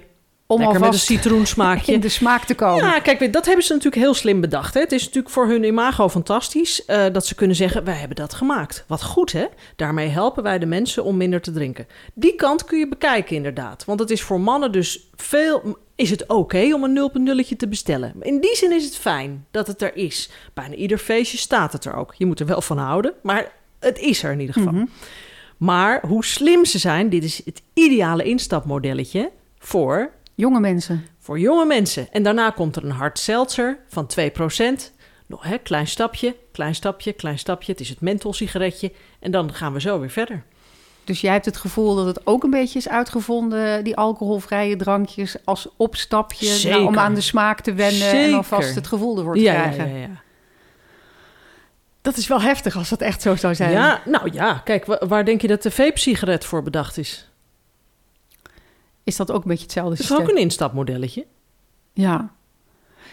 Om 0.51 0.59
lekker 0.59 0.79
met 0.79 0.93
een 0.93 0.99
citroensmaakje. 0.99 1.93
in 1.93 1.99
de 1.99 2.09
smaak 2.09 2.43
te 2.43 2.55
komen. 2.55 2.85
Ja, 2.85 2.99
kijk, 2.99 3.33
dat 3.33 3.45
hebben 3.45 3.65
ze 3.65 3.73
natuurlijk 3.73 4.01
heel 4.01 4.13
slim 4.13 4.41
bedacht. 4.41 4.73
Hè? 4.73 4.79
Het 4.79 4.91
is 4.91 5.03
natuurlijk 5.05 5.33
voor 5.33 5.47
hun 5.47 5.63
imago 5.63 6.09
fantastisch 6.09 6.85
eh, 6.85 7.05
dat 7.11 7.25
ze 7.25 7.35
kunnen 7.35 7.55
zeggen: 7.55 7.83
wij 7.83 7.95
hebben 7.95 8.15
dat 8.15 8.33
gemaakt. 8.33 8.83
Wat 8.87 9.03
goed, 9.03 9.31
hè? 9.31 9.45
Daarmee 9.75 10.07
helpen 10.07 10.43
wij 10.43 10.59
de 10.59 10.65
mensen 10.65 11.03
om 11.03 11.17
minder 11.17 11.41
te 11.41 11.51
drinken. 11.51 11.87
Die 12.13 12.35
kant 12.35 12.65
kun 12.65 12.79
je 12.79 12.87
bekijken, 12.87 13.35
inderdaad. 13.35 13.85
Want 13.85 13.99
het 13.99 14.09
is 14.09 14.21
voor 14.21 14.41
mannen 14.41 14.71
dus 14.71 15.09
veel. 15.15 15.77
Is 15.95 16.09
het 16.09 16.27
oké 16.27 16.73
om 16.73 16.83
een 16.83 17.41
0.0 17.51 17.55
te 17.57 17.67
bestellen? 17.67 18.13
In 18.21 18.39
die 18.39 18.55
zin 18.55 18.71
is 18.71 18.85
het 18.85 18.95
fijn 18.95 19.45
dat 19.51 19.67
het 19.67 19.81
er 19.81 19.95
is. 19.95 20.29
Bijna 20.53 20.75
ieder 20.75 20.97
feestje 20.97 21.37
staat 21.37 21.73
het 21.73 21.85
er 21.85 21.93
ook. 21.93 22.13
Je 22.17 22.25
moet 22.25 22.39
er 22.39 22.45
wel 22.45 22.61
van 22.61 22.77
houden, 22.77 23.13
maar 23.21 23.51
het 23.79 23.99
is 23.99 24.23
er 24.23 24.31
in 24.31 24.39
ieder 24.39 24.55
geval. 24.55 24.73
Mhm. 24.73 24.85
Maar 25.57 26.05
hoe 26.07 26.25
slim 26.25 26.65
ze 26.65 26.77
zijn, 26.77 27.09
dit 27.09 27.23
is 27.23 27.41
het 27.45 27.61
ideale 27.73 28.23
instapmodelletje 28.23 29.31
voor 29.59 30.11
Jonge 30.39 30.59
mensen. 30.59 31.05
voor 31.19 31.39
jonge 31.39 31.65
mensen. 31.65 32.07
En 32.11 32.23
daarna 32.23 32.49
komt 32.49 32.75
er 32.75 32.83
een 32.83 32.91
hard 32.91 33.19
seltzer 33.19 33.77
van 33.87 34.07
2%. 34.07 34.91
Nog 35.25 35.43
hè, 35.43 35.57
klein 35.57 35.87
stapje, 35.87 36.35
klein 36.51 36.75
stapje, 36.75 37.13
klein 37.13 37.39
stapje. 37.39 37.71
Het 37.71 37.81
is 37.81 37.89
het 37.89 38.01
mentholsigaretje. 38.01 38.91
En 39.19 39.31
dan 39.31 39.53
gaan 39.53 39.73
we 39.73 39.81
zo 39.81 39.99
weer 39.99 40.09
verder. 40.09 40.43
Dus 41.03 41.21
jij 41.21 41.31
hebt 41.33 41.45
het 41.45 41.57
gevoel 41.57 41.95
dat 41.95 42.05
het 42.05 42.21
ook 42.27 42.43
een 42.43 42.49
beetje 42.49 42.79
is 42.79 42.89
uitgevonden, 42.89 43.83
die 43.83 43.95
alcoholvrije 43.95 44.75
drankjes, 44.75 45.35
als 45.45 45.67
opstapje 45.77 46.69
nou, 46.69 46.85
om 46.85 46.97
aan 46.97 47.13
de 47.13 47.21
smaak 47.21 47.61
te 47.61 47.73
wennen 47.73 48.11
en 48.11 48.33
alvast 48.33 48.75
het 48.75 48.87
gevoel 48.87 49.17
ervoor 49.17 49.35
te 49.35 49.41
Ja, 49.41 49.53
krijgen. 49.53 49.89
ja, 49.89 49.95
ja. 49.97 50.21
Dat 52.01 52.17
is 52.17 52.27
wel 52.27 52.41
heftig 52.41 52.75
als 52.75 52.89
dat 52.89 53.01
echt 53.01 53.21
zo 53.21 53.35
zou 53.35 53.55
zijn. 53.55 53.71
ja, 53.71 54.01
nou 54.05 54.29
ja, 54.33 54.53
kijk, 54.63 54.85
wa- 54.85 55.07
waar 55.07 55.25
denk 55.25 55.41
je 55.41 55.47
dat 55.47 55.63
de 55.63 55.71
vape-sigaret 55.71 56.45
voor 56.45 56.63
bedacht 56.63 56.97
is? 56.97 57.28
Is 59.09 59.15
dat 59.15 59.31
ook 59.31 59.41
een 59.43 59.49
beetje 59.49 59.63
hetzelfde 59.63 59.91
Dat 59.91 59.99
is 59.99 60.05
systeem? 60.07 60.25
ook 60.27 60.31
een 60.31 60.41
instapmodelletje. 60.41 61.25
Ja. 61.93 62.31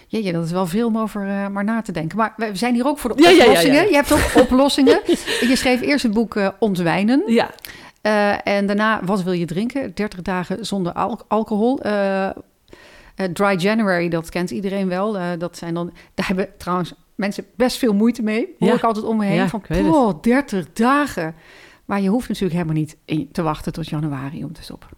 Jeetje, 0.08 0.32
dat 0.32 0.44
is 0.44 0.50
wel 0.50 0.66
veel 0.66 0.86
om 0.86 0.98
over 0.98 1.28
eh, 1.28 1.48
maar 1.48 1.64
na 1.64 1.82
te 1.82 1.92
denken. 1.92 2.16
Maar 2.18 2.34
we 2.36 2.50
zijn 2.56 2.74
hier 2.74 2.86
ook 2.86 2.98
voor 2.98 3.16
de 3.16 3.22
Ja, 3.22 3.28
ja, 3.30 3.36
ja, 3.36 3.42
ja. 3.44 3.48
oplossingen. 3.50 3.86
Je 3.88 3.94
hebt 3.94 4.12
ook 4.12 4.30
oplossingen. 4.44 5.00
Je 5.40 5.52
schreef 5.56 5.80
eerst 5.80 6.02
het 6.02 6.12
boek 6.12 6.36
eh, 6.36 6.48
Ontwijnen. 6.58 7.22
Ja, 7.26 7.50
Eh, 8.00 8.46
en 8.46 8.66
daarna, 8.66 9.00
wat 9.04 9.22
wil 9.22 9.32
je 9.32 9.46
drinken? 9.46 9.94
30 9.94 10.22
dagen 10.22 10.66
zonder 10.66 10.92
al- 10.92 11.20
alcohol. 11.28 11.80
Dry 13.32 13.56
January, 13.58 14.08
dat 14.08 14.28
kent 14.28 14.50
iedereen 14.50 14.88
wel. 14.88 15.38
Dat 15.38 15.56
zijn 15.56 15.74
dan, 15.74 15.92
daar 16.14 16.26
hebben 16.26 16.48
trouwens 16.58 16.92
mensen 17.14 17.44
best 17.56 17.76
veel 17.76 17.94
moeite 17.94 18.22
mee. 18.22 18.54
Hoor 18.58 18.74
ik 18.74 18.82
altijd 18.82 19.04
om 19.04 19.16
me 19.16 19.24
heen. 19.24 19.48
Van, 19.48 19.62
het. 19.66 19.86
oh, 19.86 20.22
30 20.22 20.72
dagen. 20.72 21.34
Maar 21.84 22.00
je 22.00 22.08
hoeft 22.08 22.28
natuurlijk 22.28 22.54
helemaal 22.54 22.82
niet 22.82 22.96
te 23.32 23.42
wachten 23.42 23.72
tot 23.72 23.88
januari 23.88 24.44
om 24.44 24.52
te 24.52 24.62
stoppen. 24.62 24.88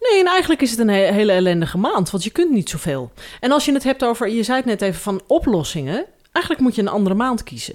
Nee, 0.00 0.20
en 0.20 0.26
eigenlijk 0.26 0.62
is 0.62 0.70
het 0.70 0.78
een 0.78 0.88
he- 0.88 1.12
hele 1.12 1.32
ellendige 1.32 1.78
maand, 1.78 2.10
want 2.10 2.24
je 2.24 2.30
kunt 2.30 2.50
niet 2.50 2.68
zoveel. 2.70 3.12
En 3.40 3.52
als 3.52 3.64
je 3.64 3.72
het 3.72 3.84
hebt 3.84 4.04
over, 4.04 4.28
je 4.28 4.42
zei 4.42 4.56
het 4.56 4.66
net 4.66 4.82
even 4.82 5.00
van 5.00 5.22
oplossingen, 5.26 6.04
eigenlijk 6.32 6.64
moet 6.64 6.74
je 6.74 6.82
een 6.82 6.88
andere 6.88 7.14
maand 7.14 7.42
kiezen. 7.42 7.74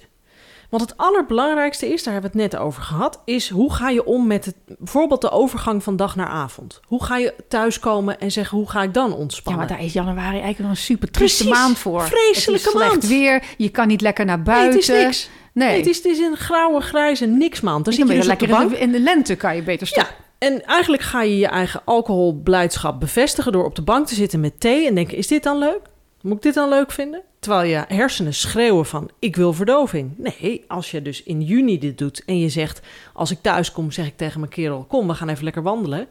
Want 0.69 0.81
het 0.81 0.97
allerbelangrijkste 0.97 1.93
is, 1.93 2.03
daar 2.03 2.13
hebben 2.13 2.31
we 2.31 2.41
het 2.41 2.51
net 2.51 2.61
over 2.61 2.81
gehad, 2.81 3.21
is 3.25 3.49
hoe 3.49 3.73
ga 3.73 3.89
je 3.89 4.05
om 4.05 4.27
met 4.27 4.45
het, 4.45 4.55
bijvoorbeeld 4.65 5.21
de 5.21 5.29
overgang 5.31 5.83
van 5.83 5.95
dag 5.95 6.15
naar 6.15 6.27
avond. 6.27 6.79
Hoe 6.87 7.03
ga 7.03 7.17
je 7.17 7.33
thuiskomen 7.47 8.19
en 8.19 8.31
zeggen, 8.31 8.57
hoe 8.57 8.69
ga 8.69 8.83
ik 8.83 8.93
dan 8.93 9.09
Ja, 9.09 9.15
ontspannen? 9.15 9.65
maar 9.67 9.77
daar 9.77 9.85
is 9.85 9.93
januari 9.93 10.29
eigenlijk 10.29 10.59
nog 10.59 10.69
een 10.69 10.77
super 10.77 11.11
trieste 11.11 11.43
Precies. 11.43 11.61
maand 11.61 11.77
voor. 11.77 12.01
Vreselijke 12.01 12.65
het 12.69 12.81
is 12.81 12.87
maand. 12.87 13.07
weer. 13.07 13.43
Je 13.57 13.69
kan 13.69 13.87
niet 13.87 14.01
lekker 14.01 14.25
naar 14.25 14.35
nee, 14.35 14.45
buiten. 14.45 14.79
het 14.79 14.89
is 14.89 15.03
niks. 15.03 15.29
Nee, 15.53 15.67
Nee, 15.67 15.77
het, 15.77 15.87
is, 15.87 15.97
het 15.97 16.05
is 16.05 16.19
een 16.19 16.37
grauwe, 16.37 16.81
grijze 16.81 17.25
niksmaand. 17.25 17.85
Dan 17.85 17.93
je 17.93 17.99
zit 17.99 18.09
je 18.09 18.15
dus 18.15 18.25
lekker 18.25 18.49
in 18.61 18.67
de, 18.67 18.79
in 18.79 18.91
de 18.91 18.99
lente 18.99 19.35
kan 19.35 19.55
je 19.55 19.61
beter 19.63 19.87
stoppen. 19.87 20.13
Ja, 20.17 20.23
en 20.39 20.65
eigenlijk 20.65 21.03
ga 21.03 21.21
je 21.21 21.37
je 21.37 21.47
eigen 21.47 21.81
alcoholblijdschap 21.85 22.99
bevestigen 22.99 23.51
door 23.51 23.65
op 23.65 23.75
de 23.75 23.81
bank 23.81 24.07
te 24.07 24.15
zitten 24.15 24.39
met 24.39 24.59
thee 24.59 24.87
en 24.87 24.95
denken: 24.95 25.17
is 25.17 25.27
dit 25.27 25.43
dan 25.43 25.57
leuk? 25.57 25.81
Moet 26.21 26.35
ik 26.35 26.41
dit 26.41 26.53
dan 26.53 26.69
leuk 26.69 26.91
vinden? 26.91 27.21
Terwijl 27.39 27.69
je 27.69 27.83
hersenen 27.87 28.33
schreeuwen 28.33 28.85
van 28.85 29.09
ik 29.19 29.35
wil 29.35 29.53
verdoving. 29.53 30.11
Nee, 30.17 30.63
als 30.67 30.91
je 30.91 31.01
dus 31.01 31.23
in 31.23 31.41
juni 31.41 31.79
dit 31.79 31.97
doet 31.97 32.25
en 32.25 32.39
je 32.39 32.49
zegt 32.49 32.81
als 33.13 33.31
ik 33.31 33.41
thuis 33.41 33.71
kom 33.71 33.91
zeg 33.91 34.05
ik 34.05 34.17
tegen 34.17 34.39
mijn 34.39 34.51
kerel 34.51 34.85
kom 34.87 35.07
we 35.07 35.13
gaan 35.13 35.29
even 35.29 35.43
lekker 35.43 35.63
wandelen. 35.63 36.07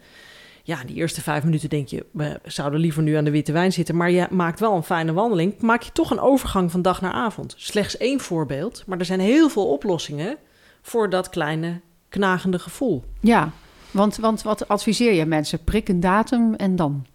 Ja, 0.63 0.79
die 0.87 0.97
eerste 0.97 1.23
vijf 1.23 1.45
minuten 1.45 1.69
denk 1.69 1.89
je 1.89 2.07
we 2.11 2.41
zouden 2.45 2.81
liever 2.81 3.03
nu 3.03 3.15
aan 3.15 3.25
de 3.25 3.31
witte 3.31 3.53
wijn 3.53 3.73
zitten, 3.73 3.97
maar 3.97 4.11
je 4.11 4.27
maakt 4.31 4.61
wel 4.61 4.75
een 4.75 4.83
fijne 4.83 5.13
wandeling. 5.13 5.61
Maak 5.61 5.83
je 5.83 5.93
toch 5.93 6.11
een 6.11 6.21
overgang 6.21 6.71
van 6.71 6.83
dag 6.83 7.01
naar 7.01 7.13
avond. 7.13 7.55
Slechts 7.57 7.97
één 7.97 8.21
voorbeeld, 8.21 8.83
maar 8.87 8.99
er 8.99 9.05
zijn 9.05 9.21
heel 9.21 9.49
veel 9.49 9.67
oplossingen 9.67 10.37
voor 10.83 11.11
dat 11.11 11.29
kleine 11.29 11.81
knagende 12.09 12.59
gevoel. 12.59 13.05
Ja, 13.21 13.53
want, 13.91 14.17
want 14.17 14.43
wat 14.43 14.69
adviseer 14.69 15.13
je 15.13 15.27
mensen? 15.27 15.65
Prik 15.65 15.89
een 15.89 16.01
datum 16.01 16.55
en 16.55 16.77
dan? 16.77 17.07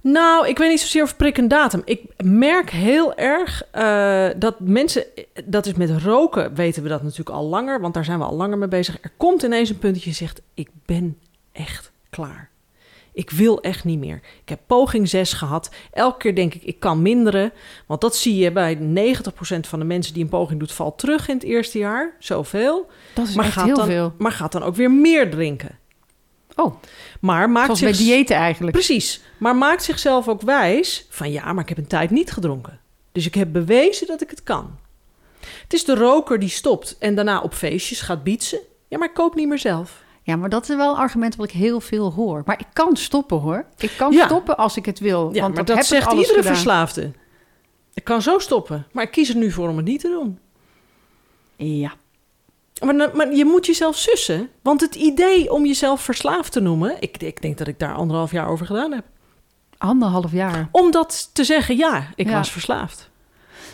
Nou, 0.00 0.48
ik 0.48 0.58
weet 0.58 0.70
niet 0.70 0.80
zozeer 0.80 1.02
over 1.02 1.16
prik 1.16 1.38
en 1.38 1.48
datum. 1.48 1.82
Ik 1.84 2.02
merk 2.24 2.70
heel 2.70 3.14
erg 3.14 3.62
eh, 3.70 4.28
dat 4.36 4.60
mensen, 4.60 5.04
dat 5.44 5.66
is 5.66 5.74
met 5.74 5.90
roken, 5.90 6.54
weten 6.54 6.82
we 6.82 6.88
dat 6.88 7.02
natuurlijk 7.02 7.36
al 7.36 7.44
langer, 7.44 7.80
want 7.80 7.94
daar 7.94 8.04
zijn 8.04 8.18
we 8.18 8.24
al 8.24 8.36
langer 8.36 8.58
mee 8.58 8.68
bezig. 8.68 8.98
Er 9.02 9.12
komt 9.16 9.42
ineens 9.42 9.70
een 9.70 9.78
punt 9.78 9.94
dat 9.94 10.02
je 10.02 10.12
zegt: 10.12 10.42
Ik 10.54 10.68
ben 10.84 11.18
echt 11.52 11.92
klaar. 12.10 12.50
Ik 13.14 13.30
wil 13.30 13.60
echt 13.62 13.84
niet 13.84 13.98
meer. 13.98 14.20
Ik 14.42 14.48
heb 14.48 14.60
poging 14.66 15.08
6 15.08 15.32
gehad. 15.32 15.70
Elke 15.92 16.18
keer 16.18 16.34
denk 16.34 16.54
ik, 16.54 16.62
ik 16.62 16.80
kan 16.80 17.02
minderen. 17.02 17.52
Want 17.86 18.00
dat 18.00 18.16
zie 18.16 18.36
je 18.36 18.52
bij 18.52 18.76
90% 18.78 18.80
van 19.60 19.78
de 19.78 19.84
mensen 19.84 20.14
die 20.14 20.22
een 20.22 20.28
poging 20.28 20.58
doet, 20.58 20.72
valt 20.72 20.98
terug 20.98 21.28
in 21.28 21.34
het 21.34 21.44
eerste 21.44 21.78
jaar. 21.78 22.16
Zoveel. 22.18 22.86
Dat 23.14 23.28
is 23.28 23.34
Maar 23.34 23.44
echt 23.44 23.54
gaat, 23.54 23.64
heel 23.66 23.76
dan, 23.76 23.86
veel. 23.86 24.14
maar 24.18 24.32
gaat 24.32 24.52
dan 24.52 24.62
ook 24.62 24.74
weer 24.74 24.90
meer 24.90 25.30
drinken. 25.30 25.78
Oh, 26.56 26.74
Maar 27.20 27.50
maakt 27.50 27.64
zoals 27.64 27.80
bij 27.80 27.92
zich 27.92 28.06
diëten 28.06 28.36
eigenlijk. 28.36 28.72
Precies, 28.76 29.20
maar 29.38 29.56
maakt 29.56 29.82
zichzelf 29.82 30.28
ook 30.28 30.42
wijs 30.42 31.06
van 31.08 31.30
ja, 31.30 31.52
maar 31.52 31.62
ik 31.62 31.68
heb 31.68 31.78
een 31.78 31.86
tijd 31.86 32.10
niet 32.10 32.32
gedronken. 32.32 32.80
Dus 33.12 33.26
ik 33.26 33.34
heb 33.34 33.52
bewezen 33.52 34.06
dat 34.06 34.22
ik 34.22 34.30
het 34.30 34.42
kan. 34.42 34.78
Het 35.62 35.72
is 35.72 35.84
de 35.84 35.94
roker 35.94 36.38
die 36.38 36.48
stopt 36.48 36.96
en 36.98 37.14
daarna 37.14 37.40
op 37.40 37.54
feestjes 37.54 38.00
gaat 38.00 38.24
bietsen. 38.24 38.58
Ja, 38.88 38.98
maar 38.98 39.08
ik 39.08 39.14
koop 39.14 39.34
niet 39.34 39.48
meer 39.48 39.58
zelf. 39.58 40.02
Ja, 40.26 40.36
maar 40.36 40.48
dat 40.48 40.68
is 40.68 40.76
wel 40.76 40.90
een 40.90 40.96
argument 41.00 41.36
wat 41.36 41.46
ik 41.46 41.52
heel 41.52 41.80
veel 41.80 42.12
hoor. 42.12 42.42
Maar 42.44 42.58
ik 42.60 42.66
kan 42.72 42.96
stoppen 42.96 43.38
hoor. 43.38 43.64
Ik 43.78 43.92
kan 43.96 44.12
Ja. 44.12 44.24
stoppen 44.24 44.56
als 44.56 44.76
ik 44.76 44.86
het 44.86 44.98
wil. 44.98 45.34
Ja, 45.34 45.40
want 45.40 45.54
maar 45.54 45.64
dat, 45.64 45.86
zegt 45.86 46.12
iedere 46.12 46.26
gedaan. 46.28 46.42
verslaafde. 46.54 47.12
Ik 47.94 48.04
kan 48.04 48.22
zo 48.22 48.38
stoppen, 48.38 48.86
maar 48.92 49.04
ik 49.04 49.10
kies 49.10 49.28
er 49.28 49.36
nu 49.36 49.50
voor 49.50 49.68
om 49.68 49.76
het 49.76 49.84
niet 49.86 50.00
te 50.00 50.08
doen. 50.08 50.38
Ja. 51.56 51.92
Maar, 53.14 53.34
je 53.34 53.44
moet 53.44 53.66
jezelf 53.66 53.96
sussen. 53.96 54.48
Want 54.62 54.80
het 54.80 54.94
idee 54.94 55.52
om 55.52 55.66
jezelf 55.66 56.00
verslaafd 56.00 56.52
te 56.52 56.60
noemen... 56.60 56.96
Ik, 57.00 57.16
ik 57.22 57.42
denk 57.42 57.58
dat 57.58 57.66
ik 57.66 57.78
daar 57.78 57.94
anderhalf 57.94 58.30
jaar 58.30 58.48
over 58.48 58.66
gedaan 58.66 58.92
heb. 58.92 59.04
Anderhalf 59.78 60.32
jaar. 60.32 60.68
Om 60.72 60.90
dat 60.90 61.30
te 61.32 61.44
zeggen, 61.44 61.76
ja, 61.76 62.08
ik 62.14 62.28
Ja. 62.28 62.32
was 62.36 62.50
verslaafd. 62.52 63.10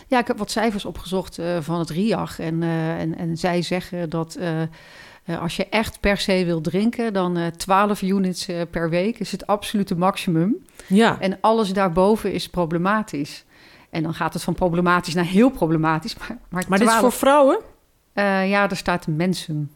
Ja, 0.07 0.19
ik 0.19 0.27
heb 0.27 0.37
wat 0.37 0.51
cijfers 0.51 0.85
opgezocht 0.85 1.37
eh, 1.37 1.57
van 1.61 1.79
het 1.79 1.89
RIAG. 1.89 2.39
En, 2.39 2.63
eh, 2.63 2.99
en, 2.99 3.17
en 3.17 3.37
zij 3.37 3.61
zeggen 3.61 4.09
dat 4.09 4.35
eh, 4.35 4.61
als 5.39 5.55
je 5.55 5.65
echt 5.69 5.99
per 5.99 6.17
se 6.17 6.45
wil 6.45 6.61
drinken, 6.61 7.13
dan 7.13 7.37
eh 7.37 7.47
12 7.47 8.01
units 8.01 8.47
eh, 8.47 8.61
per 8.71 8.89
week 8.89 9.19
is 9.19 9.31
het 9.31 9.47
absolute 9.47 9.95
maximum. 9.97 10.55
Ja. 10.87 11.17
En 11.19 11.37
alles 11.41 11.73
daarboven 11.73 12.33
is 12.33 12.49
problematisch. 12.49 13.45
En 13.89 14.03
dan 14.03 14.13
gaat 14.13 14.33
het 14.33 14.43
van 14.43 14.53
problematisch 14.53 15.13
naar 15.13 15.25
heel 15.25 15.49
problematisch. 15.49 16.15
Maar, 16.17 16.37
maar, 16.49 16.63
Maar 16.67 16.79
dit 16.79 16.87
is 16.87 16.93
12 16.93 16.99
voor 16.99 17.19
vrouwen? 17.19 17.59
eh, 18.13 18.49
ja, 18.49 18.69
er 18.69 18.77
staat 18.77 19.07
mensen. 19.07 19.71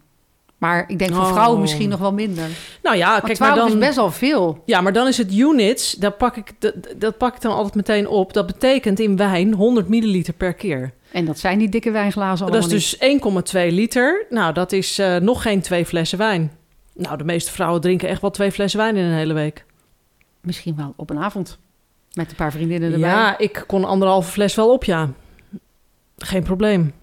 Maar 0.57 0.83
ik 0.87 0.99
denk 0.99 1.13
voor 1.13 1.23
Oh. 1.23 1.31
vrouwen 1.31 1.61
misschien 1.61 1.89
nog 1.89 1.99
wel 1.99 2.13
minder. 2.13 2.47
Nou 2.83 2.97
ja, 2.97 3.09
Want 3.11 3.23
kijk, 3.23 3.35
12 3.35 3.51
maar 3.51 3.59
dan... 3.59 3.73
is 3.73 3.85
best 3.85 3.95
wel 3.95 4.11
veel. 4.11 4.61
Ja, 4.65 4.81
maar 4.81 4.93
dan 4.93 5.07
is 5.07 5.17
het 5.17 5.33
units, 5.33 5.91
dat 5.91 6.17
pak, 6.17 6.35
ik, 6.35 6.51
dat, 6.59 6.73
dat 6.97 7.17
pak 7.17 7.35
ik 7.35 7.41
dan 7.41 7.51
altijd 7.55 7.75
meteen 7.75 8.07
op. 8.07 8.33
Dat 8.33 8.45
betekent 8.45 8.99
in 8.99 9.17
wijn 9.17 9.53
100 9.53 9.87
milliliter 9.87 10.33
per 10.33 10.53
keer. 10.53 10.93
En 11.15 11.25
dat 11.25 11.39
zijn 11.39 11.59
die 11.59 11.69
dikke 11.69 11.91
wijnglazen 11.91 12.45
allemaal 12.45 12.69
dat 12.69 12.71
is 12.71 12.97
dus 12.99 13.53
1,2 13.53 13.73
liter. 13.73 14.25
Nou, 14.29 14.53
dat 14.53 14.71
is 14.71 14.99
eh, 14.99 15.15
nog 15.15 15.41
geen 15.41 15.61
twee 15.61 15.85
flessen 15.85 16.17
wijn. 16.17 16.51
Nou, 16.93 17.17
de 17.17 17.23
meeste 17.23 17.51
vrouwen 17.51 17.81
drinken 17.81 18.09
echt 18.09 18.21
wel 18.21 18.29
twee 18.29 18.51
flessen 18.51 18.79
wijn 18.79 18.95
in 18.95 19.03
een 19.03 19.17
hele 19.17 19.33
week. 19.33 19.65
Misschien 20.41 20.75
wel 20.75 20.93
op 20.95 21.09
een 21.09 21.19
avond. 21.19 21.57
Met 22.13 22.29
een 22.29 22.35
paar 22.35 22.51
vriendinnen 22.51 22.93
erbij. 22.93 23.09
Ja, 23.09 23.37
ik 23.37 23.63
kon 23.67 23.85
anderhalve 23.85 24.31
fles 24.31 24.55
wel 24.55 24.71
op, 24.71 24.83
ja. 24.83 25.09
Geen 26.17 26.43
probleem. 26.43 26.93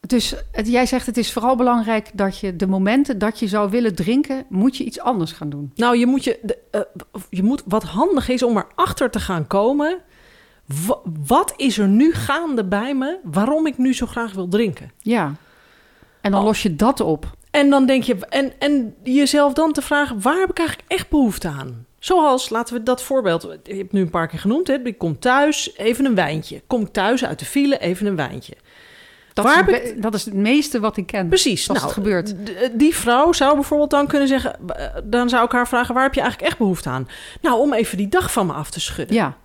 Dus 0.00 0.34
het, 0.50 0.68
jij 0.68 0.86
zegt 0.86 1.06
het 1.06 1.16
is 1.16 1.32
vooral 1.32 1.56
belangrijk 1.56 2.10
dat 2.14 2.38
je 2.38 2.56
de 2.56 2.66
momenten 2.66 3.18
dat 3.18 3.38
je 3.38 3.48
zou 3.48 3.70
willen 3.70 3.94
drinken, 3.94 4.44
moet 4.48 4.76
je 4.76 4.84
iets 4.84 5.00
anders 5.00 5.32
gaan 5.32 5.50
doen. 5.50 5.72
Nou, 5.74 5.98
je 5.98 6.06
moet, 6.06 6.24
je, 6.24 6.38
de, 6.42 6.58
eh, 6.70 6.80
je 7.30 7.42
moet 7.42 7.62
wat 7.66 7.82
handig 7.82 8.28
is 8.28 8.42
om 8.42 8.56
erachter 8.56 9.10
te 9.10 9.20
gaan 9.20 9.46
komen. 9.46 9.98
Wa- 10.86 10.98
wat 11.26 11.52
is 11.56 11.78
er 11.78 11.88
nu 11.88 12.12
gaande 12.14 12.64
bij 12.64 12.94
me 12.94 13.18
waarom 13.22 13.66
ik 13.66 13.78
nu 13.78 13.94
zo 13.94 14.06
graag 14.06 14.32
wil 14.32 14.48
drinken? 14.48 14.90
Ja. 14.98 15.34
En 16.20 16.30
dan 16.30 16.40
Oh. 16.40 16.46
los 16.46 16.62
je 16.62 16.76
dat 16.76 17.00
op. 17.00 17.30
En 17.50 17.70
dan 17.70 17.86
denk 17.86 18.02
je, 18.02 18.26
en, 18.28 18.52
en 18.58 18.94
jezelf 19.02 19.52
dan 19.52 19.72
te 19.72 19.82
vragen, 19.82 20.20
waar 20.22 20.38
heb 20.40 20.50
ik 20.50 20.58
eigenlijk 20.58 20.90
echt 20.90 21.08
behoefte 21.08 21.48
aan? 21.48 21.86
Zoals, 21.98 22.48
laten 22.48 22.74
we 22.74 22.82
dat 22.82 23.02
voorbeeld, 23.02 23.42
je 23.42 23.48
hebt 23.48 23.66
het 23.82 23.92
nu 23.92 24.00
een 24.00 24.10
paar 24.10 24.28
keer 24.28 24.38
genoemd, 24.38 24.66
hè? 24.66 24.74
ik 24.84 24.98
kom 24.98 25.18
thuis, 25.18 25.76
even 25.76 26.04
een 26.04 26.14
wijntje. 26.14 26.62
Kom 26.66 26.80
ik 26.80 26.88
thuis 26.92 27.24
uit 27.24 27.38
de 27.38 27.44
file, 27.44 27.78
even 27.78 28.06
een 28.06 28.16
wijntje. 28.16 28.54
Dat, 29.32 29.44
Waar 29.44 29.68
is, 29.68 29.74
heb 29.74 29.84
het 29.84 29.94
be- 29.94 30.00
dat 30.00 30.14
is 30.14 30.24
het 30.24 30.34
meeste 30.34 30.80
wat 30.80 30.96
ik 30.96 31.06
ken. 31.06 31.28
Precies. 31.28 31.66
Nou, 31.66 31.80
het 31.80 31.92
gebeurt. 31.92 32.26
d- 32.46 32.50
Die 32.72 32.94
vrouw 32.94 33.32
zou 33.32 33.54
bijvoorbeeld 33.54 33.90
dan 33.90 34.06
kunnen 34.06 34.28
zeggen, 34.28 34.68
eh, 34.68 34.86
dan 35.04 35.28
zou 35.28 35.44
ik 35.44 35.52
haar 35.52 35.68
vragen, 35.68 35.94
waar 35.94 36.02
heb 36.02 36.14
je 36.14 36.20
eigenlijk 36.20 36.50
echt 36.50 36.60
behoefte 36.60 36.88
aan? 36.88 37.08
Nou, 37.40 37.60
om 37.60 37.72
even 37.72 37.96
die 37.96 38.08
dag 38.08 38.32
van 38.32 38.46
me 38.46 38.52
af 38.52 38.70
te 38.70 38.80
schudden. 38.80 39.16
Ja. 39.16 39.36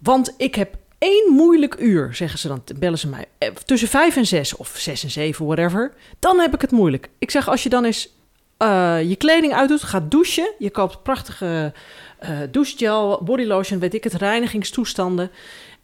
Want 0.00 0.34
ik 0.36 0.54
heb 0.54 0.76
één 0.98 1.32
moeilijk 1.32 1.76
uur, 1.78 2.14
zeggen 2.14 2.38
ze 2.38 2.48
dan, 2.48 2.62
bellen 2.78 2.98
ze 2.98 3.08
mij, 3.08 3.24
eh, 3.38 3.48
tussen 3.48 3.88
vijf 3.88 4.16
en 4.16 4.26
zes 4.26 4.56
of 4.56 4.74
zes 4.76 5.02
en 5.02 5.10
zeven, 5.10 5.46
whatever. 5.46 5.92
Dan 6.18 6.38
heb 6.38 6.54
ik 6.54 6.60
het 6.60 6.70
moeilijk. 6.70 7.10
Ik 7.18 7.30
zeg, 7.30 7.48
als 7.48 7.62
je 7.62 7.68
dan 7.68 7.84
eens 7.84 8.08
eh, 8.56 9.02
je 9.02 9.16
kleding 9.16 9.54
uitdoet, 9.54 9.82
gaat 9.82 10.10
douchen, 10.10 10.52
je 10.58 10.70
koopt 10.70 11.02
prachtige 11.02 11.72
eh 12.18 12.38
douchegel, 12.50 13.20
bodylotion, 13.24 13.78
weet 13.78 13.94
ik 13.94 14.04
het, 14.04 14.14
reinigingstoestanden. 14.14 15.30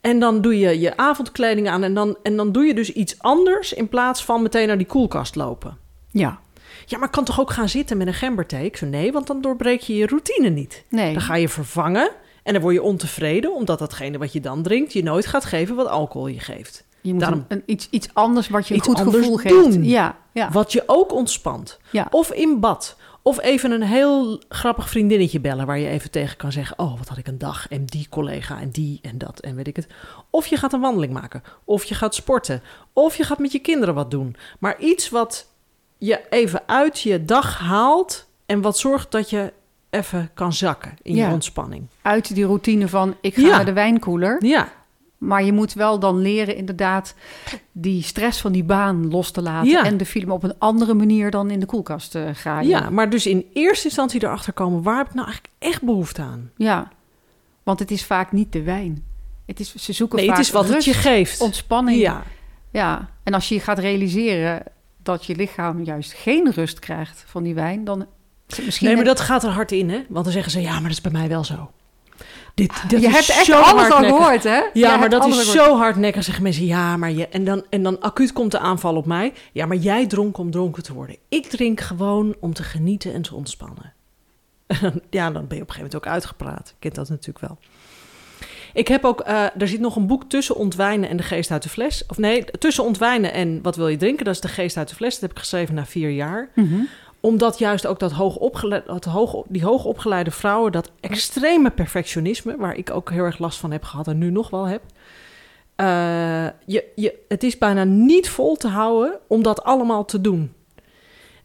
En 0.01 0.19
dan 0.19 0.41
doe 0.41 0.59
je 0.59 0.81
je 0.81 0.97
avondkleding 0.97 1.69
aan 1.69 1.83
en 1.83 1.95
dan, 1.95 2.17
en 2.23 2.37
dan 2.37 2.53
doe 2.53 2.65
je 2.65 2.75
dus 2.75 2.93
iets 2.93 3.19
anders 3.19 3.73
in 3.73 3.89
plaats 3.89 4.25
van 4.25 4.43
meteen 4.43 4.67
naar 4.67 4.79
die 4.79 4.87
koelkast 4.87 5.37
lopen. 5.37 5.79
Ja. 6.11 6.41
Ja, 6.87 6.99
maar 6.99 7.11
kan 7.11 7.25
toch 7.25 7.41
ook 7.41 7.51
gaan 7.51 7.69
zitten 7.69 7.97
met 7.97 8.07
een 8.07 8.15
gemberthee? 8.15 8.65
Ik 8.65 8.77
zo, 8.77 8.87
nee, 8.87 9.13
want 9.13 9.27
dan 9.27 9.41
doorbreek 9.41 9.81
je 9.81 9.97
je 9.97 10.07
routine 10.07 10.49
niet. 10.49 10.85
Nee. 10.89 11.13
Dan 11.13 11.23
ga 11.23 11.35
je 11.35 11.49
vervangen 11.49 12.11
en 12.43 12.53
dan 12.53 12.63
word 12.63 12.75
je 12.75 12.83
ontevreden... 12.83 13.55
omdat 13.55 13.79
datgene 13.79 14.19
wat 14.19 14.33
je 14.33 14.41
dan 14.41 14.63
drinkt 14.63 14.93
je 14.93 15.03
nooit 15.03 15.27
gaat 15.27 15.45
geven 15.45 15.77
wat 15.77 15.87
alcohol 15.89 16.27
je 16.27 16.41
geeft. 16.41 16.85
Je 17.01 17.13
moet 17.13 17.21
Daarom- 17.21 17.45
een, 17.49 17.63
iets, 17.67 17.89
iets 17.91 18.09
anders 18.13 18.49
wat 18.49 18.69
je 18.69 18.75
een 18.75 18.83
goed 18.83 19.01
gevoel 19.01 19.37
geeft. 19.37 19.55
doen. 19.55 19.85
Ja. 19.85 20.17
Ja. 20.33 20.51
Wat 20.51 20.73
je 20.73 20.83
ook 20.87 21.13
ontspant. 21.13 21.79
Ja. 21.91 22.07
Of 22.11 22.33
in 22.33 22.61
bad. 22.61 22.97
Of 23.23 23.41
even 23.41 23.71
een 23.71 23.83
heel 23.83 24.43
grappig 24.49 24.89
vriendinnetje 24.89 25.41
bellen... 25.41 25.67
waar 25.67 25.79
je 25.79 25.89
even 25.89 26.11
tegen 26.11 26.37
kan 26.37 26.53
zeggen... 26.53 26.79
oh, 26.79 26.99
wat 26.99 27.09
had 27.09 27.19
ik 27.19 27.27
een 27.27 27.39
dag 27.39 27.69
en 27.69 27.85
die 27.85 28.07
collega 28.11 28.61
en 28.61 28.71
die 28.71 28.99
en 29.03 29.19
dat 29.19 29.41
en 29.41 29.55
weet 29.55 29.67
ik 29.67 29.77
het. 29.77 29.87
Of 30.31 30.47
je 30.47 30.57
gaat 30.57 30.73
een 30.73 30.81
wandeling 30.81 31.13
maken. 31.13 31.43
Of 31.65 31.85
je 31.85 31.95
gaat 31.95 32.15
sporten. 32.15 32.63
Of 32.93 33.17
je 33.17 33.25
gaat 33.25 33.39
met 33.39 33.53
je 33.53 33.59
kinderen 33.59 33.95
wat 33.95 34.11
doen. 34.11 34.37
Maar 34.59 34.81
iets 34.81 35.09
wat 35.09 35.47
je 35.99 36.21
even 36.31 36.63
uit 36.67 37.01
je 37.01 37.25
dag 37.25 37.59
haalt... 37.59 38.27
en 38.47 38.61
wat 38.61 38.79
zorgt 38.79 39.11
dat 39.11 39.31
je 39.31 39.53
even 39.91 40.31
kan 40.35 40.53
zakken 40.53 40.95
in 41.03 41.15
Ja. 41.15 41.27
je 41.27 41.33
ontspanning. 41.33 41.87
Uit 42.03 42.35
die 42.35 42.45
routine 42.45 42.89
van 42.89 43.17
ik 43.21 43.35
ga 43.35 43.41
Ja. 43.43 43.49
naar 43.57 43.65
de 43.65 43.73
wijnkoeler. 43.73 44.45
Ja, 44.45 44.69
Maar 45.19 45.45
je 45.45 45.53
moet 45.53 45.73
wel 45.73 45.99
dan 45.99 46.19
leren 46.21 46.57
inderdaad 46.57 47.15
die 47.73 48.03
stress 48.03 48.41
van 48.41 48.53
die 48.53 48.65
baan 48.65 49.11
los 49.11 49.31
te 49.31 49.43
laten. 49.43 49.71
Ja. 49.71 49.85
En 49.85 49.97
de 49.97 50.07
film 50.07 50.31
op 50.31 50.43
een 50.43 50.55
andere 50.59 50.95
manier 50.95 51.31
dan 51.31 51.51
in 51.51 51.61
de 51.61 51.67
koelkast 51.67 52.15
uh, 52.15 52.29
gaan. 52.33 52.67
ja, 52.67 52.91
maar 52.91 53.11
dus 53.11 53.27
in 53.27 53.45
eerste 53.53 53.85
instantie 53.85 54.23
erachter 54.25 54.53
komen... 54.53 54.83
waar 54.83 54.97
heb 54.97 55.07
ik 55.09 55.15
nou 55.15 55.27
eigenlijk 55.27 55.55
echt 55.59 55.83
behoefte 55.83 56.23
aan? 56.23 56.51
Ja. 56.57 56.89
Want 57.63 57.79
het 57.79 57.91
is 57.91 58.05
vaak 58.05 58.33
niet 58.33 58.53
de 58.53 58.63
wijn. 58.63 59.05
Het 59.47 59.61
is, 59.61 59.75
ze 59.75 59.93
zoeken 59.93 60.19
Nee, 60.19 60.27
vaak 60.27 60.37
het 60.37 60.47
is 60.47 60.53
wat 60.53 60.69
het 60.69 60.85
je 60.85 60.93
geeft. 60.95 61.41
ontspanning. 61.41 62.01
Ja, 62.01 62.23
Ja, 62.71 63.09
en 63.23 63.35
als 63.35 63.49
je 63.49 63.61
gaat 63.61 63.79
realiseren 63.79 64.63
dat 65.03 65.25
je 65.25 65.37
lichaam 65.37 65.83
juist 65.83 66.13
geen 66.13 66.51
rust 66.53 66.79
krijgt 66.79 67.25
van 67.27 67.43
die 67.43 67.55
wijn, 67.55 67.85
dan 67.85 68.07
misschien... 68.65 68.87
nee, 68.87 68.97
maar 68.97 69.05
dat 69.05 69.21
gaat 69.21 69.45
er 69.45 69.51
hard 69.51 69.73
in, 69.73 69.91
hè? 69.91 70.05
Want 70.09 70.25
dan 70.25 70.33
zeggen 70.33 70.53
ze, 70.53 70.61
ja, 70.61 70.73
maar 70.73 70.83
dat 70.83 70.91
is 70.91 71.01
bij 71.01 71.13
mij 71.13 71.29
wel 71.29 71.45
zo. 71.45 71.71
Dit, 72.55 72.73
dit 72.89 73.01
je 73.01 73.07
is 73.09 73.15
hebt 73.15 73.29
echt 73.29 73.45
zo 73.45 73.61
alles 73.61 73.91
al 73.91 74.05
gehoord, 74.05 74.43
hè? 74.43 74.57
Ja, 74.57 74.71
Jij 74.73 74.99
maar 74.99 75.09
dat 75.11 75.27
is 75.27 75.51
zo 75.53 75.77
hardnekkig, 75.77 76.25
zeggen 76.25 76.43
mensen. 76.43 76.65
Ja, 76.67 76.97
maar 76.97 77.11
je... 77.11 77.29
En 77.29 77.45
dan, 77.45 77.65
en 77.71 77.83
dan 77.83 78.01
acuut 78.01 78.33
komt 78.33 78.51
de 78.51 78.59
aanval 78.59 78.97
op 78.97 79.07
mij. 79.07 79.33
Ja, 79.53 79.67
maar 79.67 79.77
jij 79.77 80.07
dronk 80.07 80.39
om 80.39 80.51
dronken 80.51 80.83
te 80.83 80.93
worden. 80.93 81.17
Ik 81.29 81.47
drink 81.47 81.81
gewoon 81.81 82.37
om 82.41 82.55
te 82.55 82.63
genieten 82.63 83.13
en 83.15 83.23
te 83.23 83.35
ontspannen. 83.35 83.93
ja, 85.11 85.31
dan 85.31 85.47
ben 85.47 85.57
je 85.57 85.63
op 85.63 85.69
een 85.69 85.75
gegeven 85.75 85.75
moment 85.77 85.95
ook 85.95 86.07
uitgepraat. 86.07 86.69
Ik 86.69 86.75
ken 86.79 86.93
dat 86.93 87.09
natuurlijk 87.09 87.41
wel. 87.47 87.59
Ik 88.73 88.89
heb 88.89 89.05
ook... 89.05 89.21
eh, 89.21 89.45
er 89.59 89.69
zit 89.69 89.81
nog 89.81 89.97
een 89.97 90.07
boek 90.07 90.25
tussen 90.25 90.57
ontwijnen 90.57 91.09
en 91.09 91.17
de 91.17 91.23
geest 91.23 91.51
uit 91.51 91.63
de 91.63 91.69
fles. 91.69 92.05
Of 92.09 92.19
nee, 92.19 92.45
tussen 92.45 92.85
ontwijnen 92.85 93.33
en 93.33 93.63
wat 93.63 93.77
wil 93.77 93.89
je 93.89 93.97
drinken? 93.97 94.25
Dat 94.25 94.35
is 94.35 94.41
de 94.41 94.49
geest 94.49 94.77
uit 94.77 94.89
de 94.89 94.95
fles. 94.95 95.13
Dat 95.13 95.21
heb 95.21 95.31
ik 95.31 95.39
geschreven 95.39 95.75
na 95.75 95.87
vier 95.87 96.11
jaar 96.11 96.49
Mhm. 96.55 96.81
Omdat 97.21 97.59
juist 97.59 97.87
ook 97.87 97.99
dat 97.99 98.13
hoogopgele- 98.13 98.83
dat 98.87 99.05
hoog, 99.05 99.43
die 99.49 99.65
hoogopgeleide 99.65 100.31
vrouwen, 100.31 100.73
dat 100.73 100.91
extreme 101.01 101.71
perfectionisme, 101.71 102.57
waar 102.57 102.75
ik 102.75 102.91
ook 102.91 103.11
heel 103.11 103.25
erg 103.25 103.39
last 103.39 103.59
van 103.59 103.71
heb 103.71 103.85
gehad 103.85 104.07
en 104.09 104.19
nu 104.19 104.31
nog 104.31 104.51
wel 104.51 104.65
heb. 104.65 104.83
eh, 105.77 106.45
je, 106.67 106.85
je, 106.95 107.15
het 107.29 107.43
is 107.43 107.59
bijna 107.59 107.85
niet 107.85 108.29
vol 108.29 108.57
te 108.57 108.69
houden 108.69 109.19
om 109.27 109.43
dat 109.43 109.63
allemaal 109.63 110.05
te 110.05 110.21
doen. 110.21 110.53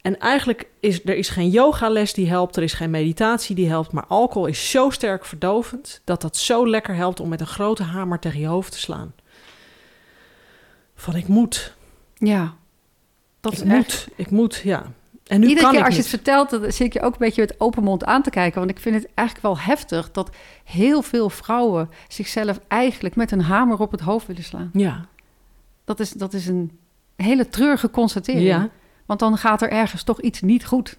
En 0.01 0.19
eigenlijk 0.19 0.67
is 0.79 1.01
er 1.05 1.15
is 1.15 1.29
geen 1.29 1.49
yogales 1.49 2.13
die 2.13 2.27
helpt, 2.29 2.55
er 2.55 2.63
is 2.63 2.73
geen 2.73 2.89
meditatie 2.89 3.55
die 3.55 3.69
helpt, 3.69 3.91
maar 3.91 4.05
alcohol 4.07 4.47
is 4.47 4.69
zo 4.69 4.89
sterk 4.89 5.25
verdovend 5.25 6.01
dat 6.03 6.21
dat 6.21 6.37
zo 6.37 6.69
lekker 6.69 6.95
helpt 6.95 7.19
om 7.19 7.29
met 7.29 7.39
een 7.39 7.47
grote 7.47 7.83
hamer 7.83 8.19
tegen 8.19 8.39
je 8.39 8.47
hoofd 8.47 8.71
te 8.71 8.79
slaan. 8.79 9.13
Van 10.95 11.15
ik 11.15 11.27
moet, 11.27 11.73
Ja. 12.17 12.53
Dat 13.39 13.53
ik 13.53 13.63
moet, 13.63 13.75
echt... 13.75 14.07
ik 14.15 14.29
moet, 14.29 14.61
ja. 14.63 14.91
En 15.25 15.39
nu 15.39 15.47
Iedere 15.47 15.65
kan 15.65 15.75
keer 15.75 15.85
als 15.85 15.95
je 15.95 16.01
niet. 16.01 16.11
het 16.11 16.21
vertelt, 16.21 16.49
dan 16.49 16.71
zit 16.71 16.79
ik 16.87 16.93
je 16.93 17.01
ook 17.01 17.11
een 17.11 17.17
beetje 17.19 17.41
met 17.41 17.59
open 17.59 17.83
mond 17.83 18.05
aan 18.05 18.21
te 18.21 18.29
kijken. 18.29 18.59
Want 18.59 18.71
ik 18.71 18.79
vind 18.79 18.95
het 18.95 19.07
eigenlijk 19.13 19.47
wel 19.47 19.59
heftig 19.59 20.11
dat 20.11 20.29
heel 20.63 21.01
veel 21.01 21.29
vrouwen 21.29 21.89
zichzelf 22.07 22.59
eigenlijk 22.67 23.15
met 23.15 23.31
een 23.31 23.41
hamer 23.41 23.79
op 23.79 23.91
het 23.91 23.99
hoofd 24.01 24.27
willen 24.27 24.43
slaan. 24.43 24.69
Ja, 24.73 25.05
Dat 25.85 25.99
is, 25.99 26.11
dat 26.11 26.33
is 26.33 26.47
een 26.47 26.79
hele 27.15 27.49
treurige 27.49 27.89
constatering. 27.89 28.45
ja. 28.45 28.69
Want 29.05 29.19
dan 29.19 29.37
gaat 29.37 29.61
er 29.61 29.69
ergens 29.69 30.03
toch 30.03 30.21
iets 30.21 30.41
niet 30.41 30.65
goed. 30.65 30.97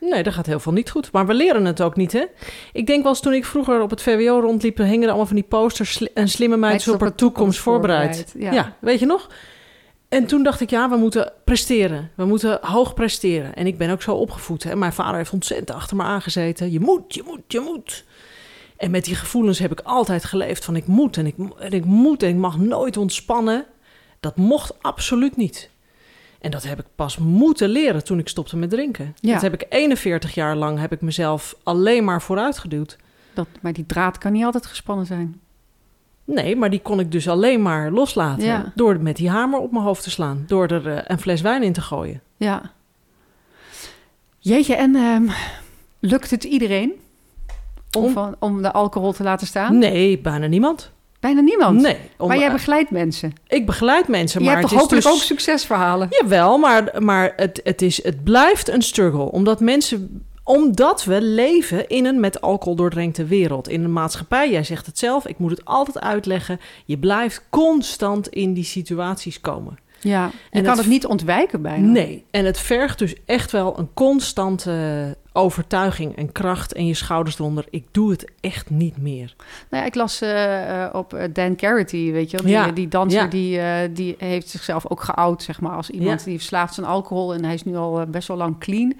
Nee, 0.00 0.22
dat 0.22 0.32
gaat 0.34 0.46
heel 0.46 0.60
veel 0.60 0.72
niet 0.72 0.90
goed. 0.90 1.12
Maar 1.12 1.26
we 1.26 1.34
leren 1.34 1.64
het 1.64 1.82
ook 1.82 1.96
niet, 1.96 2.12
hè? 2.12 2.24
Ik 2.72 2.86
denk 2.86 3.02
wel 3.02 3.12
eens 3.12 3.20
toen 3.20 3.32
ik 3.32 3.44
vroeger 3.44 3.80
op 3.80 3.90
het 3.90 4.02
VWO 4.02 4.40
rondliep... 4.40 4.76
hingen 4.76 5.02
er 5.02 5.08
allemaal 5.08 5.26
van 5.26 5.36
die 5.36 5.44
posters... 5.44 6.06
een 6.14 6.28
slimme 6.28 6.56
meid 6.56 6.88
op 6.88 7.00
haar 7.00 7.14
toekomst 7.14 7.58
voorbereid. 7.58 8.34
Ja. 8.38 8.52
Ja. 8.52 8.76
weet 8.80 8.98
je 9.00 9.06
nog? 9.06 9.28
En 10.10 10.26
toen 10.26 10.42
dacht 10.42 10.60
ik, 10.60 10.70
ja, 10.70 10.90
we 10.90 10.96
moeten 10.96 11.32
presteren. 11.44 12.10
We 12.14 12.24
moeten 12.24 12.58
hoog 12.62 12.94
presteren. 12.94 13.54
En 13.54 13.66
ik 13.66 13.78
ben 13.78 13.90
ook 13.90 14.02
zo 14.02 14.14
opgevoed. 14.14 14.62
Hè? 14.62 14.76
Mijn 14.76 14.92
vader 14.92 15.16
heeft 15.16 15.32
ontzettend 15.32 15.70
achter 15.70 15.96
me 15.96 16.02
aangezeten. 16.02 16.72
Je 16.72 16.80
moet, 16.80 17.14
je 17.14 17.22
moet, 17.26 17.40
je 17.48 17.60
moet. 17.60 18.04
En 18.76 18.90
met 18.90 19.04
die 19.04 19.14
gevoelens 19.14 19.58
heb 19.58 19.72
ik 19.72 19.80
altijd 19.80 20.24
geleefd 20.24 20.64
van 20.64 20.76
ik 20.76 20.86
moet 20.86 21.16
en 21.16 21.26
ik, 21.26 21.34
en 21.58 21.72
ik 21.72 21.84
moet 21.84 22.22
en 22.22 22.28
ik 22.28 22.36
mag 22.36 22.58
nooit 22.58 22.96
ontspannen. 22.96 23.66
Dat 24.20 24.36
mocht 24.36 24.82
absoluut 24.82 25.36
niet. 25.36 25.70
En 26.40 26.50
dat 26.50 26.62
heb 26.62 26.78
ik 26.78 26.86
pas 26.94 27.18
moeten 27.18 27.68
leren 27.68 28.04
toen 28.04 28.18
ik 28.18 28.28
stopte 28.28 28.56
met 28.56 28.70
drinken. 28.70 29.14
Ja. 29.20 29.32
Dat 29.32 29.42
heb 29.42 29.54
ik 29.54 29.66
41 29.68 30.34
jaar 30.34 30.56
lang 30.56 30.78
heb 30.78 30.92
ik 30.92 31.00
mezelf 31.00 31.54
alleen 31.62 32.04
maar 32.04 32.22
vooruitgeduwd. 32.22 32.96
Dat, 33.34 33.46
maar 33.60 33.72
die 33.72 33.86
draad 33.86 34.18
kan 34.18 34.32
niet 34.32 34.44
altijd 34.44 34.66
gespannen 34.66 35.06
zijn. 35.06 35.40
Nee, 36.34 36.56
maar 36.56 36.70
die 36.70 36.80
kon 36.80 37.00
ik 37.00 37.12
dus 37.12 37.28
alleen 37.28 37.62
maar 37.62 37.90
loslaten 37.90 38.44
Ja. 38.44 38.72
door 38.74 39.00
met 39.00 39.16
die 39.16 39.30
hamer 39.30 39.58
op 39.60 39.72
mijn 39.72 39.84
hoofd 39.84 40.02
te 40.02 40.10
slaan, 40.10 40.44
door 40.46 40.66
er 40.66 40.88
eh, 40.96 41.02
een 41.04 41.18
fles 41.20 41.40
wijn 41.40 41.62
in 41.62 41.72
te 41.72 41.80
gooien. 41.80 42.20
Ja. 42.36 42.70
Jeetje, 44.38 44.74
en 44.74 44.96
ehm, 44.96 45.26
lukt 46.00 46.30
het 46.30 46.44
iedereen 46.44 46.92
om, 47.96 48.04
Om- 48.04 48.12
van, 48.12 48.36
om 48.38 48.62
de 48.62 48.72
alcohol 48.72 49.12
te 49.12 49.22
laten 49.22 49.46
staan? 49.46 49.78
Nee, 49.78 50.18
bijna 50.18 50.46
niemand. 50.46 50.90
Bijna 51.20 51.40
niemand. 51.40 51.80
Nee. 51.80 51.96
om- 52.18 52.28
maar 52.28 52.38
jij 52.38 52.52
begeleidt 52.52 52.90
mensen. 52.90 53.32
Ik 53.46 53.66
begeleid 53.66 54.08
mensen, 54.08 54.40
je 54.40 54.46
maar 54.46 54.56
hebt 54.56 54.68
toch 54.68 54.78
het 54.80 54.88
is 54.92 54.94
hopelijk 54.94 55.06
dus... 55.14 55.22
ook 55.22 55.28
succesverhalen. 55.38 56.06
Jawel, 56.10 56.58
maar, 56.58 57.02
maar 57.02 57.32
het, 57.36 57.60
het, 57.64 57.82
is, 57.82 58.04
het 58.04 58.24
blijft 58.24 58.68
een 58.68 58.82
struggle. 58.82 59.30
Omdat 59.32 59.60
mensen... 59.60 60.24
Omdat 60.50 61.04
we 61.04 61.22
leven 61.22 61.88
in 61.88 62.04
een 62.06 62.20
met 62.20 62.40
alcohol 62.40 62.74
doordrenkte 62.76 63.24
wereld. 63.24 63.68
In 63.68 63.84
een 63.84 63.92
maatschappij, 63.92 64.50
jij 64.50 64.64
zegt 64.64 64.86
het 64.86 64.98
zelf, 64.98 65.26
ik 65.26 65.38
moet 65.38 65.50
het 65.50 65.64
altijd 65.64 66.00
uitleggen. 66.00 66.60
Je 66.84 66.98
blijft 66.98 67.46
constant 67.50 68.28
in 68.28 68.52
die 68.54 68.64
situaties 68.64 69.40
komen. 69.40 69.78
Ja, 70.00 70.24
je 70.26 70.32
En 70.50 70.60
kan 70.62 70.70
het- 70.70 70.78
het 70.80 70.88
niet 70.88 71.06
ontwijken 71.06 71.62
bijna. 71.62 71.86
Nee, 71.86 72.24
en 72.30 72.44
het 72.44 72.58
vergt 72.58 72.98
dus 72.98 73.14
echt 73.26 73.50
wel 73.52 73.78
een 73.78 73.88
constante 73.94 75.16
overtuiging 75.32 76.16
en 76.16 76.32
kracht 76.32 76.72
en 76.72 76.86
je 76.86 76.94
schouders 76.94 77.38
eronder. 77.38 77.64
Ik 77.70 77.84
doe 77.90 78.10
het 78.10 78.24
echt 78.40 78.70
niet 78.70 78.96
meer. 78.96 79.34
Nou 79.70 79.82
ja, 79.82 79.88
ik 79.88 79.94
las 79.94 80.20
eh, 80.20 80.84
eh, 80.84 80.94
op 80.94 81.14
eh, 81.14 81.28
Dan 81.32 81.56
Carity, 81.56 82.12
weet 82.12 82.30
je 82.30 82.36
wel. 82.36 82.46
Die, 82.46 82.54
Ja, 82.54 82.66
die 82.70 82.88
danser, 82.88 83.20
ja. 83.20 83.26
die, 83.86 83.92
die 83.92 84.14
heeft 84.18 84.48
zichzelf 84.48 84.90
ook 84.90 85.00
geout, 85.02 85.42
zeg 85.42 85.60
maar. 85.60 85.76
Als 85.76 85.90
iemand 85.90 86.18
Ja. 86.20 86.24
die 86.26 86.36
verslaafd 86.36 86.70
is 86.78 86.84
aan 86.84 86.90
alcohol. 86.90 87.34
En 87.34 87.44
hij 87.44 87.54
is 87.54 87.64
nu 87.64 87.76
al 87.76 88.04
best 88.08 88.28
wel 88.28 88.36
lang 88.36 88.58
clean. 88.58 88.94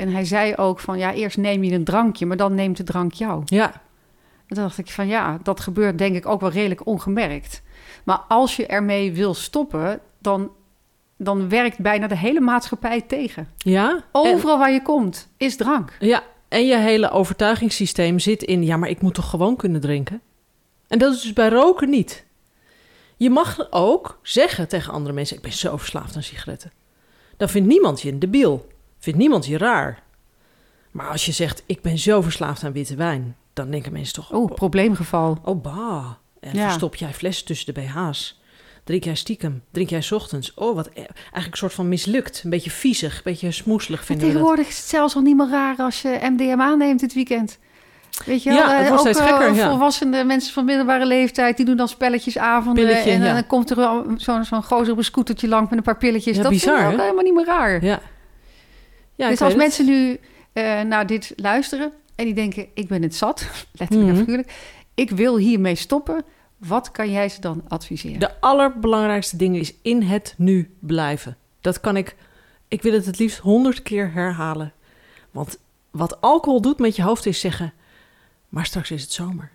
En 0.00 0.12
hij 0.12 0.24
zei 0.24 0.54
ook 0.54 0.80
van, 0.80 0.98
ja, 0.98 1.12
eerst 1.12 1.36
neem 1.36 1.64
je 1.64 1.72
een 1.74 1.84
drankje, 1.84 2.26
maar 2.26 2.36
dan 2.36 2.54
neemt 2.54 2.76
de 2.76 2.82
drank 2.82 3.12
jou. 3.12 3.42
Ja, 3.44 3.72
En 4.46 4.54
toen 4.56 4.62
dacht 4.64 4.78
ik 4.78 4.90
van, 4.90 5.06
ja, 5.06 5.38
dat 5.42 5.60
gebeurt 5.60 5.98
denk 5.98 6.16
ik 6.16 6.26
ook 6.26 6.40
wel 6.40 6.50
redelijk 6.50 6.86
ongemerkt. 6.86 7.62
Maar 8.04 8.18
als 8.28 8.56
je 8.56 8.66
ermee 8.66 9.12
wil 9.12 9.34
stoppen, 9.34 10.00
dan, 10.18 10.50
dan 11.16 11.48
werkt 11.48 11.78
bijna 11.78 12.06
de 12.06 12.16
hele 12.16 12.40
maatschappij 12.40 13.00
tegen. 13.00 13.48
ja. 13.56 13.90
En, 13.90 14.02
Overal 14.12 14.58
waar 14.58 14.72
je 14.72 14.82
komt, 14.82 15.28
is 15.36 15.56
drank. 15.56 15.96
ja, 15.98 16.22
en 16.48 16.66
je 16.66 16.76
hele 16.78 17.10
overtuigingssysteem 17.10 18.18
zit 18.18 18.42
in, 18.42 18.64
ja, 18.64 18.76
maar 18.76 18.88
ik 18.88 19.00
moet 19.00 19.14
toch 19.14 19.30
gewoon 19.30 19.56
kunnen 19.56 19.80
drinken? 19.80 20.20
En 20.88 20.98
dat 20.98 21.14
is 21.14 21.22
dus 21.22 21.32
bij 21.32 21.48
roken 21.48 21.90
niet. 21.90 22.24
Je 23.16 23.30
mag 23.30 23.66
ook 23.70 24.18
zeggen 24.22 24.68
tegen 24.68 24.92
andere 24.92 25.14
mensen, 25.14 25.36
ik 25.36 25.42
ben 25.42 25.52
zo 25.52 25.76
verslaafd 25.76 26.16
aan 26.16 26.22
sigaretten. 26.22 26.72
Dan 27.36 27.48
vindt 27.48 27.68
niemand 27.68 28.02
je 28.02 28.12
een 28.12 28.18
debiel. 28.18 28.66
Vindt 29.00 29.18
niemand 29.18 29.46
je 29.46 29.58
raar. 29.58 30.02
Maar 30.90 31.08
als 31.08 31.26
je 31.26 31.32
zegt, 31.32 31.62
ik 31.66 31.82
ben 31.82 31.98
zo 31.98 32.20
verslaafd 32.20 32.64
aan 32.64 32.72
witte 32.72 32.94
wijn, 32.94 33.36
dan 33.52 33.70
denken 33.70 33.92
mensen 33.92 34.14
toch, 34.14 34.32
Oeh, 34.32 34.54
probleemgeval. 34.54 35.38
Oh, 35.44 35.62
bah. 35.62 36.06
En 36.40 36.54
Ja. 36.56 36.62
verstop 36.64 36.94
jij 36.94 37.12
flessen 37.14 37.46
tussen 37.46 37.74
de 37.74 37.80
BH's? 37.80 38.40
Drink 38.84 39.04
jij 39.04 39.14
stiekem? 39.14 39.62
Drink 39.70 39.88
jij 39.90 40.00
's 40.02 40.10
ochtends? 40.12 40.54
Oh, 40.54 40.74
wat 40.74 40.86
e- 40.86 40.90
eigenlijk 40.94 41.46
een 41.50 41.56
soort 41.56 41.72
van 41.72 41.88
mislukt. 41.88 42.40
Een 42.44 42.50
beetje 42.50 42.70
viezig, 42.70 43.16
een 43.16 43.20
beetje 43.24 43.50
smoeselig 43.50 44.04
vinden 44.04 44.24
dat. 44.24 44.34
tegenwoordig 44.34 44.68
is 44.68 44.76
het 44.76 44.86
zelfs 44.86 45.14
al 45.14 45.22
niet 45.22 45.36
meer 45.36 45.48
raar 45.48 45.76
als 45.76 46.02
je 46.02 46.18
MDMA 46.22 46.74
neemt 46.74 47.00
dit 47.00 47.14
weekend. 47.14 47.58
Weet 48.26 48.42
je 48.42 48.50
wel, 48.50 48.58
Ja, 48.58 48.70
het 48.76 48.82
eh, 48.82 48.88
wordt 48.88 49.06
ook 49.08 49.14
steeds 49.14 49.30
gekker, 49.30 49.48
eh, 49.48 49.56
ja. 49.56 49.68
volwassene 49.70 50.24
mensen 50.24 50.52
van 50.52 50.64
middelbare 50.64 51.06
leeftijd... 51.06 51.56
die 51.56 51.66
doen 51.66 51.76
dan 51.76 51.88
spelletjesavonden 51.88 52.84
Pilletje, 52.84 53.10
en 53.10 53.22
ja. 53.22 53.32
dan 53.34 53.46
komt 53.46 53.70
er 53.70 53.76
wel 53.76 54.04
zo'n 54.16 54.44
zo'n 54.44 54.62
gozer 54.62 54.92
op 54.92 54.98
een 54.98 55.04
scootertje 55.04 55.48
lang 55.48 55.68
met 55.68 55.78
een 55.78 55.84
paar 55.84 55.96
pilletjes. 55.96 56.36
Ja, 56.36 56.42
dat 56.42 56.52
bizar, 56.52 56.76
vind 56.78 56.88
ik 56.88 56.94
ook 56.94 57.00
helemaal 57.00 57.24
niet 57.24 57.34
meer 57.34 57.46
raar. 57.46 57.84
Ja. 57.84 58.00
Ja 59.20 59.28
dus 59.28 59.40
als 59.40 59.54
mensen 59.54 59.86
nu 59.86 60.18
eh, 60.52 60.80
naar 60.80 61.06
dit 61.06 61.32
luisteren 61.36 61.92
en 62.14 62.24
die 62.24 62.34
denken... 62.34 62.66
ik 62.74 62.88
ben 62.88 63.02
het 63.02 63.14
zat, 63.14 63.46
letterlijk 63.72 64.08
en 64.08 64.14
Mhm. 64.14 64.24
figuurlijk... 64.24 64.52
ik 64.94 65.10
wil 65.10 65.36
hiermee 65.36 65.74
stoppen, 65.74 66.24
wat 66.56 66.90
kan 66.90 67.10
jij 67.10 67.28
ze 67.28 67.40
dan 67.40 67.62
adviseren? 67.68 68.20
De 68.20 68.40
allerbelangrijkste 68.40 69.36
ding 69.36 69.56
is 69.56 69.74
in 69.82 70.02
het 70.02 70.34
nu 70.36 70.74
blijven. 70.78 71.36
Dat 71.60 71.80
kan 71.80 71.96
ik... 71.96 72.16
Ik 72.68 72.82
wil 72.82 72.92
het 72.92 73.06
het 73.06 73.18
liefst 73.18 73.38
honderd 73.38 73.82
keer 73.82 74.12
herhalen. 74.12 74.72
Want 75.30 75.58
wat 75.90 76.20
alcohol 76.20 76.60
doet 76.60 76.78
met 76.78 76.96
je 76.96 77.02
hoofd 77.02 77.26
is 77.26 77.40
zeggen... 77.40 77.72
maar 78.48 78.66
straks 78.66 78.90
is 78.90 79.02
het 79.02 79.12
zomer. 79.12 79.50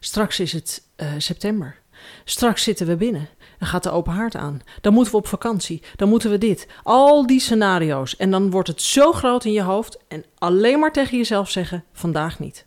Straks 0.00 0.40
is 0.40 0.52
het 0.52 0.82
eh, 0.96 1.12
september. 1.18 1.76
Straks 2.24 2.62
zitten 2.62 2.86
we 2.86 2.96
binnen. 2.96 3.28
Dan 3.58 3.68
gaat 3.68 3.82
de 3.82 3.90
open 3.90 4.12
haard 4.12 4.36
aan. 4.36 4.60
Dan 4.80 4.92
moeten 4.92 5.12
we 5.12 5.18
op 5.18 5.26
vakantie. 5.26 5.82
Dan 5.96 6.08
moeten 6.08 6.30
we 6.30 6.38
dit. 6.38 6.68
Al 6.82 7.26
die 7.26 7.40
scenario's. 7.40 8.16
En 8.16 8.30
dan 8.30 8.50
wordt 8.50 8.68
het 8.68 8.82
zo 8.82 9.12
groot 9.12 9.44
in 9.44 9.52
je 9.52 9.62
hoofd. 9.62 9.98
En 10.08 10.24
alleen 10.38 10.78
maar 10.78 10.92
tegen 10.92 11.16
jezelf 11.16 11.50
zeggen: 11.50 11.84
vandaag 11.92 12.38
niet. 12.38 12.66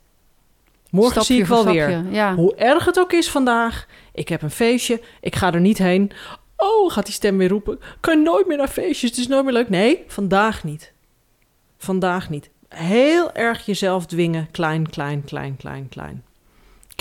Morgen 0.90 1.12
Stapje 1.12 1.32
zie 1.32 1.42
ik 1.42 1.48
wel 1.48 1.64
weer. 1.64 2.04
Ja. 2.10 2.34
Hoe 2.34 2.54
erg 2.54 2.84
het 2.84 2.98
ook 2.98 3.12
is 3.12 3.30
vandaag. 3.30 3.86
Ik 4.12 4.28
heb 4.28 4.42
een 4.42 4.50
feestje. 4.50 5.00
Ik 5.20 5.36
ga 5.36 5.52
er 5.52 5.60
niet 5.60 5.78
heen. 5.78 6.12
Oh, 6.56 6.92
gaat 6.92 7.04
die 7.04 7.14
stem 7.14 7.38
weer 7.38 7.48
roepen. 7.48 7.80
Kan 8.00 8.22
nooit 8.22 8.46
meer 8.46 8.56
naar 8.56 8.68
feestjes. 8.68 9.10
Het 9.10 9.18
is 9.18 9.26
nooit 9.26 9.44
meer 9.44 9.52
leuk. 9.52 9.68
Nee, 9.68 10.04
vandaag 10.06 10.64
niet. 10.64 10.92
Vandaag 11.78 12.30
niet. 12.30 12.50
Heel 12.68 13.32
erg 13.32 13.66
jezelf 13.66 14.06
dwingen. 14.06 14.48
Klein, 14.50 14.90
klein, 14.90 15.24
klein, 15.24 15.56
klein, 15.56 15.88
klein. 15.88 16.24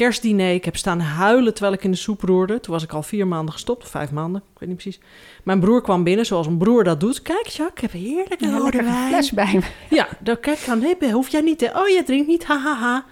Kerstdiner. 0.05 0.53
Ik 0.53 0.65
heb 0.65 0.77
staan 0.77 0.99
huilen 0.99 1.53
terwijl 1.53 1.73
ik 1.75 1.83
in 1.83 1.91
de 1.91 1.97
soep 1.97 2.21
roerde. 2.21 2.59
Toen 2.59 2.73
was 2.73 2.83
ik 2.83 2.93
al 2.93 3.03
vier 3.03 3.27
maanden 3.27 3.53
gestopt. 3.53 3.83
Of 3.83 3.89
vijf 3.89 4.11
maanden. 4.11 4.41
Ik 4.53 4.59
weet 4.59 4.69
niet 4.69 4.77
precies. 4.77 4.99
Mijn 5.43 5.59
broer 5.59 5.81
kwam 5.81 6.03
binnen 6.03 6.25
zoals 6.25 6.47
een 6.47 6.57
broer 6.57 6.83
dat 6.83 6.99
doet. 6.99 7.21
Kijk, 7.21 7.47
Jacques, 7.47 7.73
ik 7.73 7.91
heb 7.91 7.91
heerlijke 7.91 8.45
Ja, 8.45 8.51
rode 8.51 8.63
lekker 8.63 8.83
wijn. 8.83 9.07
fles 9.07 9.31
bij 9.31 9.53
me. 9.53 9.61
Ja, 9.97 10.07
dan 10.19 10.39
kijk 10.39 10.59
ik 10.59 10.67
aan. 10.67 10.79
Nee, 10.79 11.11
hoef 11.11 11.29
jij 11.29 11.41
niet. 11.41 11.57
Te... 11.57 11.71
Oh, 11.75 11.87
je 11.87 12.03
drinkt 12.05 12.27
niet. 12.27 12.45
Hahaha. 12.45 12.79
Ha, 12.79 12.93
ha. 12.93 13.05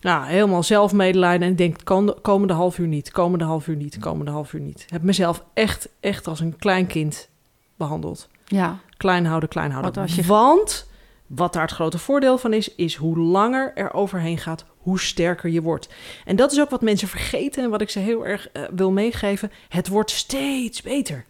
Nou, 0.00 0.26
helemaal 0.26 0.62
zelfmedelijden. 0.62 1.46
En 1.46 1.52
ik 1.52 1.58
denk, 1.58 1.76
komende, 1.84 2.20
komende 2.22 2.54
half 2.54 2.78
uur 2.78 2.86
niet. 2.86 3.10
Komende 3.10 3.44
half 3.44 3.66
uur 3.68 3.76
niet. 3.76 3.98
Komende 3.98 4.30
half 4.30 4.52
uur 4.52 4.60
niet. 4.60 4.86
Heb 4.88 5.02
mezelf 5.02 5.44
echt, 5.54 5.88
echt 6.00 6.26
als 6.26 6.40
een 6.40 6.56
klein 6.58 6.86
kind 6.86 7.28
behandeld. 7.76 8.28
Ja, 8.46 8.78
Klein 8.96 9.26
houden, 9.26 9.48
klein 9.48 9.70
houden. 9.70 10.04
Je- 10.06 10.24
Want, 10.24 10.90
wat 11.26 11.52
daar 11.52 11.62
het 11.62 11.70
grote 11.72 11.98
voordeel 11.98 12.38
van 12.38 12.52
is... 12.52 12.74
is 12.74 12.94
hoe 12.94 13.18
langer 13.18 13.72
er 13.74 13.92
overheen 13.94 14.38
gaat, 14.38 14.64
hoe 14.88 15.00
sterker 15.00 15.50
je 15.50 15.62
wordt. 15.62 15.88
En 16.24 16.36
dat 16.36 16.52
is 16.52 16.60
ook 16.60 16.70
wat 16.70 16.82
mensen 16.82 17.08
vergeten... 17.08 17.62
en 17.64 17.70
wat 17.70 17.80
ik 17.80 17.90
ze 17.90 17.98
heel 17.98 18.26
erg 18.26 18.48
eh, 18.52 18.62
wil 18.74 18.90
meegeven. 18.90 19.50
Het 19.68 19.88
wordt 19.88 20.10
steeds 20.10 20.82
beter. 20.82 21.24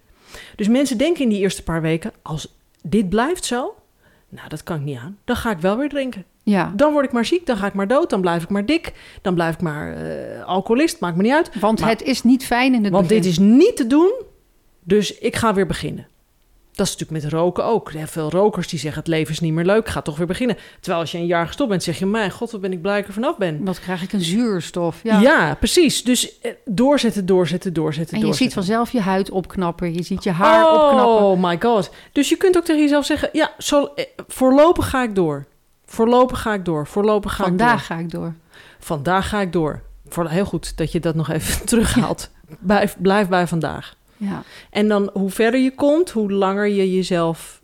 Dus 0.56 0.68
mensen 0.68 0.98
denken 0.98 1.22
in 1.22 1.28
die 1.28 1.38
eerste 1.38 1.62
paar 1.62 1.82
weken... 1.82 2.12
als 2.22 2.54
dit 2.82 3.08
blijft 3.08 3.44
zo... 3.44 3.74
nou, 4.28 4.48
dat 4.48 4.62
kan 4.62 4.76
ik 4.76 4.82
niet 4.82 4.98
aan. 4.98 5.18
Dan 5.24 5.36
ga 5.36 5.50
ik 5.50 5.58
wel 5.58 5.76
weer 5.76 5.88
drinken. 5.88 6.24
ja. 6.42 6.72
Dan 6.76 6.92
word 6.92 7.04
ik 7.04 7.12
maar 7.12 7.24
ziek, 7.24 7.46
dan 7.46 7.56
ga 7.56 7.66
ik 7.66 7.74
maar 7.74 7.88
dood, 7.88 8.10
dan 8.10 8.20
blijf 8.20 8.42
ik 8.42 8.48
maar 8.48 8.66
dik, 8.66 8.92
dan 9.22 9.34
blijf 9.34 9.54
ik 9.54 9.60
maar 9.60 9.92
eh, 9.96 10.44
alcoholist, 10.44 11.00
maakt 11.00 11.16
me 11.16 11.22
niet 11.22 11.32
uit. 11.32 11.60
Want 11.60 11.80
Maar- 11.80 11.88
het 11.88 12.02
is 12.02 12.22
niet 12.22 12.44
fijn 12.46 12.74
in 12.74 12.84
het 12.84 12.92
Want 12.92 13.06
begin. 13.08 13.22
dit 13.22 13.30
is 13.32 13.38
niet 13.38 13.76
te 13.76 13.86
doen, 13.86 14.12
dus 14.82 15.18
ik 15.18 15.36
ga 15.36 15.54
weer 15.54 15.66
beginnen. 15.66 16.06
Dat 16.78 16.86
is 16.86 16.96
natuurlijk 16.96 17.22
met 17.22 17.32
roken 17.32 17.64
ook. 17.64 17.86
Er 17.86 17.92
zijn 17.92 18.08
veel 18.08 18.30
rokers 18.30 18.68
die 18.68 18.78
zeggen 18.78 18.98
het 18.98 19.08
leven 19.08 19.32
is 19.32 19.40
niet 19.40 19.52
meer 19.52 19.64
leuk, 19.64 19.88
ga 19.88 20.02
toch 20.02 20.16
weer 20.16 20.26
beginnen. 20.26 20.56
Terwijl 20.80 21.00
als 21.02 21.12
je 21.12 21.18
een 21.18 21.26
jaar 21.26 21.46
gestopt 21.46 21.70
bent, 21.70 21.82
zeg 21.82 21.98
je, 21.98 22.06
mijn 22.06 22.30
god, 22.30 22.50
wat 22.50 22.60
ben 22.60 22.72
ik 22.72 22.82
blij 22.82 22.92
dat 22.94 23.02
ik 23.02 23.08
er 23.08 23.14
vanaf 23.14 23.36
ben. 23.36 23.64
Wat 23.64 23.80
krijg 23.80 24.02
ik 24.02 24.12
een 24.12 24.20
zuurstof? 24.20 25.00
Ja, 25.02 25.20
Ja. 25.20 25.54
precies. 25.54 26.04
Dus 26.04 26.40
eh, 26.40 26.52
doorzetten, 26.64 27.26
doorzetten, 27.26 27.72
doorzetten, 27.72 28.20
En 28.20 28.26
je 28.26 28.32
ziet 28.32 28.52
vanzelf 28.52 28.90
je 28.90 29.00
huid 29.00 29.30
opknappen. 29.30 29.94
Je 29.94 30.02
ziet 30.02 30.24
je 30.24 30.30
haar 30.30 30.70
opknappen. 30.72 31.26
Oh 31.26 31.42
my 31.42 31.56
god. 31.60 31.90
Dus 32.12 32.28
je 32.28 32.36
kunt 32.36 32.56
ook 32.56 32.64
tegen 32.64 32.82
jezelf 32.82 33.04
zeggen, 33.04 33.28
ja, 33.32 33.52
zo, 33.58 33.84
eh, 33.84 34.04
voorlopig 34.28 34.88
ga 34.88 35.02
ik 35.02 35.14
door. 35.14 35.46
Voorlopig 35.86 36.40
ga 36.40 36.54
ik 36.54 36.64
door. 36.64 36.86
Voorlopig 36.86 37.34
ga 37.34 37.46
ik 37.46 37.48
door. 37.50 37.58
Vandaag 37.58 37.86
ga 37.86 37.96
ik 37.96 38.10
door. 38.10 38.34
Vandaag 38.78 39.28
ga 39.28 39.40
ik 39.40 39.52
door. 39.52 39.82
Voor, 40.08 40.28
heel 40.28 40.44
goed 40.44 40.76
dat 40.76 40.92
je 40.92 41.00
dat 41.00 41.14
nog 41.14 41.30
even 41.30 41.66
terughaalt. 41.66 42.30
Blijf, 42.58 42.96
blijf 42.98 43.28
bij 43.28 43.46
vandaag. 43.46 43.96
Ja. 44.18 44.42
En 44.70 44.88
dan 44.88 45.10
hoe 45.12 45.30
verder 45.30 45.60
je 45.60 45.74
komt, 45.74 46.10
hoe 46.10 46.32
langer 46.32 46.66
je 46.66 46.94
jezelf 46.94 47.60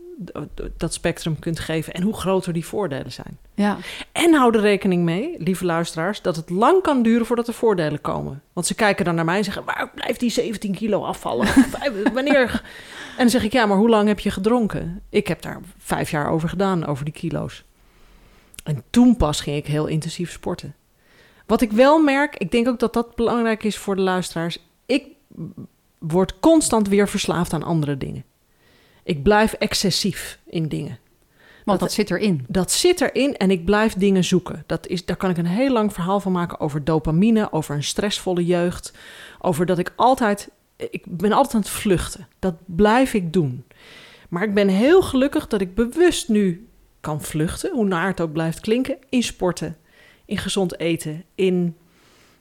dat 0.77 0.95
spectrum 0.95 1.39
kunt 1.39 1.59
geven 1.59 1.93
en 1.93 2.03
hoe 2.03 2.15
groter 2.15 2.53
die 2.53 2.67
voordelen 2.67 3.13
zijn. 3.13 3.39
ja. 3.55 3.79
En 4.13 4.35
hou 4.35 4.55
er 4.55 4.61
rekening 4.61 5.05
mee, 5.05 5.35
lieve 5.39 5.65
luisteraars, 5.65 6.23
dat 6.23 6.37
het 6.37 6.51
lang 6.51 6.83
kan 6.83 7.03
duren 7.03 7.27
voordat 7.27 7.49
er 7.49 7.55
voordelen 7.55 8.01
komen. 8.01 8.43
Want 8.53 8.67
ze 8.67 8.75
kijken 8.75 9.05
dan 9.05 9.15
naar 9.15 9.25
mij 9.25 9.37
en 9.37 9.45
zeggen: 9.45 9.65
waar 9.65 9.91
blijft 9.95 10.21
die 10.21 10.31
17 10.31 10.75
kilo 10.75 11.05
afvallen? 11.05 11.49
Wanneer? 12.15 12.63
En 13.11 13.17
dan 13.17 13.31
zeg 13.31 13.45
ik: 13.45 13.53
ja, 13.53 13.67
maar 13.67 13.77
hoe 13.77 13.89
lang 13.89 14.09
heb 14.09 14.21
je 14.21 14.31
gedronken? 14.31 15.03
Ik 15.09 15.29
heb 15.29 15.43
daar 15.43 15.61
vijf 15.79 16.11
jaar 16.11 16.31
over 16.31 16.49
gedaan, 16.49 16.87
over 16.87 17.05
die 17.05 17.15
kilo's. 17.15 17.65
En 18.65 18.83
toen 18.91 19.17
pas 19.17 19.41
ging 19.41 19.57
ik 19.57 19.67
heel 19.67 19.87
intensief 19.87 20.33
sporten. 20.33 20.75
Wat 21.47 21.61
ik 21.61 21.73
wel 21.73 22.03
merk, 22.03 22.37
ik 22.37 22.51
denk 22.51 22.69
ook 22.69 22.79
dat 22.79 22.93
dat 22.93 23.15
belangrijk 23.15 23.65
is 23.65 23.77
voor 23.77 23.97
de 23.97 24.03
luisteraars. 24.03 24.59
Ik 24.87 25.07
word 26.07 26.41
constant 26.41 26.89
weer 26.89 27.09
verslaafd 27.09 27.53
aan 27.53 27.63
andere 27.63 27.99
dingen. 27.99 28.25
Ik 29.03 29.23
blijf 29.23 29.53
excessief 29.53 30.39
in 30.47 30.69
dingen. 30.69 30.99
Want 31.65 31.79
Dat- 31.81 31.89
dat 31.89 31.93
zit 31.93 32.11
erin. 32.11 32.45
Dat 32.49 32.71
zit 32.73 33.01
erin 33.01 33.37
en 33.37 33.51
ik 33.51 33.65
blijf 33.65 33.95
dingen 33.95 34.25
zoeken. 34.25 34.63
Dat 34.67 34.87
is, 34.87 35.05
daar 35.05 35.17
kan 35.17 35.31
ik 35.31 35.37
een 35.37 35.47
heel 35.47 35.73
lang 35.73 35.93
verhaal 35.93 36.21
van 36.21 36.33
maken 36.33 36.61
over 36.61 36.85
dopamine, 36.85 37.53
over 37.53 37.75
een 37.75 37.83
stressvolle 37.85 38.45
jeugd. 38.45 38.93
Over 39.41 39.67
dat 39.67 39.79
ik 39.79 39.93
altijd. 39.97 40.51
Ik 40.77 41.05
ben 41.09 41.33
altijd 41.33 41.55
aan 41.55 41.61
het 41.61 41.69
vluchten. 41.71 42.29
Dat 42.39 42.55
blijf 42.67 43.15
ik 43.15 43.33
doen. 43.33 43.65
Maar 44.29 44.43
ik 44.43 44.55
ben 44.55 44.69
heel 44.69 45.03
gelukkig 45.03 45.47
dat 45.47 45.61
ik 45.61 45.75
bewust 45.75 46.29
nu 46.29 46.69
kan 47.01 47.23
vluchten, 47.23 47.73
hoe 47.73 47.85
naar 47.87 48.07
het 48.07 48.21
ook 48.21 48.33
blijft 48.33 48.61
klinken, 48.61 48.97
in 49.09 49.23
sporten, 49.23 49.77
in 50.25 50.39
gezond 50.39 50.79
eten, 50.79 51.25
in 51.35 51.77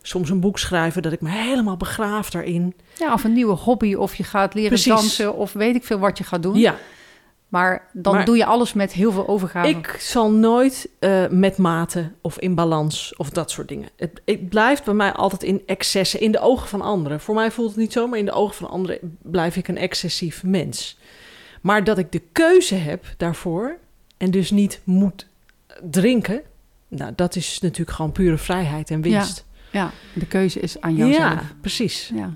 soms 0.06 0.30
een 0.30 0.40
boek 0.40 0.60
schrijven, 0.60 1.02
dat 1.02 1.12
ik 1.12 1.22
me 1.22 1.30
helemaal 1.30 1.78
begraaf 1.78 2.30
daarin. 2.30 2.74
Ja, 2.98 3.14
of 3.14 3.24
een 3.24 3.34
nieuwe 3.34 3.56
hobby. 3.56 3.94
Of 3.94 4.16
je 4.16 4.24
gaat 4.24 4.54
leren 4.54 4.70
Precies. 4.70 4.94
dansen. 4.94 5.36
Of 5.36 5.54
weet 5.54 5.76
ik 5.76 5.84
veel 5.84 6.00
wat 6.00 6.18
je 6.18 6.24
gaat 6.24 6.44
doen. 6.44 6.56
Ja, 6.56 6.76
Maar 7.48 7.88
dan 7.94 8.14
Maar- 8.14 8.26
doe 8.26 8.38
je 8.38 8.46
alles 8.46 8.74
met 8.74 8.92
heel 8.94 9.12
veel 9.12 9.28
overgave. 9.28 9.70
Ik 9.70 9.96
zal 10.00 10.32
nooit 10.32 10.90
eh, 11.00 11.28
met 11.30 11.58
mate 11.58 12.12
of 12.22 12.40
in 12.40 12.56
balans 12.56 13.14
of 13.18 13.30
dat 13.30 13.52
soort 13.52 13.68
dingen. 13.68 13.90
Het, 13.96 14.22
het 14.26 14.50
blijft 14.50 14.84
bij 14.84 14.94
mij 14.94 15.12
altijd 15.12 15.44
in 15.44 15.62
excessen, 15.66 16.20
in 16.20 16.32
de 16.32 16.40
ogen 16.40 16.68
van 16.68 16.82
anderen. 16.82 17.20
Voor 17.20 17.36
mij 17.36 17.52
voelt 17.52 17.70
het 17.70 17.78
niet 17.80 17.92
zo, 17.94 18.08
maar 18.08 18.20
in 18.20 18.26
de 18.26 18.32
ogen 18.32 18.56
van 18.56 18.70
anderen 18.70 19.18
blijf 19.22 19.56
ik 19.56 19.68
een 19.68 19.78
excessief 19.78 20.44
mens. 20.44 20.98
Maar 21.62 21.84
dat 21.84 21.98
ik 21.98 22.12
de 22.12 22.22
keuze 22.32 22.76
heb 22.76 23.06
daarvoor 23.18 23.78
en 24.18 24.32
dus 24.32 24.52
niet 24.52 24.82
moet 24.84 25.28
drinken, 25.90 26.42
nou, 26.88 27.12
dat 27.16 27.36
is 27.36 27.60
natuurlijk 27.60 27.96
gewoon 27.98 28.12
pure 28.12 28.38
vrijheid 28.38 28.90
en 28.90 29.02
winst. 29.02 29.46
Ja, 29.74 29.92
de 30.14 30.26
keuze 30.26 30.60
is 30.60 30.82
aan 30.82 30.96
jou 30.96 31.12
Ja, 31.12 31.30
zelf. 31.32 31.54
precies. 31.62 32.12
Ja. 32.16 32.30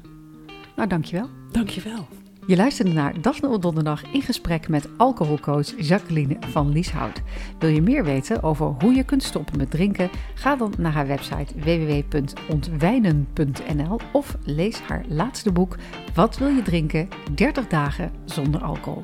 Nou, 0.76 0.90
dankjewel. 0.90 1.30
Dankjewel. 1.52 2.08
Je 2.48 2.56
luisterde 2.56 2.92
naar 2.94 3.22
Daphne 3.22 3.48
op 3.50 3.62
donderdag 3.62 4.04
in 4.12 4.22
gesprek 4.22 4.68
met 4.68 4.88
alcoholcoach 4.98 5.88
Jacqueline 5.88 6.38
van 6.40 6.72
Lieshout. 6.72 7.22
Wil 7.60 7.70
je 7.70 7.82
meer 7.82 8.04
weten 8.04 8.44
over 8.44 8.66
hoe 8.66 8.94
je 8.94 9.04
kunt 9.04 9.24
stoppen 9.24 9.58
met 9.58 9.72
drinken? 9.72 10.10
Ga 10.34 10.56
dan 10.56 10.74
naar 10.78 10.92
haar 10.92 11.08
website 11.08 11.54
www.ontwijnen.nl 11.60 14.00
of 14.12 14.38
lees 14.44 14.80
haar 14.80 15.04
laatste 15.08 15.52
boek 15.52 15.76
Wat 16.14 16.38
wil 16.38 16.48
je 16.48 16.62
drinken? 16.62 17.08
30 17.36 17.68
dagen 17.68 18.12
zonder 18.26 18.62
alcohol. 18.64 19.02